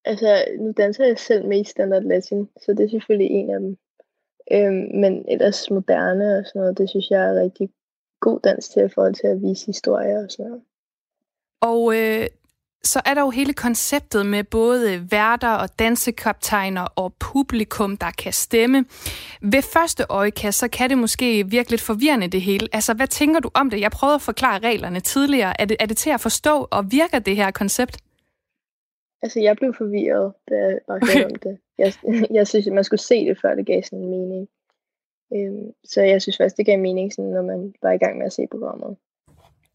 Altså, 0.04 0.44
nu 0.60 0.72
danser 0.76 1.06
jeg 1.06 1.18
selv 1.18 1.46
med 1.48 1.60
i 1.60 1.64
Standard 1.64 2.02
Latin, 2.02 2.48
så 2.62 2.72
det 2.72 2.84
er 2.84 2.88
selvfølgelig 2.88 3.30
en 3.30 3.50
af 3.50 3.60
dem. 3.60 3.76
Øhm, 4.52 5.00
men 5.00 5.24
ellers 5.28 5.70
moderne 5.70 6.38
og 6.38 6.44
sådan 6.46 6.60
noget, 6.60 6.78
det 6.78 6.88
synes 6.90 7.10
jeg 7.10 7.22
er 7.28 7.42
rigtig 7.42 7.70
god 8.20 8.40
dans 8.40 8.68
til 8.68 8.84
i 8.84 8.88
forhold 8.88 9.14
til 9.14 9.26
at 9.26 9.42
vise 9.42 9.66
historier 9.66 10.24
og 10.24 10.30
sådan 10.30 10.50
noget. 10.50 10.62
Og 11.60 11.94
øh, 11.96 12.26
så 12.84 13.00
er 13.06 13.14
der 13.14 13.20
jo 13.20 13.30
hele 13.30 13.52
konceptet 13.52 14.26
med 14.26 14.44
både 14.44 15.06
værter 15.10 15.48
og 15.48 15.78
dansekaptajner 15.78 16.86
og 16.96 17.12
publikum, 17.18 17.96
der 17.96 18.10
kan 18.10 18.32
stemme. 18.32 18.84
Ved 19.42 19.62
første 19.62 20.04
øjekast, 20.08 20.58
så 20.58 20.68
kan 20.68 20.90
det 20.90 20.98
måske 20.98 21.50
virke 21.50 21.70
lidt 21.70 21.80
forvirrende 21.80 22.28
det 22.28 22.42
hele. 22.42 22.68
Altså, 22.72 22.94
hvad 22.94 23.06
tænker 23.06 23.40
du 23.40 23.50
om 23.54 23.70
det? 23.70 23.80
Jeg 23.80 23.90
prøvede 23.90 24.14
at 24.14 24.22
forklare 24.22 24.58
reglerne 24.58 25.00
tidligere. 25.00 25.60
Er 25.60 25.64
det, 25.64 25.76
er 25.80 25.86
det 25.86 25.96
til 25.96 26.10
at 26.10 26.20
forstå, 26.20 26.68
og 26.70 26.92
virker 26.92 27.18
det 27.18 27.36
her 27.36 27.50
koncept? 27.50 27.96
Altså, 29.22 29.40
jeg 29.40 29.56
blev 29.56 29.74
forvirret, 29.74 30.32
da 30.48 30.54
jeg 30.54 30.78
bare 30.88 31.00
hørte 31.14 31.26
om 31.26 31.34
det. 31.34 31.58
Jeg, 31.78 31.92
jeg 32.30 32.46
synes, 32.46 32.66
at 32.66 32.72
man 32.72 32.84
skulle 32.84 33.00
se 33.00 33.24
det, 33.24 33.40
før 33.42 33.54
det 33.54 33.66
gav 33.66 33.82
sådan 33.82 33.98
en 33.98 34.10
mening. 34.10 34.48
Øhm, 35.34 35.72
så 35.84 36.02
jeg 36.02 36.22
synes 36.22 36.36
først, 36.36 36.56
det 36.56 36.66
gav 36.66 36.78
mening, 36.78 37.12
sådan, 37.12 37.30
når 37.30 37.42
man 37.42 37.74
var 37.82 37.92
i 37.92 37.98
gang 37.98 38.18
med 38.18 38.26
at 38.26 38.32
se 38.32 38.46
programmet. 38.50 38.96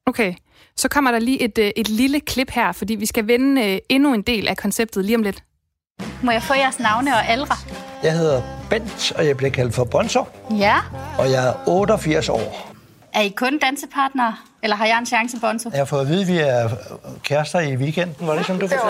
Okay, 0.08 0.34
så 0.78 0.88
kommer 0.90 1.12
der 1.12 1.20
lige 1.20 1.42
et, 1.42 1.58
øh, 1.58 1.72
et 1.76 1.90
lille 1.90 2.20
klip 2.20 2.50
her, 2.52 2.72
fordi 2.72 2.96
vi 2.96 3.06
skal 3.06 3.28
vende 3.28 3.66
øh, 3.74 3.78
endnu 3.90 4.14
en 4.14 4.22
del 4.22 4.48
af 4.48 4.58
konceptet 4.58 5.06
lige 5.06 5.16
om 5.16 5.24
lidt. 5.24 5.44
Må 6.24 6.32
jeg 6.32 6.44
få 6.44 6.54
jeres 6.54 6.80
navne 6.80 7.14
og 7.14 7.30
aldre? 7.30 7.56
Jeg 8.04 8.14
hedder 8.18 8.42
Bent, 8.70 9.12
og 9.16 9.28
jeg 9.28 9.38
bliver 9.38 9.52
kaldt 9.52 9.76
for 9.76 9.84
Bonzo, 9.84 10.24
Ja. 10.58 10.76
og 11.20 11.32
jeg 11.32 11.48
er 11.48 11.54
88 11.68 12.30
år. 12.30 12.75
Er 13.16 13.22
I 13.22 13.30
kun 13.30 13.60
dansepartnere? 13.60 14.36
Eller 14.64 14.76
har 14.76 14.86
jeg 14.86 15.00
en 15.00 15.06
chance, 15.06 15.38
Bonzo? 15.42 15.70
Jeg 15.70 15.80
har 15.80 15.86
fået 15.86 16.02
at 16.02 16.08
vide, 16.08 16.22
at 16.22 16.28
vi 16.28 16.38
er 16.38 16.70
kærester 17.24 17.60
i 17.60 17.76
weekenden. 17.76 18.28
Var 18.28 18.36
det, 18.36 18.46
som 18.46 18.60
du 18.60 18.68
fortalte? 18.68 18.86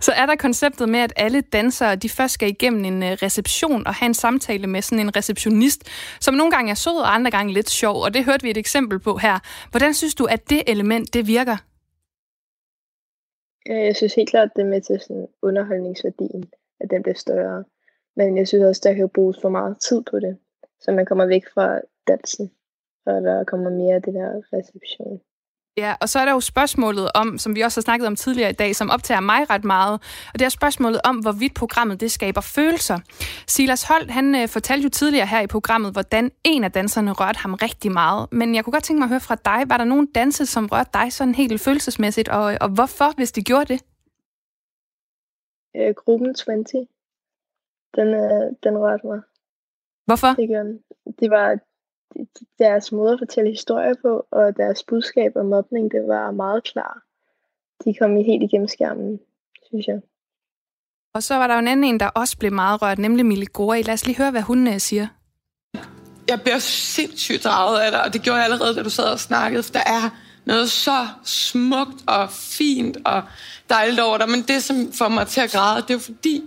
Så 0.00 0.12
er 0.12 0.26
der 0.26 0.36
konceptet 0.36 0.88
med, 0.88 1.00
at 1.00 1.12
alle 1.16 1.40
dansere 1.40 1.96
de 1.96 2.08
først 2.08 2.34
skal 2.34 2.48
igennem 2.48 2.84
en 2.84 3.02
øh, 3.02 3.10
reception 3.10 3.86
og 3.86 3.94
have 3.94 4.06
en 4.06 4.14
samtale 4.14 4.66
med 4.66 4.82
sådan 4.82 5.06
en 5.06 5.16
receptionist, 5.16 5.84
som 6.20 6.34
nogle 6.34 6.52
gange 6.52 6.70
er 6.70 6.74
sød 6.74 6.98
og 6.98 7.14
andre 7.14 7.30
gange 7.30 7.52
lidt 7.52 7.70
sjov, 7.70 8.02
og 8.02 8.14
det 8.14 8.24
hørte 8.24 8.42
vi 8.42 8.50
et 8.50 8.56
eksempel 8.56 8.98
på 8.98 9.16
her. 9.16 9.38
Hvordan 9.70 9.94
synes 9.94 10.14
du, 10.14 10.24
at 10.24 10.50
det 10.50 10.62
element, 10.66 11.14
det 11.14 11.26
virker? 11.26 11.56
Øh, 13.70 13.86
Jeg 13.86 13.96
synes 13.96 14.14
helt 14.14 14.30
klart, 14.30 14.48
det 14.56 14.62
er 14.62 14.68
med 14.68 14.80
til 14.80 15.00
sådan 15.00 15.26
underholdningsværdien, 15.42 16.44
at 16.80 16.90
den 16.90 17.02
bliver 17.02 17.16
større. 17.16 17.64
Men 18.16 18.38
jeg 18.38 18.48
synes 18.48 18.64
også, 18.64 18.80
der 18.84 18.94
kan 18.94 19.08
bruges 19.08 19.38
for 19.42 19.48
meget 19.48 19.76
tid 19.88 20.02
på 20.10 20.20
det, 20.20 20.38
så 20.80 20.92
man 20.92 21.06
kommer 21.06 21.26
væk 21.26 21.42
fra 21.54 21.80
dansen, 22.08 22.50
og 23.06 23.22
der 23.22 23.44
kommer 23.44 23.70
mere 23.70 23.94
af 23.94 24.02
det 24.02 24.14
der 24.14 24.30
reception. 24.52 25.20
Ja, 25.82 25.94
og 26.00 26.08
så 26.08 26.18
er 26.18 26.24
der 26.24 26.32
jo 26.32 26.40
spørgsmålet 26.40 27.10
om, 27.14 27.38
som 27.38 27.54
vi 27.56 27.60
også 27.60 27.80
har 27.80 27.82
snakket 27.82 28.06
om 28.06 28.16
tidligere 28.16 28.50
i 28.50 28.58
dag, 28.62 28.76
som 28.76 28.90
optager 28.90 29.20
mig 29.20 29.50
ret 29.50 29.64
meget, 29.64 29.94
og 30.32 30.38
det 30.38 30.44
er 30.44 30.48
spørgsmålet 30.48 31.00
om, 31.04 31.16
hvorvidt 31.16 31.54
programmet 31.54 32.00
det 32.00 32.10
skaber 32.10 32.40
følelser. 32.40 32.98
Silas 33.46 33.88
Holt, 33.88 34.10
han 34.10 34.34
øh, 34.34 34.48
fortalte 34.48 34.82
jo 34.82 34.88
tidligere 34.88 35.26
her 35.26 35.40
i 35.40 35.46
programmet, 35.46 35.92
hvordan 35.92 36.30
en 36.44 36.64
af 36.64 36.72
danserne 36.72 37.12
rørte 37.12 37.38
ham 37.38 37.54
rigtig 37.54 37.92
meget. 37.92 38.32
Men 38.32 38.54
jeg 38.54 38.64
kunne 38.64 38.72
godt 38.72 38.84
tænke 38.84 38.98
mig 38.98 39.06
at 39.06 39.14
høre 39.14 39.20
fra 39.28 39.34
dig, 39.34 39.70
var 39.70 39.76
der 39.76 39.84
nogen 39.84 40.06
danse, 40.06 40.46
som 40.46 40.68
rørte 40.72 40.90
dig 40.94 41.12
sådan 41.12 41.34
helt 41.34 41.60
følelsesmæssigt, 41.60 42.28
og, 42.28 42.44
og 42.60 42.68
hvorfor, 42.68 43.16
hvis 43.16 43.32
de 43.32 43.42
gjorde 43.42 43.68
det? 43.72 43.80
Øh, 45.76 45.94
gruppen 45.94 46.34
20, 46.34 46.54
den, 47.96 48.08
øh, 48.22 48.44
den 48.64 48.78
rørte 48.78 49.06
mig. 49.06 49.20
Hvorfor? 50.06 50.28
Det, 50.28 50.48
gjorde 50.48 50.68
den. 50.68 50.78
det 51.20 51.30
var 51.30 51.58
deres 52.58 52.92
måde 52.92 53.12
at 53.12 53.18
fortælle 53.18 53.50
historier 53.50 53.94
på, 54.02 54.26
og 54.30 54.56
deres 54.56 54.84
budskab 54.88 55.32
om 55.36 55.46
mobning, 55.46 55.90
det 55.90 56.08
var 56.08 56.30
meget 56.30 56.64
klar. 56.64 57.02
De 57.84 57.94
kom 57.94 58.16
i 58.16 58.22
helt 58.22 58.42
igennem 58.42 58.68
skærmen, 58.68 59.20
synes 59.66 59.86
jeg. 59.86 60.00
Og 61.14 61.22
så 61.22 61.34
var 61.34 61.46
der 61.46 61.54
jo 61.54 61.58
en 61.58 61.68
anden 61.68 61.84
en, 61.84 62.00
der 62.00 62.06
også 62.06 62.38
blev 62.38 62.52
meget 62.52 62.82
rørt, 62.82 62.98
nemlig 62.98 63.26
Mille 63.26 63.46
Gori. 63.46 63.82
Lad 63.82 63.94
os 63.94 64.06
lige 64.06 64.16
høre, 64.16 64.30
hvad 64.30 64.42
hun 64.42 64.66
øh, 64.68 64.78
siger. 64.78 65.06
jeg 66.28 66.40
bliver 66.42 66.58
sindssygt 66.58 67.44
draget 67.44 67.80
af 67.80 67.90
dig, 67.90 68.04
og 68.04 68.12
det 68.12 68.22
gjorde 68.22 68.36
jeg 68.36 68.44
allerede, 68.44 68.74
da 68.74 68.82
du 68.82 68.90
sad 68.90 69.04
og 69.04 69.20
snakkede, 69.20 69.62
for 69.62 69.72
der 69.72 69.82
er 69.86 70.10
noget 70.44 70.70
så 70.70 71.08
smukt 71.24 72.02
og 72.06 72.30
fint 72.30 72.96
og 73.04 73.22
dejligt 73.68 74.00
over 74.00 74.18
dig, 74.18 74.28
men 74.28 74.42
det, 74.42 74.62
som 74.62 74.92
får 74.92 75.08
mig 75.08 75.26
til 75.26 75.40
at 75.40 75.50
græde, 75.50 75.82
det 75.82 75.90
er 75.90 75.94
jo 75.94 75.98
fordi, 76.00 76.44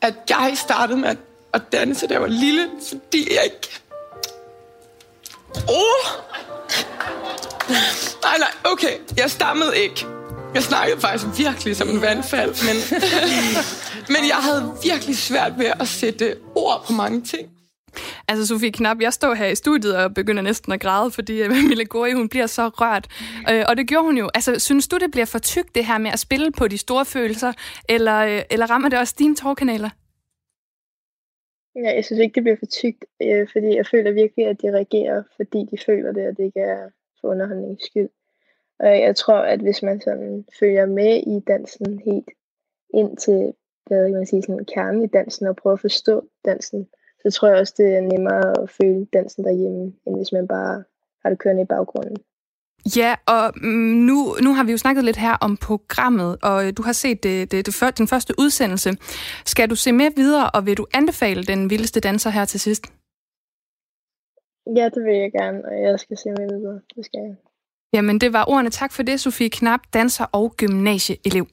at 0.00 0.14
jeg 0.28 0.52
startede 0.56 0.98
med 0.98 1.08
at, 1.08 1.18
at 1.52 1.72
danse, 1.72 2.06
da 2.06 2.14
jeg 2.14 2.20
var 2.22 2.28
lille, 2.28 2.68
fordi 2.88 3.28
jeg 3.34 3.44
ikke... 3.44 3.79
Oh! 5.68 6.06
Nej, 8.22 8.38
nej, 8.38 8.72
okay, 8.72 8.94
jeg 9.16 9.30
stammede 9.30 9.78
ikke. 9.78 10.06
Jeg 10.54 10.62
snakkede 10.62 11.00
faktisk 11.00 11.26
virkelig 11.38 11.76
som 11.76 11.88
en 11.88 12.00
vandfald, 12.00 12.50
men, 12.66 12.76
men 14.14 14.28
jeg 14.28 14.36
havde 14.36 14.74
virkelig 14.82 15.18
svært 15.18 15.52
ved 15.58 15.66
at 15.80 15.88
sætte 15.88 16.36
ord 16.54 16.84
på 16.86 16.92
mange 16.92 17.22
ting. 17.22 17.48
Altså, 18.28 18.46
Sofie 18.46 18.72
Knap, 18.72 18.96
jeg 19.00 19.12
står 19.12 19.34
her 19.34 19.46
i 19.46 19.54
studiet 19.54 19.96
og 19.96 20.14
begynder 20.14 20.42
næsten 20.42 20.72
at 20.72 20.80
græde, 20.80 21.10
fordi 21.10 21.42
øh, 21.42 21.50
Mille 21.68 21.84
Gori, 21.84 22.12
hun 22.12 22.28
bliver 22.28 22.46
så 22.46 22.68
rørt. 22.68 23.06
Øh, 23.50 23.64
og 23.68 23.76
det 23.76 23.88
gjorde 23.88 24.04
hun 24.04 24.18
jo. 24.18 24.30
Altså, 24.34 24.58
synes 24.58 24.88
du, 24.88 24.98
det 24.98 25.10
bliver 25.10 25.26
for 25.26 25.38
tykt, 25.38 25.74
det 25.74 25.86
her 25.86 25.98
med 25.98 26.10
at 26.10 26.18
spille 26.18 26.52
på 26.52 26.68
de 26.68 26.78
store 26.78 27.04
følelser, 27.04 27.52
eller, 27.88 28.18
øh, 28.18 28.42
eller 28.50 28.70
rammer 28.70 28.88
det 28.88 28.98
også 28.98 29.14
dine 29.18 29.36
tårkanaler? 29.36 29.90
Ja, 31.76 31.94
jeg 31.94 32.04
synes 32.04 32.20
ikke, 32.20 32.34
det 32.34 32.42
bliver 32.42 32.56
for 32.56 32.66
tykt, 32.66 33.04
øh, 33.22 33.48
fordi 33.52 33.76
jeg 33.76 33.86
føler 33.86 34.12
virkelig, 34.12 34.46
at 34.46 34.62
de 34.62 34.72
reagerer, 34.72 35.22
fordi 35.36 35.68
de 35.70 35.78
føler 35.86 36.12
det, 36.12 36.28
og 36.28 36.36
det 36.36 36.44
ikke 36.44 36.60
er 36.60 36.88
for 37.20 37.28
underholdningens 37.28 37.82
skyld. 37.82 38.08
Og 38.78 39.00
jeg 39.00 39.16
tror, 39.16 39.38
at 39.38 39.60
hvis 39.60 39.82
man 39.82 40.00
sådan 40.00 40.44
følger 40.60 40.86
med 40.86 41.16
i 41.16 41.40
dansen 41.46 41.98
helt 41.98 42.30
ind 42.94 43.16
til, 43.16 43.52
hvad 43.86 44.04
kan 44.04 44.14
man 44.14 44.26
sige, 44.26 44.42
sådan 44.42 44.64
kernen 44.64 45.02
i 45.02 45.06
dansen, 45.06 45.46
og 45.46 45.56
prøver 45.56 45.74
at 45.74 45.80
forstå 45.80 46.28
dansen, 46.44 46.88
så 47.22 47.30
tror 47.30 47.48
jeg 47.48 47.58
også, 47.58 47.74
det 47.76 47.94
er 47.94 48.00
nemmere 48.00 48.62
at 48.62 48.70
føle 48.70 49.06
dansen 49.12 49.44
derhjemme, 49.44 49.92
end 50.06 50.16
hvis 50.16 50.32
man 50.32 50.48
bare 50.48 50.84
har 51.22 51.30
det 51.30 51.38
kørende 51.38 51.62
i 51.62 51.66
baggrunden. 51.66 52.16
Ja, 52.96 53.14
og 53.26 53.52
mm, 53.56 53.68
nu, 54.08 54.36
nu 54.42 54.54
har 54.54 54.64
vi 54.64 54.70
jo 54.72 54.78
snakket 54.78 55.04
lidt 55.04 55.16
her 55.16 55.32
om 55.40 55.56
programmet, 55.56 56.36
og 56.42 56.66
øh, 56.66 56.72
du 56.76 56.82
har 56.82 56.92
set 56.92 57.22
det, 57.22 57.50
det, 57.52 57.66
det, 57.66 57.74
før- 57.74 57.90
den 57.90 58.08
første 58.08 58.34
udsendelse. 58.38 58.96
Skal 59.44 59.70
du 59.70 59.74
se 59.76 59.92
med 59.92 60.10
videre, 60.16 60.50
og 60.50 60.66
vil 60.66 60.76
du 60.76 60.86
anbefale 60.94 61.44
den 61.44 61.70
vildeste 61.70 62.00
danser 62.00 62.30
her 62.30 62.44
til 62.44 62.60
sidst? 62.60 62.86
Ja, 64.76 64.84
det 64.94 65.04
vil 65.06 65.16
jeg 65.24 65.32
gerne, 65.40 65.58
og 65.64 65.82
jeg 65.82 66.00
skal 66.00 66.16
se 66.18 66.28
med 66.28 66.58
videre. 66.58 66.80
Det 66.96 67.04
skal 67.04 67.20
jeg. 67.28 67.36
Jamen, 67.92 68.18
det 68.20 68.32
var 68.32 68.44
ordene. 68.48 68.70
Tak 68.70 68.92
for 68.92 69.02
det, 69.02 69.20
Sofie 69.20 69.50
Knap, 69.50 69.80
danser 69.94 70.24
og 70.32 70.54
gymnasieelev. 70.56 71.46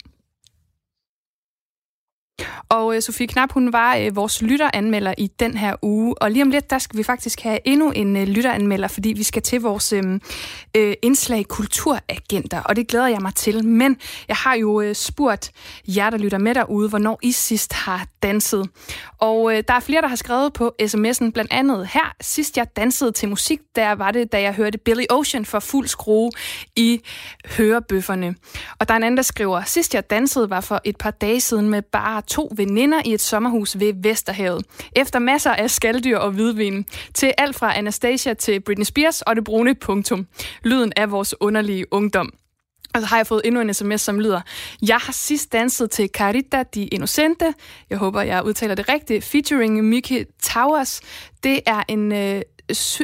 Og 2.70 2.96
øh, 2.96 3.02
Sofie 3.02 3.28
Knap, 3.28 3.52
hun 3.52 3.74
var 3.74 3.96
øh, 3.96 4.16
vores 4.16 4.42
lytteranmelder 4.42 5.14
i 5.18 5.28
den 5.40 5.58
her 5.58 5.76
uge. 5.82 6.22
Og 6.22 6.32
lige 6.32 6.44
om 6.44 6.50
lidt, 6.50 6.70
der 6.70 6.80
skal 6.80 6.98
vi 6.98 7.04
faktisk 7.04 7.42
have 7.42 7.60
endnu 7.66 7.92
en 7.92 8.18
øh, 8.18 8.28
lytteranmelder, 8.28 8.88
fordi 8.88 9.10
vi 9.10 9.24
skal 9.24 9.42
til 9.42 9.62
vores 9.62 9.94
øh, 9.94 10.04
øh, 10.78 10.94
indslag 11.02 11.46
Kulturagenter. 11.46 12.62
Og 12.62 12.76
det 12.76 12.88
glæder 12.88 13.08
jeg 13.08 13.22
mig 13.22 13.34
til. 13.36 13.66
Men 13.66 13.98
jeg 14.28 14.36
har 14.36 14.56
jo 14.56 14.82
øh, 14.82 14.96
spurgt 14.96 15.52
jer, 15.88 16.10
der 16.10 16.18
lytter 16.18 16.38
med 16.38 16.56
derude, 16.56 16.90
hvornår 16.90 17.20
I 17.24 17.32
sidst 17.32 17.74
har 17.74 18.08
danset. 18.24 18.70
Og 19.20 19.54
øh, 19.54 19.64
der 19.68 19.74
er 19.74 19.80
flere, 19.80 20.02
der 20.02 20.08
har 20.08 20.16
skrevet 20.16 20.54
på 20.54 20.76
sms'en, 20.82 21.32
blandt 21.32 21.54
andet 21.54 21.88
her. 21.88 22.16
Sidst 22.22 22.58
jeg 22.58 22.68
dansede 22.76 23.12
til 23.12 23.30
musik, 23.30 23.60
der 23.76 23.92
var 23.92 24.12
det, 24.12 24.32
da 24.32 24.42
jeg 24.42 24.54
hørte 24.54 24.78
Billy 24.78 25.04
Ocean 25.10 25.46
for 25.46 25.60
fuld 25.60 25.88
skrue 25.88 26.32
i 26.76 27.02
hørebøfferne. 27.46 28.36
Og 28.80 28.88
der 28.88 28.94
er 28.94 28.98
en 28.98 29.04
anden, 29.04 29.18
der 29.18 29.24
skriver, 29.24 29.64
sidst 29.64 29.94
jeg 29.94 30.10
dansede 30.10 30.50
var 30.50 30.62
for 30.62 30.82
et 30.84 30.98
par 30.98 31.12
dage 31.12 31.42
siden 31.42 31.70
med 31.70 31.82
bare 31.82 32.22
to 32.28 32.52
veninder 32.56 33.02
i 33.06 33.14
et 33.14 33.22
sommerhus 33.22 33.80
ved 33.80 33.94
Vesterhavet. 34.04 34.66
Efter 34.96 35.20
masser 35.20 35.52
af 35.52 35.72
skalddyr 35.72 36.18
og 36.18 36.32
hvidvin. 36.32 36.86
Til 37.14 37.34
alt 37.38 37.56
fra 37.56 37.78
Anastasia 37.78 38.34
til 38.34 38.60
Britney 38.60 38.86
Spears 38.86 39.22
og 39.22 39.36
det 39.36 39.44
brune 39.44 39.76
punktum. 39.76 40.28
Lyden 40.64 40.94
af 40.96 41.12
vores 41.12 41.36
underlige 41.42 41.94
ungdom. 41.94 42.34
Og 42.94 43.02
så 43.02 43.08
har 43.08 43.18
jeg 43.18 43.28
fået 43.28 43.42
endnu 43.46 43.62
en 43.62 43.74
sms, 43.74 44.02
som 44.02 44.20
lyder, 44.20 44.42
Jeg 44.88 44.98
har 44.98 45.14
sidst 45.14 45.54
danset 45.54 45.92
til 45.92 46.10
Carita 46.14 46.64
di 46.64 46.88
Innocente. 46.88 47.54
Jeg 47.90 47.98
håber, 47.98 48.22
jeg 48.22 48.46
udtaler 48.46 48.76
det 48.76 48.90
rigtigt. 48.90 49.26
Featuring 49.26 49.84
Miki 49.84 50.24
Towers. 50.44 51.02
Det 51.44 51.60
er 51.66 51.84
en 51.88 52.12
øh, 52.12 52.42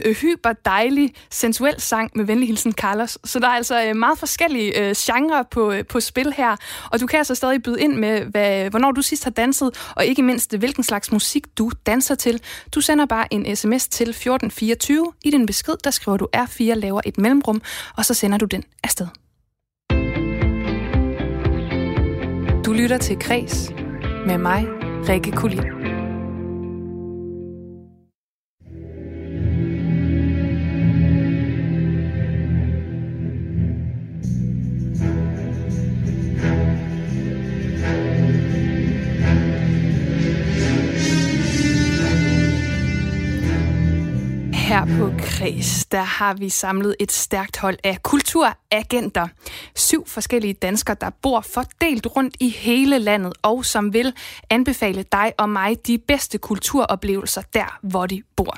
Øh, 0.05 0.15
hyper 0.15 0.53
dejlig, 0.65 1.13
sensuel 1.29 1.81
sang 1.81 2.11
med 2.15 2.25
venlig 2.25 2.47
hilsen 2.47 2.73
Carlos. 2.73 3.17
Så 3.23 3.39
der 3.39 3.47
er 3.47 3.51
altså 3.51 3.85
øh, 3.85 3.95
meget 3.95 4.19
forskellige 4.19 4.79
øh, 4.79 4.95
genrer 4.97 5.43
på, 5.51 5.71
øh, 5.71 5.85
på 5.85 5.99
spil 5.99 6.33
her. 6.37 6.55
Og 6.91 6.99
du 6.99 7.07
kan 7.07 7.17
altså 7.17 7.35
stadig 7.35 7.63
byde 7.63 7.81
ind 7.81 7.93
med, 7.93 8.25
hvad, 8.25 8.69
hvornår 8.69 8.91
du 8.91 9.01
sidst 9.01 9.23
har 9.23 9.31
danset, 9.31 9.91
og 9.95 10.05
ikke 10.05 10.21
mindst, 10.21 10.57
hvilken 10.57 10.83
slags 10.83 11.11
musik 11.11 11.57
du 11.57 11.71
danser 11.85 12.15
til. 12.15 12.41
Du 12.75 12.81
sender 12.81 13.05
bare 13.05 13.33
en 13.33 13.55
sms 13.55 13.87
til 13.87 14.09
1424. 14.09 15.13
I 15.23 15.31
din 15.31 15.45
besked, 15.45 15.75
der 15.83 15.91
skriver 15.91 16.17
du 16.17 16.27
R4, 16.35 16.63
laver 16.63 17.01
et 17.05 17.17
mellemrum, 17.17 17.61
og 17.97 18.05
så 18.05 18.13
sender 18.13 18.37
du 18.37 18.45
den 18.45 18.63
afsted. 18.83 19.07
Du 22.65 22.73
lytter 22.73 22.97
til 22.97 23.19
Kres 23.19 23.71
med 24.27 24.37
mig, 24.37 24.65
Rikke 25.09 25.31
Kulin. 25.31 25.82
Her 44.73 44.85
på 44.99 45.11
Kreds, 45.19 45.85
der 45.85 46.01
har 46.01 46.33
vi 46.33 46.49
samlet 46.49 46.95
et 46.99 47.11
stærkt 47.11 47.57
hold 47.57 47.77
af 47.83 48.03
kulturagenter. 48.03 49.27
Syv 49.75 50.07
forskellige 50.07 50.53
danskere, 50.53 50.97
der 51.01 51.09
bor 51.21 51.41
fordelt 51.41 52.07
rundt 52.15 52.35
i 52.39 52.49
hele 52.49 52.99
landet, 52.99 53.33
og 53.41 53.65
som 53.65 53.93
vil 53.93 54.13
anbefale 54.49 55.05
dig 55.11 55.33
og 55.37 55.49
mig 55.49 55.87
de 55.87 55.97
bedste 55.97 56.37
kulturoplevelser 56.37 57.41
der, 57.53 57.79
hvor 57.81 58.05
de 58.05 58.21
bor. 58.35 58.57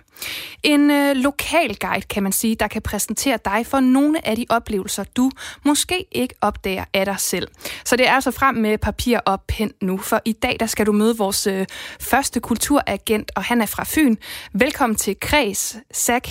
En 0.64 0.92
øh, 0.92 1.16
lokal 1.16 1.76
guide, 1.76 2.02
kan 2.02 2.24
man 2.24 2.32
sige, 2.32 2.56
der 2.56 2.68
kan 2.68 2.82
præsentere 2.82 3.40
dig 3.46 3.66
for 3.66 3.80
nogle 3.80 4.28
af 4.28 4.36
de 4.36 4.46
oplevelser, 4.50 5.04
du 5.04 5.32
måske 5.66 6.06
ikke 6.12 6.36
opdager 6.42 6.86
af 6.94 7.06
dig 7.06 7.20
selv. 7.20 7.48
Så 7.86 7.96
det 7.96 8.08
er 8.08 8.12
altså 8.12 8.32
frem 8.32 8.56
med 8.56 8.78
papir 8.78 9.20
og 9.20 9.42
pen 9.42 9.72
nu, 9.82 9.98
for 9.98 10.22
i 10.26 10.32
dag 10.32 10.58
der 10.60 10.66
skal 10.66 10.86
du 10.86 10.92
møde 10.92 11.18
vores 11.18 11.48
øh, 11.48 11.66
første 12.00 12.40
kulturagent, 12.40 13.32
og 13.36 13.44
han 13.44 13.62
er 13.62 13.66
fra 13.66 13.84
Fyn. 13.88 14.16
Velkommen 14.54 14.96
til 14.96 15.20
Kreds, 15.20 15.78
Zach. 16.08 16.26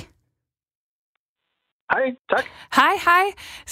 Hej, 1.93 2.05
tak. 2.31 2.45
Hej, 2.79 2.95
hej. 3.09 3.27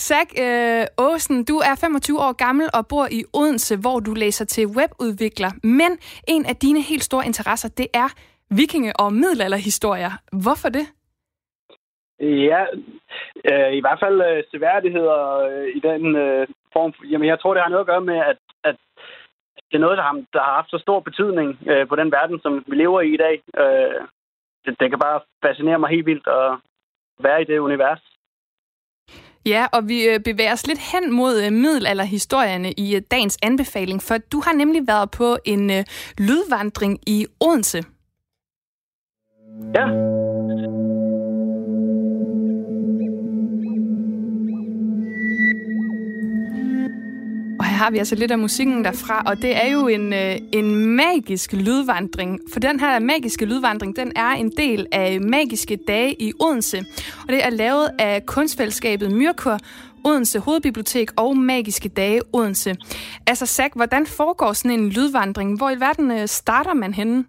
Zach 0.07 0.29
øh, 0.45 0.85
Åsen, 1.07 1.45
du 1.45 1.57
er 1.69 1.75
25 1.81 2.19
år 2.27 2.33
gammel 2.45 2.67
og 2.75 2.83
bor 2.91 3.07
i 3.19 3.21
Odense, 3.35 3.75
hvor 3.85 4.01
du 4.01 4.13
læser 4.15 4.45
til 4.45 4.67
webudvikler. 4.77 5.51
Men 5.79 5.91
en 6.29 6.47
af 6.47 6.57
dine 6.57 6.83
helt 6.91 7.05
store 7.05 7.27
interesser, 7.27 7.69
det 7.81 7.89
er 7.95 8.09
vikinge- 8.61 8.97
og 9.03 9.13
middelalderhistorier. 9.13 10.13
Hvorfor 10.45 10.69
det? 10.69 10.87
Ja, 12.21 12.63
øh, 13.51 13.73
i 13.79 13.81
hvert 13.81 14.01
fald 14.05 14.19
øh, 14.29 14.45
seværdigheder 14.51 15.21
øh, 15.49 15.69
i 15.79 15.81
den 15.89 16.17
øh, 16.17 16.47
form. 16.73 16.93
Jamen, 17.11 17.29
jeg 17.29 17.41
tror, 17.41 17.55
det 17.55 17.63
har 17.63 17.71
noget 17.71 17.87
at 17.87 17.93
gøre 17.93 18.07
med, 18.11 18.19
at, 18.33 18.41
at 18.65 18.77
det 19.69 19.77
er 19.77 19.85
noget, 19.87 19.99
der 19.99 20.05
har, 20.05 20.15
der 20.33 20.43
har 20.47 20.55
haft 20.59 20.71
så 20.71 20.79
stor 20.79 21.01
betydning 21.01 21.49
øh, 21.71 21.89
på 21.89 21.97
den 21.97 22.11
verden, 22.13 22.41
som 22.43 22.65
vi 22.69 22.75
lever 22.77 23.01
i 23.01 23.15
i 23.15 23.17
dag. 23.17 23.37
Øh, 23.63 24.01
det, 24.65 24.81
det 24.81 24.91
kan 24.91 24.99
bare 24.99 25.21
fascinere 25.47 25.79
mig 25.79 25.91
helt 25.91 26.07
vildt 26.07 26.27
at 26.27 26.59
være 27.25 27.43
i 27.43 27.45
det 27.45 27.59
univers. 27.59 28.03
Ja, 29.47 29.67
og 29.73 29.89
vi 29.89 30.09
øh, 30.09 30.21
bevæger 30.21 30.53
os 30.53 30.67
lidt 30.67 30.79
hen 30.93 31.13
mod 31.13 31.35
øh, 31.45 31.53
middelalderhistorierne 31.53 32.73
i 32.73 32.97
øh, 32.97 33.03
dagens 33.11 33.39
anbefaling, 33.43 34.03
for 34.03 34.17
du 34.33 34.41
har 34.45 34.53
nemlig 34.53 34.83
været 34.87 35.11
på 35.11 35.37
en 35.45 35.69
lydvandring 36.19 36.99
i 37.07 37.27
Odense. 37.41 37.83
Ja. 39.75 40.22
Og 47.63 47.69
her 47.69 47.77
har 47.77 47.91
vi 47.91 47.99
altså 47.99 48.15
lidt 48.15 48.31
af 48.31 48.39
musikken 48.39 48.85
derfra, 48.85 49.23
og 49.27 49.43
det 49.43 49.65
er 49.65 49.71
jo 49.71 49.89
en, 49.89 50.13
øh, 50.13 50.39
en 50.53 50.77
magisk 50.77 51.53
lydvandring. 51.53 52.41
For 52.53 52.61
den 52.61 52.81
her 52.81 52.99
magiske 52.99 53.45
lydvandring, 53.45 53.97
den 53.97 54.13
er 54.17 54.29
en 54.29 54.53
del 54.57 54.87
af 54.93 55.21
Magiske 55.21 55.79
Dage 55.89 56.23
i 56.23 56.33
Odense. 56.41 56.79
Og 57.23 57.29
det 57.29 57.45
er 57.45 57.51
lavet 57.51 57.91
af 57.99 58.27
kunstfællesskabet 58.27 59.13
Myrkur, 59.13 59.59
Odense 60.05 60.39
Hovedbibliotek 60.39 61.11
og 61.17 61.37
Magiske 61.37 61.89
Dage 61.89 62.21
Odense. 62.33 62.75
Altså 63.27 63.47
Zach, 63.47 63.71
hvordan 63.77 64.07
foregår 64.07 64.53
sådan 64.53 64.81
en 64.81 64.89
lydvandring? 64.89 65.57
Hvor 65.57 65.71
i 65.71 65.81
verden 65.81 66.11
øh, 66.11 66.29
starter 66.29 66.75
man 66.75 66.95
henne? 66.95 67.25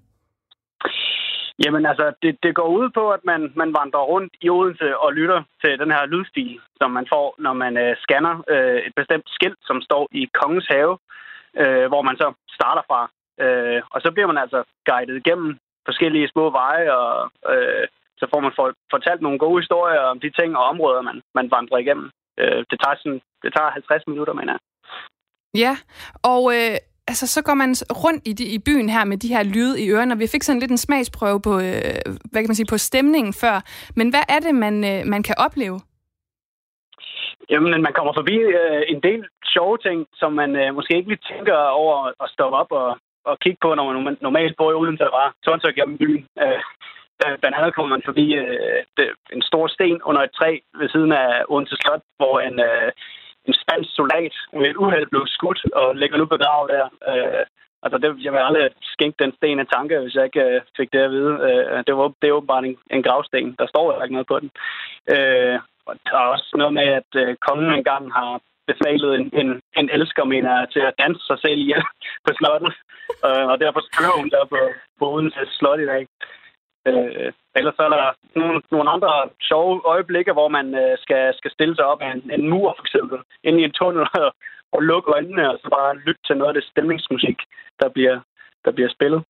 Jamen 1.66 1.86
altså, 1.86 2.14
det, 2.22 2.38
det 2.43 2.56
går 2.56 2.68
ud 2.68 2.89
på, 2.89 3.12
at 3.12 3.24
man, 3.24 3.41
man 3.56 3.74
vandrer 3.80 4.10
rundt 4.14 4.34
i 4.41 4.49
Odense 4.49 4.97
og 4.97 5.14
lytter 5.14 5.43
til 5.64 5.80
den 5.80 5.91
her 5.91 6.06
lydstil, 6.06 6.60
som 6.78 6.91
man 6.91 7.06
får, 7.14 7.36
når 7.39 7.54
man 7.54 7.78
øh, 7.78 7.95
scanner 8.04 8.36
øh, 8.49 8.80
et 8.88 8.93
bestemt 8.95 9.28
skilt, 9.36 9.60
som 9.70 9.82
står 9.82 10.08
i 10.12 10.30
Kongens 10.39 10.68
Have, 10.68 10.97
øh, 11.62 11.88
hvor 11.91 12.01
man 12.01 12.18
så 12.18 12.34
starter 12.58 12.84
fra. 12.89 13.01
Øh, 13.43 13.82
og 13.93 14.01
så 14.01 14.12
bliver 14.12 14.28
man 14.28 14.38
altså 14.38 14.64
guidet 14.89 15.18
igennem 15.18 15.60
forskellige 15.86 16.30
små 16.34 16.49
veje, 16.49 16.91
og 17.01 17.32
øh, 17.54 17.88
så 18.20 18.26
får 18.32 18.39
man 18.39 18.54
for, 18.56 18.74
fortalt 18.93 19.22
nogle 19.22 19.39
gode 19.39 19.62
historier 19.62 19.99
om 19.99 20.20
de 20.20 20.30
ting 20.39 20.58
og 20.58 20.64
områder, 20.64 21.01
man, 21.01 21.22
man 21.36 21.51
vandrer 21.51 21.78
igennem. 21.78 22.08
Øh, 22.39 22.60
det, 22.70 22.78
tager 22.84 22.95
sådan, 22.97 23.22
det 23.43 23.54
tager 23.56 23.72
50 23.72 24.08
minutter, 24.08 24.34
mener 24.34 24.54
jeg. 24.54 24.62
Ja, 25.64 25.74
og 26.32 26.43
øh, 26.58 26.78
altså, 27.08 27.28
så 27.28 27.41
går 27.43 27.54
man 27.54 27.72
rundt 28.04 28.22
i, 28.28 28.34
de, 28.34 28.45
i 28.58 28.60
byen 28.68 28.89
her 28.89 29.04
med 29.06 29.18
de 29.18 29.34
her 29.36 29.43
lyde 29.43 29.82
i 29.84 29.89
ørerne, 29.91 30.14
og 30.14 30.20
vi 30.20 30.28
fik 30.28 30.43
sådan 30.43 30.60
lidt 30.60 30.72
en 30.72 30.86
smagsprøve 30.86 31.41
på, 31.41 31.54
øh, 31.68 31.99
hvad 32.32 32.39
kan 32.41 32.51
man 32.51 32.60
sige, 32.60 32.74
på 32.74 32.78
stemningen 32.78 33.34
før. 33.34 33.56
Men 33.95 34.10
hvad 34.10 34.26
er 34.30 34.39
det, 34.39 34.56
man, 34.56 34.76
øh, 34.91 34.99
man 35.14 35.24
kan 35.24 35.36
opleve? 35.38 35.80
Jamen, 37.49 37.82
man 37.82 37.93
kommer 37.93 38.14
forbi 38.20 38.36
øh, 38.60 38.82
en 38.93 38.99
del 39.08 39.22
sjove 39.54 39.78
ting, 39.78 40.08
som 40.22 40.32
man 40.41 40.56
øh, 40.56 40.76
måske 40.76 40.97
ikke 40.97 41.10
lige 41.10 41.28
tænker 41.32 41.58
over 41.82 41.95
at 42.24 42.30
stoppe 42.34 42.58
op 42.62 42.72
og, 42.72 42.89
og 43.30 43.39
kigge 43.39 43.60
på, 43.62 43.70
når 43.76 44.01
man 44.08 44.18
normalt 44.22 44.58
bor 44.58 44.72
i 44.72 44.80
Odense 44.80 45.06
og 45.08 45.14
bare 45.20 45.32
tårnsøg 45.45 45.76
gennem 45.76 45.97
byen. 45.97 46.26
Øh, 46.43 46.62
øh, 47.24 47.36
blandt 47.39 47.58
andet 47.58 47.76
kommer 47.76 47.89
man 47.95 48.08
forbi 48.10 48.26
øh, 48.41 48.80
det, 48.97 49.08
en 49.36 49.41
stor 49.49 49.68
sten 49.68 50.01
under 50.10 50.22
et 50.24 50.36
træ 50.39 50.51
ved 50.80 50.89
siden 50.89 51.12
af 51.12 51.30
Odense 51.49 51.76
Slot, 51.82 52.04
hvor 52.20 52.36
en, 52.39 52.60
øh, 52.70 52.91
en 53.48 53.56
spansk 53.64 53.89
soldat 53.96 54.34
med 54.54 54.70
et 54.70 54.82
uheld 54.84 55.08
blev 55.12 55.24
skudt 55.28 55.62
og 55.74 55.96
ligger 55.96 56.18
nu 56.18 56.26
begravet 56.26 56.70
der. 56.76 56.86
Øh, 57.12 57.44
altså, 57.84 57.98
det, 57.98 58.24
jeg 58.26 58.32
vil 58.34 58.48
aldrig 58.48 58.70
skænke 58.94 59.24
den 59.24 59.34
sten 59.36 59.60
en 59.60 59.74
tanke, 59.76 60.00
hvis 60.00 60.16
jeg 60.16 60.26
ikke 60.26 60.44
øh, 60.50 60.62
fik 60.78 60.89
det 60.94 61.00
at 61.00 61.12
vide. 61.12 61.34
Øh, 61.48 61.84
det, 61.88 61.94
var, 61.98 62.08
det 62.22 62.28
er 62.28 62.38
åbenbart 62.38 62.66
en, 62.66 62.78
en 62.96 63.04
gravsten. 63.04 63.56
Der 63.60 63.68
står 63.68 63.86
jo 63.94 64.04
ikke 64.04 64.18
noget 64.18 64.32
på 64.32 64.39
den. 64.39 64.50
Øh, 65.14 65.60
og 65.88 65.94
der 66.06 66.18
er 66.18 66.28
også 66.36 66.50
noget 66.62 66.74
med, 66.74 66.88
at 67.00 67.12
øh, 67.22 67.36
kongen 67.48 67.72
engang 67.74 68.14
har 68.14 68.32
befalet 68.68 69.12
en, 69.20 69.26
en, 69.41 69.50
en 69.80 69.89
elsker, 69.96 70.24
mener 70.24 70.52
jeg, 70.58 70.68
til 70.74 70.80
at 70.80 70.98
danse 71.04 71.22
sig 71.30 71.38
selv 71.39 71.58
ihjel 71.60 71.84
på 72.26 72.32
slottet. 72.38 72.74
Øh, 73.28 73.46
og 73.52 73.56
derfor 73.64 73.82
skriver 73.89 74.16
hun 74.20 74.30
der 74.30 74.46
på, 74.54 74.60
på 75.00 75.04
Odense 75.14 75.44
Slot 75.58 75.80
i 75.80 75.86
dag. 75.94 76.04
Øh, 76.88 77.32
ellers 77.58 77.76
så 77.76 77.84
er 77.84 77.90
der 77.90 78.06
nogle, 78.40 78.62
nogle 78.72 78.90
andre 78.96 79.12
sjove 79.42 79.82
øjeblikke, 79.86 80.34
hvor 80.34 80.48
man 80.58 80.68
øh, 80.76 80.98
skal, 81.04 81.34
skal 81.40 81.52
stille 81.52 81.76
sig 81.76 81.86
op 81.86 82.02
af 82.02 82.12
en, 82.16 82.32
en 82.38 82.50
mur, 82.50 82.74
for 82.78 82.84
eksempel, 82.88 83.18
ind 83.44 83.60
i 83.60 83.64
en 83.64 83.78
tunnel 83.80 84.08
og, 84.24 84.30
og 84.72 84.82
lukke 84.82 85.12
øjnene, 85.12 85.50
og 85.52 85.58
så 85.62 85.68
bare 85.70 85.98
lytte 86.06 86.22
til 86.28 86.38
noget 86.38 86.52
af 86.52 86.58
det 86.62 86.70
stemningsmusik, 86.72 87.38
der 87.82 87.90
bliver, 87.90 88.20
der 88.66 88.72
bliver 88.72 88.90
spillet. 88.90 89.24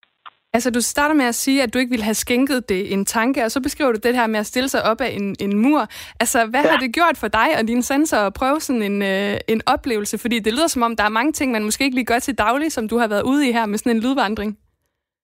Altså, 0.55 0.71
du 0.71 0.81
starter 0.81 1.15
med 1.15 1.25
at 1.25 1.35
sige, 1.35 1.63
at 1.63 1.75
du 1.75 1.79
ikke 1.79 1.91
ville 1.91 2.05
have 2.05 2.15
skænket 2.15 2.69
det 2.69 2.93
en 2.93 3.05
tanke, 3.05 3.45
og 3.45 3.51
så 3.51 3.63
beskriver 3.63 3.93
du 3.93 3.99
det 4.03 4.15
her 4.15 4.27
med 4.27 4.41
at 4.41 4.47
stille 4.47 4.69
sig 4.69 4.83
op 4.83 5.01
af 5.01 5.11
en, 5.11 5.37
en 5.41 5.59
mur. 5.59 5.81
Altså, 6.21 6.47
hvad 6.47 6.63
ja. 6.65 6.71
har 6.71 6.77
det 6.79 6.95
gjort 6.95 7.17
for 7.17 7.29
dig 7.29 7.49
og 7.59 7.69
dine 7.69 7.83
sensorer 7.83 8.27
at 8.27 8.35
prøve 8.35 8.61
sådan 8.61 8.83
en, 8.83 9.03
øh, 9.03 9.37
en 9.49 9.61
oplevelse? 9.67 10.19
Fordi 10.19 10.39
det 10.39 10.53
lyder 10.53 10.67
som 10.67 10.83
om, 10.83 10.97
der 10.97 11.05
er 11.05 11.09
mange 11.09 11.33
ting, 11.33 11.53
man 11.53 11.65
måske 11.65 11.85
ikke 11.85 11.97
lige 11.97 12.05
gør 12.05 12.19
til 12.19 12.39
daglig, 12.39 12.73
som 12.73 12.89
du 12.89 12.99
har 12.99 13.09
været 13.09 13.23
ude 13.23 13.49
i 13.49 13.53
her 13.53 13.67
med 13.67 13.79
sådan 13.79 13.97
en 13.97 14.03
lydvandring. 14.03 14.59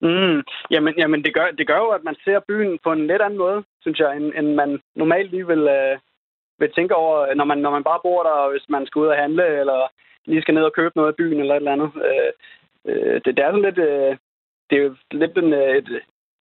Mm, 0.01 0.43
jamen, 0.71 0.95
jamen 0.99 1.25
det, 1.25 1.35
gør, 1.35 1.47
det 1.59 1.67
gør 1.67 1.79
jo, 1.79 1.89
at 1.89 2.05
man 2.05 2.17
ser 2.25 2.41
byen 2.49 2.79
på 2.85 2.93
en 2.93 3.07
lidt 3.07 3.23
anden 3.23 3.39
måde, 3.39 3.65
synes 3.81 3.99
jeg, 3.99 4.17
end, 4.17 4.33
end 4.39 4.55
man 4.55 4.81
normalt 4.95 5.31
lige 5.31 5.47
vil, 5.47 5.65
øh, 5.79 5.99
vil 6.59 6.73
tænke 6.73 6.95
over, 6.95 7.35
når 7.35 7.45
man, 7.45 7.59
når 7.59 7.71
man 7.71 7.85
bare 7.85 8.01
bor 8.03 8.23
der, 8.23 8.31
og 8.31 8.51
hvis 8.51 8.69
man 8.69 8.87
skal 8.87 9.01
ud 9.01 9.07
og 9.07 9.17
handle, 9.17 9.47
eller 9.61 9.81
lige 10.27 10.43
skal 10.43 10.55
ned 10.55 10.63
og 10.63 10.73
købe 10.73 10.97
noget 10.97 11.13
i 11.13 11.19
byen, 11.21 11.41
eller 11.41 11.55
et 11.55 11.57
eller 11.57 11.73
andet. 11.73 11.91
Øh, 12.09 12.33
øh, 12.89 13.15
det, 13.25 13.37
det 13.37 13.39
er 13.39 13.51
sådan 13.51 13.69
lidt... 13.69 13.79
Øh, 13.79 14.17
det 14.71 14.79
er 14.79 14.83
jo 14.83 14.95
lidt 15.11 15.39
en, 15.39 15.53
øh, 15.53 15.77
et, 15.77 15.89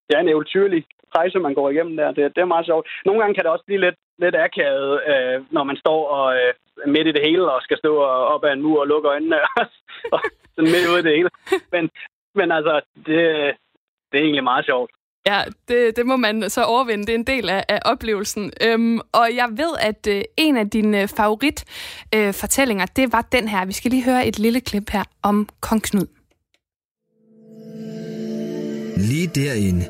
det 0.07 0.13
er 0.15 0.19
en 0.19 0.29
eventyrlig 0.29 0.85
rejse, 1.15 1.39
man 1.39 1.53
går 1.53 1.69
igennem 1.69 1.95
der. 1.97 2.11
Det, 2.11 2.35
det 2.35 2.41
er 2.41 2.53
meget 2.53 2.65
sjovt. 2.65 2.87
Nogle 3.05 3.21
gange 3.21 3.35
kan 3.35 3.43
det 3.43 3.51
også 3.51 3.65
blive 3.65 3.81
lidt, 3.81 3.95
lidt 4.19 4.35
akavet, 4.35 4.93
øh, 5.11 5.37
når 5.51 5.63
man 5.63 5.77
står 5.77 6.07
og 6.07 6.35
øh, 6.35 6.53
midt 6.93 7.07
i 7.07 7.11
det 7.11 7.25
hele 7.27 7.51
og 7.51 7.61
skal 7.61 7.77
stå 7.77 7.95
og, 7.95 8.27
op 8.33 8.43
ad 8.43 8.53
en 8.53 8.61
mur 8.61 8.79
og 8.79 8.87
lukke 8.87 9.09
øjnene 9.09 9.39
og 10.13 10.19
sådan 10.55 10.71
midt 10.73 10.89
ude 10.91 10.99
i 10.99 11.05
det 11.07 11.15
hele. 11.17 11.29
Men, 11.71 11.89
men 12.37 12.51
altså, 12.51 12.81
det, 12.95 13.17
det 14.09 14.17
er 14.19 14.23
egentlig 14.27 14.43
meget 14.43 14.65
sjovt. 14.65 14.91
Ja, 15.27 15.41
det, 15.67 15.97
det 15.97 16.05
må 16.05 16.15
man 16.15 16.49
så 16.49 16.63
overvinde. 16.63 17.05
Det 17.05 17.13
er 17.13 17.17
en 17.17 17.27
del 17.27 17.49
af, 17.49 17.63
af 17.69 17.79
oplevelsen. 17.85 18.51
Øhm, 18.61 18.99
og 19.11 19.27
jeg 19.35 19.47
ved, 19.51 19.73
at 19.79 20.07
øh, 20.09 20.21
en 20.37 20.57
af 20.57 20.69
dine 20.69 21.07
favoritfortællinger, 21.07 22.27
øh, 22.27 22.33
fortællinger, 22.33 22.85
det 22.85 23.13
var 23.13 23.27
den 23.31 23.47
her. 23.47 23.65
Vi 23.65 23.73
skal 23.73 23.91
lige 23.91 24.03
høre 24.03 24.27
et 24.27 24.39
lille 24.39 24.61
klip 24.61 24.89
her 24.89 25.03
om 25.23 25.49
Kong 25.61 25.83
Knud. 25.83 26.07
Lige 28.97 29.27
derinde, 29.35 29.85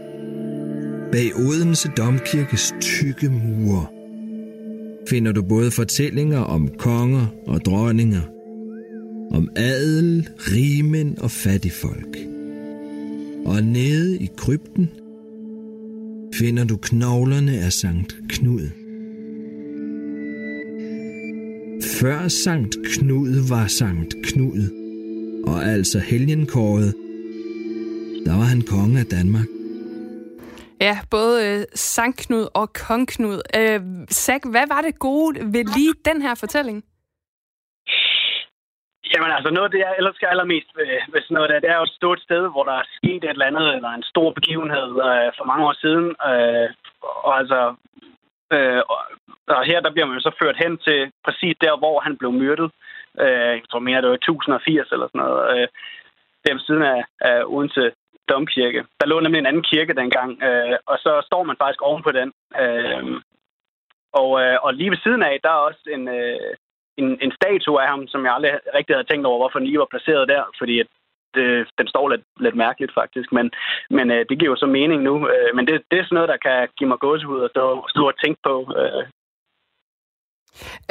bag 1.11 1.35
Odense 1.35 1.89
Domkirkes 1.97 2.73
tykke 2.81 3.29
mure, 3.29 3.85
finder 5.09 5.31
du 5.31 5.43
både 5.49 5.71
fortællinger 5.71 6.43
om 6.43 6.67
konger 6.79 7.25
og 7.47 7.61
dronninger, 7.65 8.21
om 9.31 9.49
adel, 9.57 10.27
rigmænd 10.37 11.17
og 11.17 11.31
fattigfolk. 11.31 12.36
Og 13.47 13.63
nede 13.63 14.17
i 14.17 14.29
krypten 14.37 14.89
finder 16.33 16.63
du 16.63 16.77
knoglerne 16.77 17.59
af 17.59 17.73
Sankt 17.73 18.15
Knud. 18.29 18.69
Før 21.99 22.27
Sankt 22.27 22.77
Knud 22.93 23.49
var 23.49 23.67
Sankt 23.67 24.15
Knud, 24.23 24.69
og 25.47 25.65
altså 25.65 25.99
helgenkåret, 25.99 26.93
der 28.25 28.35
var 28.37 28.43
han 28.43 28.61
konge 28.61 28.99
af 28.99 29.05
Danmark. 29.05 29.47
Ja, 30.81 30.99
både 31.09 31.47
øh, 31.47 31.65
Sankt 31.75 32.17
Knud 32.17 32.47
og 32.53 32.73
Kong 32.73 33.07
Knud. 33.07 33.41
Øh, 33.55 33.81
Zach, 34.11 34.49
hvad 34.49 34.67
var 34.67 34.81
det 34.81 34.99
gode 34.99 35.53
ved 35.53 35.65
lige 35.75 35.93
den 36.05 36.21
her 36.21 36.35
fortælling? 36.35 36.83
Jamen 39.13 39.31
altså, 39.37 39.49
noget 39.51 39.67
af 39.67 39.71
det, 39.71 39.79
jeg 39.79 39.95
elsker 39.99 40.27
allermest 40.27 40.69
ved, 40.77 40.85
ved 41.11 41.21
sådan 41.21 41.35
noget 41.35 41.49
der, 41.49 41.59
det 41.59 41.69
er 41.69 41.77
jo 41.77 41.87
et 41.89 41.99
stort 41.99 42.19
sted, 42.27 42.43
hvor 42.51 42.63
der 42.69 42.75
er 42.81 42.91
sket 42.97 43.23
et 43.23 43.29
eller 43.29 43.49
andet, 43.51 43.67
eller 43.75 43.89
en 43.89 44.09
stor 44.13 44.29
begivenhed 44.31 44.89
øh, 45.07 45.29
for 45.37 45.45
mange 45.49 45.65
år 45.67 45.75
siden. 45.83 46.07
Øh, 46.29 46.67
og 47.25 47.33
altså, 47.41 47.59
øh, 48.55 48.81
og, 48.93 48.99
og 49.47 49.65
her 49.69 49.79
der 49.81 49.91
bliver 49.91 50.07
man 50.07 50.17
jo 50.17 50.21
så 50.21 50.31
ført 50.41 50.57
hen 50.63 50.77
til 50.77 51.11
præcis 51.25 51.55
der, 51.61 51.77
hvor 51.77 51.99
han 51.99 52.17
blev 52.17 52.31
myrdet. 52.31 52.71
Øh, 53.23 53.53
jeg 53.59 53.69
tror 53.71 53.79
mere, 53.79 54.01
det 54.01 54.09
var 54.09 54.19
i 54.21 54.25
1080 54.25 54.91
eller 54.91 55.07
sådan 55.07 55.21
noget. 55.21 55.41
Øh, 55.53 55.67
der 56.43 56.53
ved 56.53 56.65
siden 56.67 56.83
af, 56.83 57.03
af 57.21 57.43
Odense 57.45 57.91
Domkirke. 58.29 58.85
Der 58.99 59.05
lå 59.07 59.19
nemlig 59.19 59.39
en 59.39 59.45
anden 59.51 59.69
kirke 59.71 59.93
dengang, 59.93 60.43
øh, 60.43 60.77
og 60.85 60.97
så 60.97 61.11
står 61.25 61.43
man 61.43 61.55
faktisk 61.61 61.81
oven 61.81 62.03
på 62.03 62.11
den. 62.11 62.29
Øh, 62.63 63.21
og, 64.13 64.29
øh, 64.41 64.57
og 64.65 64.73
lige 64.73 64.91
ved 64.91 64.97
siden 64.97 65.23
af, 65.23 65.39
der 65.43 65.49
er 65.49 65.65
også 65.69 65.83
en, 65.95 66.07
øh, 66.07 66.53
en, 67.01 67.07
en 67.25 67.31
statue 67.39 67.81
af 67.81 67.87
ham, 67.87 68.07
som 68.07 68.25
jeg 68.25 68.33
aldrig 68.33 68.51
rigtig 68.77 68.95
havde 68.95 69.09
tænkt 69.09 69.25
over, 69.25 69.39
hvorfor 69.39 69.59
den 69.59 69.67
lige 69.67 69.83
var 69.83 69.93
placeret 69.93 70.27
der, 70.33 70.43
fordi 70.59 70.79
at 70.79 70.87
det, 71.35 71.67
den 71.79 71.87
står 71.87 72.09
lidt, 72.09 72.25
lidt 72.45 72.55
mærkeligt 72.55 72.93
faktisk, 72.93 73.31
men, 73.31 73.51
men 73.89 74.11
øh, 74.11 74.25
det 74.29 74.39
giver 74.39 74.51
jo 74.51 74.63
så 74.63 74.65
mening 74.65 74.99
nu. 75.03 75.15
Øh, 75.33 75.49
men 75.55 75.67
det, 75.67 75.73
det 75.91 75.99
er 75.99 76.03
sådan 76.03 76.15
noget, 76.15 76.33
der 76.33 76.37
kan 76.47 76.67
give 76.77 76.89
mig 76.89 76.99
gåsehud 76.99 77.39
og 77.39 77.49
stå, 77.49 77.87
stå 77.93 78.07
og 78.07 78.19
tænke 78.23 78.39
på. 78.43 78.55
Øh. 78.81 79.03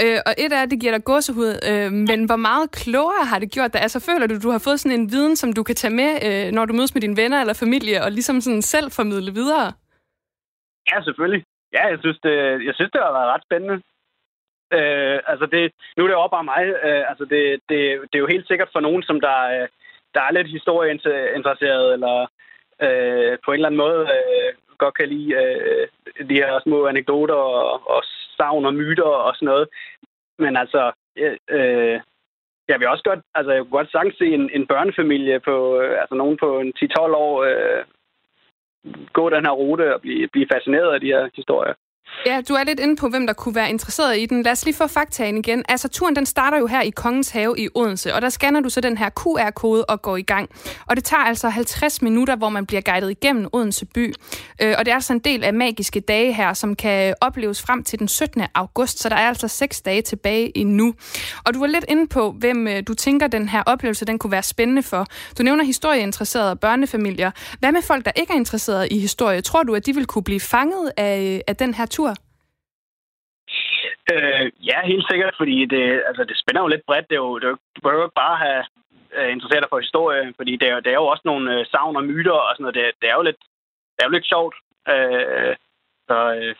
Øh, 0.02 0.18
og 0.28 0.32
et 0.44 0.52
af 0.52 0.68
det 0.68 0.80
giver 0.80 0.94
dig 0.96 1.04
gåsehud, 1.04 1.52
øh, 1.70 1.90
men 2.10 2.20
hvor 2.28 2.40
meget 2.48 2.70
klogere 2.70 3.24
har 3.30 3.38
det 3.38 3.52
gjort 3.56 3.72
dig? 3.72 3.80
Altså 3.86 3.98
føler 4.08 4.26
du, 4.26 4.34
du 4.46 4.50
har 4.50 4.62
fået 4.66 4.80
sådan 4.80 5.00
en 5.00 5.10
viden, 5.14 5.36
som 5.36 5.52
du 5.52 5.62
kan 5.62 5.74
tage 5.74 5.94
med, 6.02 6.10
øh, 6.26 6.52
når 6.56 6.64
du 6.64 6.72
mødes 6.72 6.94
med 6.94 7.02
dine 7.02 7.20
venner 7.22 7.40
eller 7.40 7.62
familie, 7.64 8.02
og 8.04 8.10
ligesom 8.12 8.40
sådan 8.40 8.62
selv 8.62 8.88
formidle 8.98 9.32
videre? 9.40 9.66
Ja, 10.90 10.96
selvfølgelig. 11.06 11.42
Ja, 11.76 11.82
jeg 11.92 11.98
synes, 12.02 12.18
det, 12.26 12.34
jeg 12.68 12.74
synes, 12.74 12.90
det 12.92 13.00
har 13.04 13.12
været 13.18 13.32
ret 13.34 13.46
spændende. 13.48 13.76
Øh, 14.72 15.18
altså 15.26 15.46
det, 15.46 15.72
nu 15.96 16.04
er 16.04 16.08
det 16.08 16.14
jo 16.14 16.28
bare 16.28 16.44
mig. 16.44 16.64
Øh, 16.84 17.04
altså 17.10 17.24
det, 17.24 17.42
det, 17.68 17.80
det 18.08 18.14
er 18.14 18.24
jo 18.24 18.34
helt 18.34 18.46
sikkert 18.46 18.68
for 18.72 18.80
nogen, 18.80 19.02
som 19.02 19.20
der, 19.20 19.38
øh, 19.54 19.68
der 20.14 20.20
er 20.20 20.32
lidt 20.32 20.50
historieinteresseret, 20.50 21.92
eller 21.92 22.26
øh, 22.82 23.38
på 23.44 23.50
en 23.50 23.54
eller 23.54 23.68
anden 23.68 23.84
måde 23.86 24.00
øh, 24.16 24.52
godt 24.78 24.94
kan 24.94 25.08
lide 25.08 25.34
øh, 25.34 25.88
de 26.28 26.34
her 26.34 26.60
små 26.62 26.86
anekdoter 26.86 27.34
og, 27.34 27.90
og 27.90 28.02
savn 28.36 28.66
og 28.66 28.74
myter 28.74 29.10
og 29.26 29.34
sådan 29.34 29.46
noget. 29.46 29.68
Men 30.38 30.56
altså, 30.56 30.92
øh, 31.16 31.36
øh 31.50 32.00
jeg 32.68 32.80
vil 32.80 32.88
også 32.88 33.04
godt, 33.04 33.20
altså 33.34 33.52
jeg 33.52 33.62
kunne 33.62 33.78
godt 33.78 33.92
sagtens 33.92 34.16
se 34.18 34.26
en, 34.26 34.50
en 34.52 34.66
børnefamilie 34.66 35.40
på, 35.40 35.80
øh, 35.80 36.00
altså 36.00 36.14
nogen 36.14 36.36
på 36.36 36.58
en 36.60 36.72
10-12 36.78 37.00
år 37.00 37.44
øh, 37.44 37.84
gå 39.12 39.30
den 39.30 39.44
her 39.46 39.52
rute 39.52 39.94
og 39.94 40.00
blive, 40.00 40.28
blive 40.28 40.46
fascineret 40.52 40.94
af 40.94 41.00
de 41.00 41.06
her 41.06 41.28
historier. 41.34 41.74
Ja, 42.26 42.40
du 42.48 42.54
er 42.54 42.64
lidt 42.64 42.80
inde 42.80 42.96
på, 42.96 43.08
hvem 43.08 43.26
der 43.26 43.32
kunne 43.32 43.54
være 43.54 43.70
interesseret 43.70 44.18
i 44.18 44.26
den. 44.26 44.42
Lad 44.42 44.52
os 44.52 44.64
lige 44.64 44.74
få 44.74 44.86
faktaen 44.86 45.36
igen. 45.36 45.64
Altså, 45.68 45.88
turen 45.88 46.16
den 46.16 46.26
starter 46.26 46.58
jo 46.58 46.66
her 46.66 46.82
i 46.82 46.90
Kongens 46.90 47.30
Have 47.30 47.58
i 47.58 47.68
Odense, 47.74 48.14
og 48.14 48.22
der 48.22 48.28
scanner 48.28 48.60
du 48.60 48.68
så 48.68 48.80
den 48.80 48.98
her 48.98 49.10
QR-kode 49.10 49.84
og 49.84 50.02
går 50.02 50.16
i 50.16 50.22
gang. 50.22 50.50
Og 50.86 50.96
det 50.96 51.04
tager 51.04 51.20
altså 51.22 51.48
50 51.48 52.02
minutter, 52.02 52.36
hvor 52.36 52.48
man 52.48 52.66
bliver 52.66 52.80
guidet 52.80 53.10
igennem 53.10 53.48
Odense 53.52 53.86
by. 53.86 54.14
Øh, 54.62 54.74
og 54.78 54.84
det 54.84 54.90
er 54.90 54.94
altså 54.94 55.12
en 55.12 55.18
del 55.18 55.44
af 55.44 55.54
magiske 55.54 56.00
dage 56.00 56.32
her, 56.32 56.54
som 56.54 56.76
kan 56.76 57.14
opleves 57.20 57.62
frem 57.62 57.84
til 57.84 57.98
den 57.98 58.08
17. 58.08 58.42
august, 58.54 58.98
så 58.98 59.08
der 59.08 59.16
er 59.16 59.28
altså 59.28 59.48
seks 59.48 59.80
dage 59.82 60.02
tilbage 60.02 60.58
endnu. 60.58 60.94
Og 61.44 61.54
du 61.54 61.60
var 61.60 61.66
lidt 61.66 61.84
inde 61.88 62.06
på, 62.06 62.34
hvem 62.38 62.68
øh, 62.68 62.82
du 62.86 62.94
tænker, 62.94 63.26
den 63.26 63.48
her 63.48 63.62
oplevelse 63.66 64.04
den 64.04 64.18
kunne 64.18 64.30
være 64.30 64.42
spændende 64.42 64.82
for. 64.82 65.06
Du 65.38 65.42
nævner 65.42 65.64
historieinteresserede 65.64 66.56
børnefamilier. 66.56 67.30
Hvad 67.58 67.72
med 67.72 67.82
folk, 67.82 68.04
der 68.04 68.12
ikke 68.16 68.32
er 68.32 68.36
interesseret 68.36 68.88
i 68.90 68.98
historie? 68.98 69.40
Tror 69.40 69.62
du, 69.62 69.74
at 69.74 69.86
de 69.86 69.94
vil 69.94 70.06
kunne 70.06 70.24
blive 70.24 70.40
fanget 70.40 70.92
af, 70.96 71.34
øh, 71.34 71.40
af 71.46 71.56
den 71.56 71.74
her 71.74 71.86
tur? 71.86 72.05
Øh, 74.12 74.46
ja, 74.68 74.78
helt 74.90 75.06
sikkert, 75.10 75.34
fordi 75.36 75.56
det, 75.64 76.02
altså, 76.08 76.24
det 76.24 76.36
spænder 76.38 76.62
jo 76.62 76.72
lidt 76.72 76.86
bredt. 76.86 77.08
Det 77.10 77.16
er 77.16 77.24
jo, 77.28 77.38
det 77.38 77.48
du 77.76 77.80
behøver 77.82 78.04
ikke 78.04 78.22
bare 78.24 78.36
have 78.44 78.62
øh, 79.16 79.32
interesseret 79.32 79.62
dig 79.62 79.72
for 79.72 79.84
historie, 79.86 80.32
fordi 80.36 80.52
det 80.56 80.68
er, 80.68 80.80
det 80.80 80.90
er 80.90 81.00
jo 81.02 81.06
også 81.06 81.24
nogle 81.24 81.44
øh, 81.54 81.66
savn 81.66 81.96
og 81.96 82.04
myter 82.04 82.38
og 82.46 82.52
sådan 82.54 82.64
noget. 82.64 82.78
Det, 82.78 82.84
det 83.00 83.08
er 83.10 83.16
jo 83.18 83.22
lidt, 83.22 83.40
det 83.92 84.00
er 84.00 84.08
jo 84.08 84.16
lidt 84.16 84.30
sjovt. 84.32 84.56
Øh, 84.92 85.54
så 86.08 86.16
øh, 86.38 86.54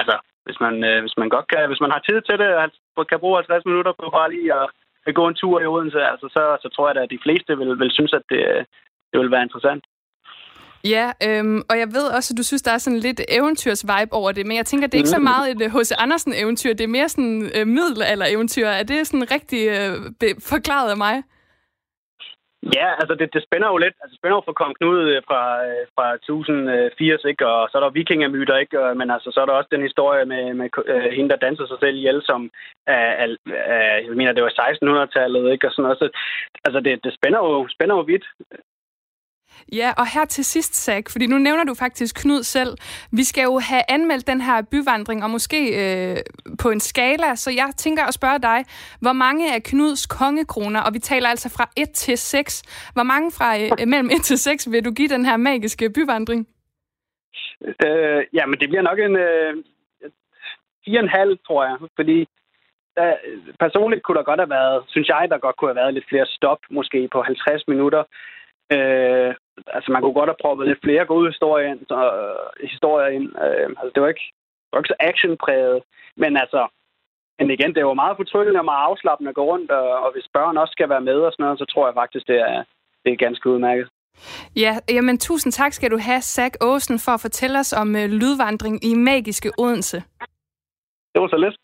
altså, 0.00 0.16
hvis 0.46 0.60
man, 0.64 0.74
øh, 0.84 1.00
hvis 1.04 1.16
man 1.20 1.28
godt 1.28 1.48
kan, 1.48 1.68
hvis 1.68 1.84
man 1.84 1.90
har 1.94 2.02
tid 2.08 2.18
til 2.22 2.38
det, 2.42 2.50
og 2.96 3.06
kan 3.06 3.20
bruge 3.20 3.36
50 3.36 3.64
minutter 3.64 3.92
på 3.92 4.06
bare 4.18 4.32
lige 4.34 4.54
at, 4.60 4.66
at 5.06 5.14
gå 5.14 5.28
en 5.28 5.34
tur 5.40 5.60
i 5.60 5.66
Odense, 5.66 6.00
altså, 6.12 6.26
så, 6.36 6.42
så 6.62 6.68
tror 6.68 6.88
jeg 6.88 6.94
da, 6.94 7.02
at 7.02 7.14
de 7.14 7.24
fleste 7.24 7.58
vil, 7.58 7.78
vil 7.78 7.90
synes, 7.90 8.12
at 8.12 8.22
det, 8.30 8.42
øh, 8.52 8.64
det 9.10 9.16
vil 9.20 9.30
være 9.30 9.42
interessant. 9.42 9.84
Ja, 10.94 11.06
øhm, 11.26 11.58
og 11.70 11.78
jeg 11.82 11.88
ved 11.96 12.06
også, 12.16 12.28
at 12.32 12.38
du 12.38 12.44
synes, 12.44 12.62
der 12.62 12.72
er 12.72 12.78
sådan 12.78 12.98
lidt 12.98 13.20
eventyrs-vibe 13.38 14.12
over 14.20 14.32
det, 14.32 14.46
men 14.46 14.56
jeg 14.56 14.66
tænker, 14.66 14.86
det 14.86 14.94
er 14.94 15.04
ikke 15.04 15.18
så 15.18 15.28
meget 15.32 15.50
et 15.50 15.72
H.C. 15.74 15.92
Andersen-eventyr, 15.98 16.72
det 16.72 16.84
er 16.84 16.96
mere 16.98 17.08
sådan 17.08 17.50
øh, 17.56 17.66
middelalder-eventyr. 17.66 18.66
Er 18.66 18.82
det 18.82 19.06
sådan 19.06 19.30
rigtig 19.36 19.62
øh, 19.76 19.92
forklaret 20.52 20.90
af 20.90 20.96
mig? 20.96 21.16
Ja, 22.78 22.88
altså 23.00 23.14
det, 23.20 23.34
det 23.34 23.42
spænder 23.46 23.68
jo 23.72 23.76
lidt. 23.84 23.96
Altså 24.02 24.12
det 24.12 24.20
spænder 24.20 24.36
jo 24.36 24.46
fra 24.46 24.58
Kong 24.60 24.74
Knud 24.76 25.00
øh, 25.12 25.22
fra, 25.28 25.42
øh, 25.68 25.84
fra 25.96 26.06
1080, 26.14 27.24
ikke? 27.24 27.46
Og 27.46 27.68
så 27.68 27.74
er 27.78 27.82
der 27.82 27.96
vikingemyter, 27.98 28.56
ikke? 28.56 28.76
Men 29.00 29.08
altså, 29.14 29.28
så 29.30 29.38
er 29.40 29.46
der 29.46 29.52
også 29.58 29.72
den 29.72 29.82
historie 29.88 30.24
med, 30.32 30.54
med 30.54 30.68
øh, 30.92 31.10
hende, 31.16 31.30
der 31.30 31.44
danser 31.46 31.66
sig 31.66 31.78
selv 31.80 31.96
ihjel, 31.96 32.20
som 32.30 32.50
er, 32.86 33.06
er, 33.22 33.26
er, 33.74 33.96
jeg 34.06 34.16
mener, 34.20 34.32
det 34.32 34.42
var 34.42 34.54
1600-tallet, 34.60 35.52
ikke? 35.52 35.66
Og 35.66 35.72
sådan 35.72 35.82
noget. 35.82 35.98
Så, 35.98 36.06
altså 36.66 36.80
det, 36.80 37.04
det 37.04 37.12
spænder 37.18 37.38
jo, 37.38 37.68
spænder 37.74 37.96
jo 37.96 38.02
vidt. 38.12 38.26
Ja, 39.72 39.92
og 39.98 40.06
her 40.14 40.24
til 40.24 40.44
sidst, 40.44 40.74
Zach, 40.84 41.12
fordi 41.12 41.26
nu 41.26 41.38
nævner 41.38 41.64
du 41.64 41.74
faktisk 41.74 42.16
Knud 42.22 42.42
selv. 42.42 42.72
Vi 43.12 43.24
skal 43.24 43.42
jo 43.42 43.58
have 43.58 43.82
anmeldt 43.88 44.26
den 44.26 44.40
her 44.40 44.62
byvandring, 44.70 45.24
og 45.24 45.30
måske 45.30 45.60
øh, 45.82 46.16
på 46.62 46.70
en 46.70 46.80
skala, 46.80 47.34
så 47.34 47.50
jeg 47.50 47.70
tænker 47.76 48.04
at 48.04 48.14
spørge 48.14 48.38
dig, 48.38 48.64
hvor 49.00 49.12
mange 49.12 49.54
af 49.54 49.62
Knuds 49.62 50.06
kongekroner, 50.06 50.80
og 50.80 50.94
vi 50.94 50.98
taler 50.98 51.28
altså 51.28 51.48
fra 51.56 51.70
1 51.76 51.90
til 51.90 52.18
6, 52.18 52.62
hvor 52.92 53.02
mange 53.02 53.30
fra 53.30 53.58
øh, 53.58 53.70
øh 53.80 53.88
mellem 53.88 54.10
1 54.10 54.22
til 54.22 54.38
6 54.38 54.70
vil 54.70 54.84
du 54.84 54.90
give 54.90 55.08
den 55.08 55.24
her 55.26 55.36
magiske 55.36 55.90
byvandring? 55.90 56.46
Øh, 57.86 58.22
ja, 58.32 58.46
men 58.46 58.60
det 58.60 58.68
bliver 58.68 58.82
nok 58.82 58.98
en 58.98 59.16
øh, 59.16 59.54
4,5, 60.88 61.36
tror 61.46 61.64
jeg. 61.64 61.76
Fordi 61.96 62.28
der, 62.96 63.16
personligt 63.60 64.02
kunne 64.02 64.18
der 64.18 64.30
godt 64.30 64.40
have 64.40 64.50
været, 64.58 64.84
synes 64.88 65.08
jeg, 65.08 65.26
der 65.30 65.38
godt 65.38 65.56
kunne 65.56 65.70
have 65.70 65.82
været 65.82 65.94
lidt 65.94 66.08
flere 66.08 66.26
stop, 66.26 66.58
måske 66.70 67.08
på 67.12 67.22
50 67.22 67.68
minutter. 67.68 68.02
Øh, 68.72 69.34
altså 69.76 69.88
man 69.92 70.02
kunne 70.02 70.18
godt 70.20 70.30
have 70.30 70.42
proppet 70.44 70.68
lidt 70.68 70.84
flere 70.86 71.04
gode 71.12 71.26
historier 71.30 71.66
ind. 71.72 71.80
Så, 71.92 71.98
øh, 72.20 72.68
historier 72.68 73.08
ind. 73.16 73.28
Øh, 73.44 73.68
altså, 73.78 73.90
det 73.94 74.02
var 74.02 74.08
ikke, 74.08 74.26
det 74.64 74.72
var 74.72 74.80
ikke 74.80 74.94
så 74.94 75.00
actionpræget. 75.10 75.82
Men 76.22 76.32
altså, 76.36 76.60
men 77.38 77.50
igen, 77.50 77.70
det 77.74 77.80
er 77.80 77.90
jo 77.90 78.02
meget 78.02 78.16
fortryllende 78.16 78.60
og 78.60 78.64
meget 78.64 78.86
afslappende 78.88 79.28
at 79.28 79.34
gå 79.34 79.44
rundt, 79.52 79.70
og, 79.70 79.88
og 80.04 80.12
hvis 80.12 80.28
børn 80.34 80.56
også 80.56 80.72
skal 80.72 80.88
være 80.88 81.06
med 81.10 81.18
og 81.26 81.32
sådan 81.32 81.44
noget, 81.44 81.58
så 81.58 81.64
tror 81.64 81.86
jeg 81.86 81.94
faktisk, 81.94 82.26
det 82.26 82.38
er, 82.40 82.64
det 83.04 83.12
er 83.12 83.24
ganske 83.26 83.50
udmærket. 83.50 83.88
Ja, 84.56 84.72
jamen 84.90 85.18
tusind 85.18 85.52
tak 85.52 85.72
skal 85.72 85.90
du 85.90 85.98
have, 85.98 86.20
Zach 86.20 86.54
Åsen, 86.60 86.98
for 86.98 87.12
at 87.12 87.20
fortælle 87.20 87.58
os 87.58 87.72
om 87.72 87.96
øh, 87.96 88.08
lydvandring 88.20 88.84
i 88.84 88.94
magiske 88.94 89.50
Odense. 89.58 89.96
Det 91.12 91.22
var 91.22 91.28
så 91.28 91.36
lidt. 91.36 91.56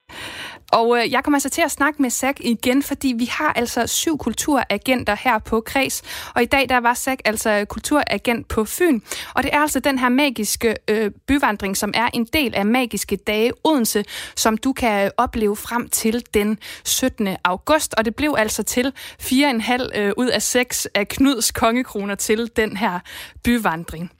Og 0.73 0.99
øh, 0.99 1.12
jeg 1.12 1.25
kommer 1.25 1.37
altså 1.37 1.51
til 1.51 1.62
at 1.62 1.70
snakke 1.70 2.03
med 2.03 2.11
Zach 2.11 2.41
igen, 2.41 2.83
fordi 2.83 3.14
vi 3.18 3.25
har 3.25 3.53
altså 3.53 3.87
syv 3.87 4.18
kulturagenter 4.18 5.16
her 5.20 5.39
på 5.39 5.61
Kreds. 5.61 6.03
Og 6.35 6.43
i 6.43 6.45
dag 6.45 6.68
der 6.68 6.81
var 6.81 6.95
Zach 6.95 7.20
altså 7.25 7.64
kulturagent 7.68 8.49
på 8.49 8.64
Fyn. 8.64 9.01
Og 9.35 9.43
det 9.43 9.55
er 9.55 9.59
altså 9.59 9.81
den 9.81 9.99
her 9.99 10.09
magiske 10.09 10.77
øh, 10.89 11.11
byvandring, 11.27 11.77
som 11.77 11.93
er 11.95 12.09
en 12.14 12.25
del 12.25 12.55
af 12.55 12.66
Magiske 12.66 13.16
Dage 13.16 13.53
Odense, 13.64 14.05
som 14.37 14.57
du 14.57 14.73
kan 14.73 15.05
øh, 15.05 15.11
opleve 15.16 15.57
frem 15.57 15.89
til 15.89 16.25
den 16.35 16.59
17. 16.85 17.29
august. 17.45 17.95
Og 17.95 18.05
det 18.05 18.14
blev 18.14 18.35
altså 18.39 18.62
til 18.62 18.93
4,5 19.23 19.99
øh, 19.99 20.12
ud 20.16 20.27
af 20.27 20.43
6 20.43 20.87
af 20.95 21.09
Knuds 21.09 21.51
kongekroner 21.51 22.14
til 22.14 22.51
den 22.57 22.77
her 22.77 23.01
byvandring. 23.45 24.11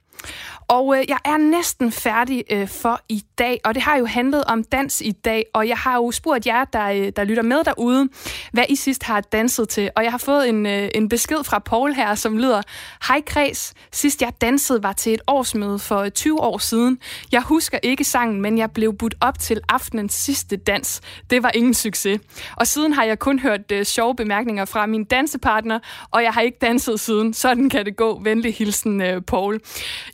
Og 0.67 0.97
øh, 0.97 1.03
jeg 1.07 1.17
er 1.25 1.37
næsten 1.37 1.91
færdig 1.91 2.43
øh, 2.51 2.67
for 2.67 2.99
i 3.09 3.23
dag, 3.37 3.59
og 3.63 3.75
det 3.75 3.83
har 3.83 3.97
jo 3.97 4.05
handlet 4.05 4.43
om 4.43 4.63
dans 4.63 5.01
i 5.01 5.11
dag, 5.11 5.45
og 5.53 5.67
jeg 5.67 5.77
har 5.77 5.95
jo 5.95 6.11
spurgt 6.11 6.47
jer, 6.47 6.65
der, 6.65 6.85
øh, 6.85 7.11
der 7.15 7.23
lytter 7.23 7.43
med 7.43 7.63
derude, 7.63 8.09
hvad 8.51 8.63
I 8.69 8.75
sidst 8.75 9.03
har 9.03 9.21
danset 9.21 9.69
til. 9.69 9.89
Og 9.95 10.03
jeg 10.03 10.11
har 10.11 10.17
fået 10.17 10.49
en, 10.49 10.65
øh, 10.65 10.89
en 10.95 11.09
besked 11.09 11.43
fra 11.43 11.59
Paul 11.59 11.93
her, 11.93 12.15
som 12.15 12.37
lyder, 12.37 12.61
Hej 13.07 13.21
Kreds, 13.25 13.73
sidst 13.91 14.21
jeg 14.21 14.33
dansede 14.41 14.83
var 14.83 14.93
til 14.93 15.13
et 15.13 15.21
årsmøde 15.27 15.79
for 15.79 15.99
øh, 15.99 16.11
20 16.11 16.41
år 16.41 16.57
siden. 16.57 16.99
Jeg 17.31 17.41
husker 17.41 17.79
ikke 17.83 18.03
sangen, 18.03 18.41
men 18.41 18.57
jeg 18.57 18.71
blev 18.71 18.97
budt 18.97 19.15
op 19.21 19.39
til 19.39 19.61
aftenens 19.69 20.13
sidste 20.13 20.55
dans. 20.55 21.01
Det 21.29 21.43
var 21.43 21.51
ingen 21.53 21.73
succes. 21.73 22.19
Og 22.55 22.67
siden 22.67 22.93
har 22.93 23.03
jeg 23.03 23.19
kun 23.19 23.39
hørt 23.39 23.71
øh, 23.71 23.85
sjove 23.85 24.15
bemærkninger 24.15 24.65
fra 24.65 24.85
min 24.85 25.03
dansepartner, 25.03 25.79
og 26.11 26.23
jeg 26.23 26.33
har 26.33 26.41
ikke 26.41 26.57
danset 26.61 26.99
siden. 26.99 27.33
Sådan 27.33 27.69
kan 27.69 27.85
det 27.85 27.95
gå. 27.95 28.19
Venlig 28.23 28.55
hilsen, 28.55 29.01
øh, 29.01 29.21
Paul. 29.21 29.59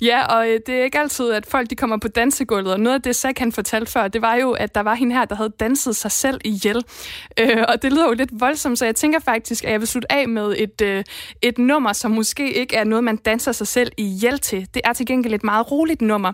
Ja, 0.01 0.25
og 0.25 0.49
øh, 0.49 0.59
det 0.65 0.75
er 0.75 0.83
ikke 0.83 0.99
altid, 0.99 1.31
at 1.31 1.45
folk 1.45 1.69
de 1.69 1.75
kommer 1.75 1.97
på 1.97 2.07
dansegulvet, 2.07 2.73
og 2.73 2.79
noget 2.79 2.95
af 2.95 3.01
det, 3.01 3.15
Zack 3.15 3.39
han 3.39 3.51
fortalte 3.51 3.91
før, 3.91 4.07
det 4.07 4.21
var 4.21 4.35
jo, 4.35 4.51
at 4.51 4.75
der 4.75 4.81
var 4.81 4.93
hende 4.93 5.15
her, 5.15 5.25
der 5.25 5.35
havde 5.35 5.53
danset 5.59 5.95
sig 5.95 6.11
selv 6.11 6.41
ihjel. 6.45 6.83
Øh, 7.39 7.63
og 7.67 7.81
det 7.81 7.93
lyder 7.93 8.07
jo 8.07 8.13
lidt 8.13 8.29
voldsomt, 8.33 8.79
så 8.79 8.85
jeg 8.85 8.95
tænker 8.95 9.19
faktisk, 9.19 9.63
at 9.63 9.71
jeg 9.71 9.79
vil 9.79 9.87
slutte 9.87 10.11
af 10.11 10.27
med 10.27 10.55
et, 10.57 10.81
øh, 10.81 11.03
et 11.41 11.57
nummer, 11.57 11.93
som 11.93 12.11
måske 12.11 12.53
ikke 12.53 12.75
er 12.75 12.83
noget, 12.83 13.03
man 13.03 13.15
danser 13.17 13.51
sig 13.51 13.67
selv 13.67 13.91
ihjel 13.97 14.39
til. 14.39 14.67
Det 14.73 14.81
er 14.85 14.93
til 14.93 15.05
gengæld 15.05 15.33
et 15.33 15.43
meget 15.43 15.71
roligt 15.71 16.01
nummer 16.01 16.29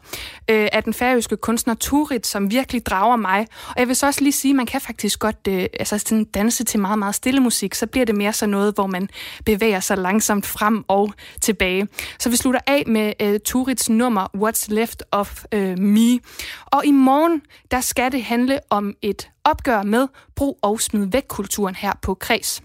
øh, 0.49 0.68
af 0.74 0.84
den 0.84 0.93
færøske 0.93 1.38
kunstner 1.38 1.74
Turit, 1.74 2.28
som 2.28 2.51
virkelig 2.51 2.86
drager 2.86 3.16
mig. 3.16 3.47
Og 3.68 3.76
jeg 3.78 3.88
vil 3.88 3.95
så 3.95 4.05
også 4.05 4.22
lige 4.22 4.34
sige, 4.34 4.51
at 4.51 4.55
man 4.55 4.66
kan 4.66 4.82
faktisk 4.82 5.20
godt 5.20 5.47
øh, 5.47 5.66
altså 5.80 5.97
sådan 5.97 6.26
danse 6.26 6.63
til 6.63 6.80
meget, 6.80 6.99
meget 6.99 7.16
stille 7.16 7.39
musik, 7.39 7.74
så 7.74 7.88
bliver 7.88 8.05
det 8.05 8.16
mere 8.16 8.34
sådan 8.34 8.51
noget, 8.51 8.74
hvor 8.74 8.88
man 8.88 9.09
bevæger 9.45 9.80
sig 9.80 9.97
langsomt 9.97 10.45
frem 10.45 10.84
og 10.88 11.13
tilbage. 11.41 11.88
Så 12.20 12.30
vi 12.30 12.36
slutter 12.36 12.59
af 12.68 12.84
med 12.88 13.13
øh, 13.22 13.39
Turits 13.56 13.89
nummer 13.89 14.28
What's 14.38 14.74
Left 14.74 15.03
of 15.12 15.43
øh, 15.51 15.80
Me. 15.80 16.20
Og 16.66 16.86
i 16.86 16.91
morgen, 16.91 17.41
der 17.72 17.82
skal 17.82 18.12
det 18.12 18.24
handle 18.24 18.60
om 18.70 18.93
et 19.01 19.30
opgør 19.43 19.84
med 19.84 20.08
brug 20.36 20.60
og 20.62 20.82
smid 20.82 21.06
væk 21.12 21.24
kulturen 21.28 21.76
her 21.76 21.93
på 22.01 22.14
Kreds. 22.14 22.62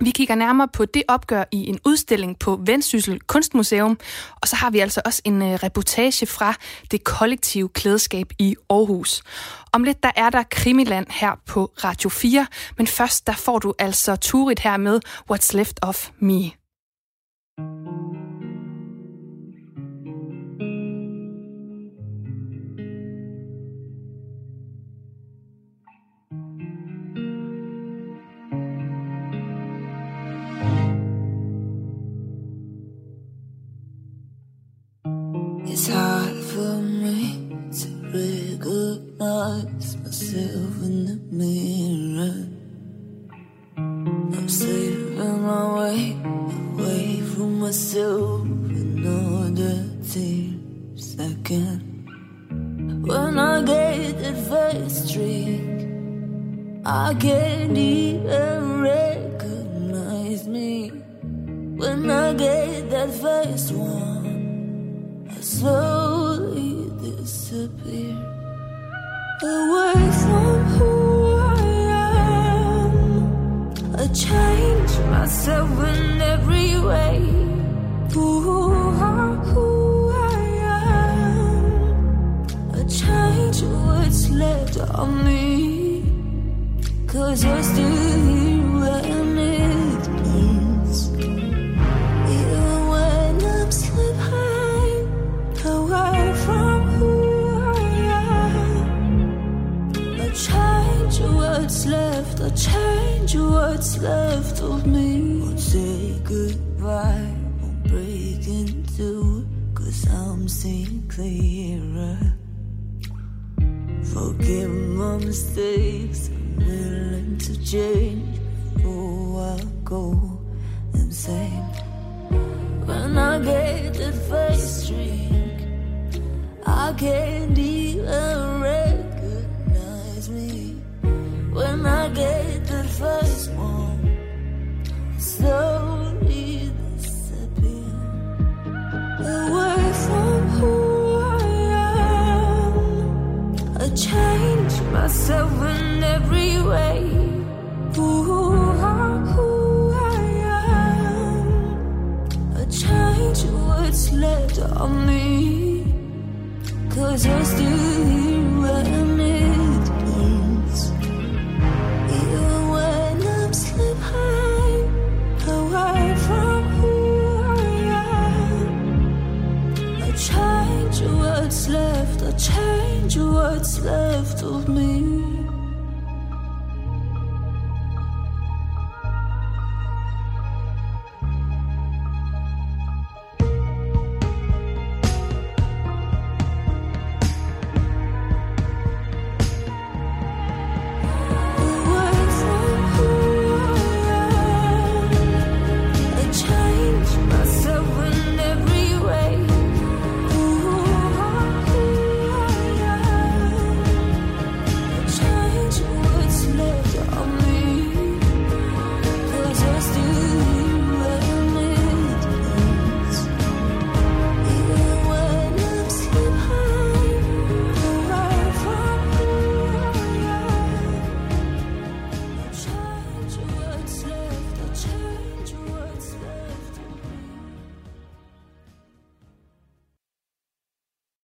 Vi 0.00 0.10
kigger 0.10 0.34
nærmere 0.34 0.68
på 0.68 0.84
det 0.84 1.02
opgør 1.08 1.44
i 1.52 1.68
en 1.68 1.78
udstilling 1.86 2.38
på 2.38 2.60
Vendsyssel 2.66 3.20
Kunstmuseum, 3.20 3.98
og 4.42 4.48
så 4.48 4.56
har 4.56 4.70
vi 4.70 4.78
altså 4.78 5.00
også 5.04 5.22
en 5.24 5.42
øh, 5.42 5.54
reportage 5.54 6.26
fra 6.26 6.54
det 6.90 7.04
kollektive 7.04 7.68
klædeskab 7.68 8.32
i 8.38 8.56
Aarhus. 8.70 9.22
Om 9.72 9.84
lidt 9.84 10.02
der 10.02 10.10
er 10.16 10.30
der 10.30 10.42
Krimiland 10.50 11.06
her 11.10 11.32
på 11.46 11.72
Radio 11.84 12.10
4, 12.10 12.46
men 12.78 12.86
først 12.86 13.26
der 13.26 13.32
får 13.32 13.58
du 13.58 13.74
altså 13.78 14.16
Turit 14.16 14.58
her 14.58 14.76
med 14.76 15.00
What's 15.32 15.56
Left 15.56 15.78
of 15.82 16.10
Me. 16.18 16.63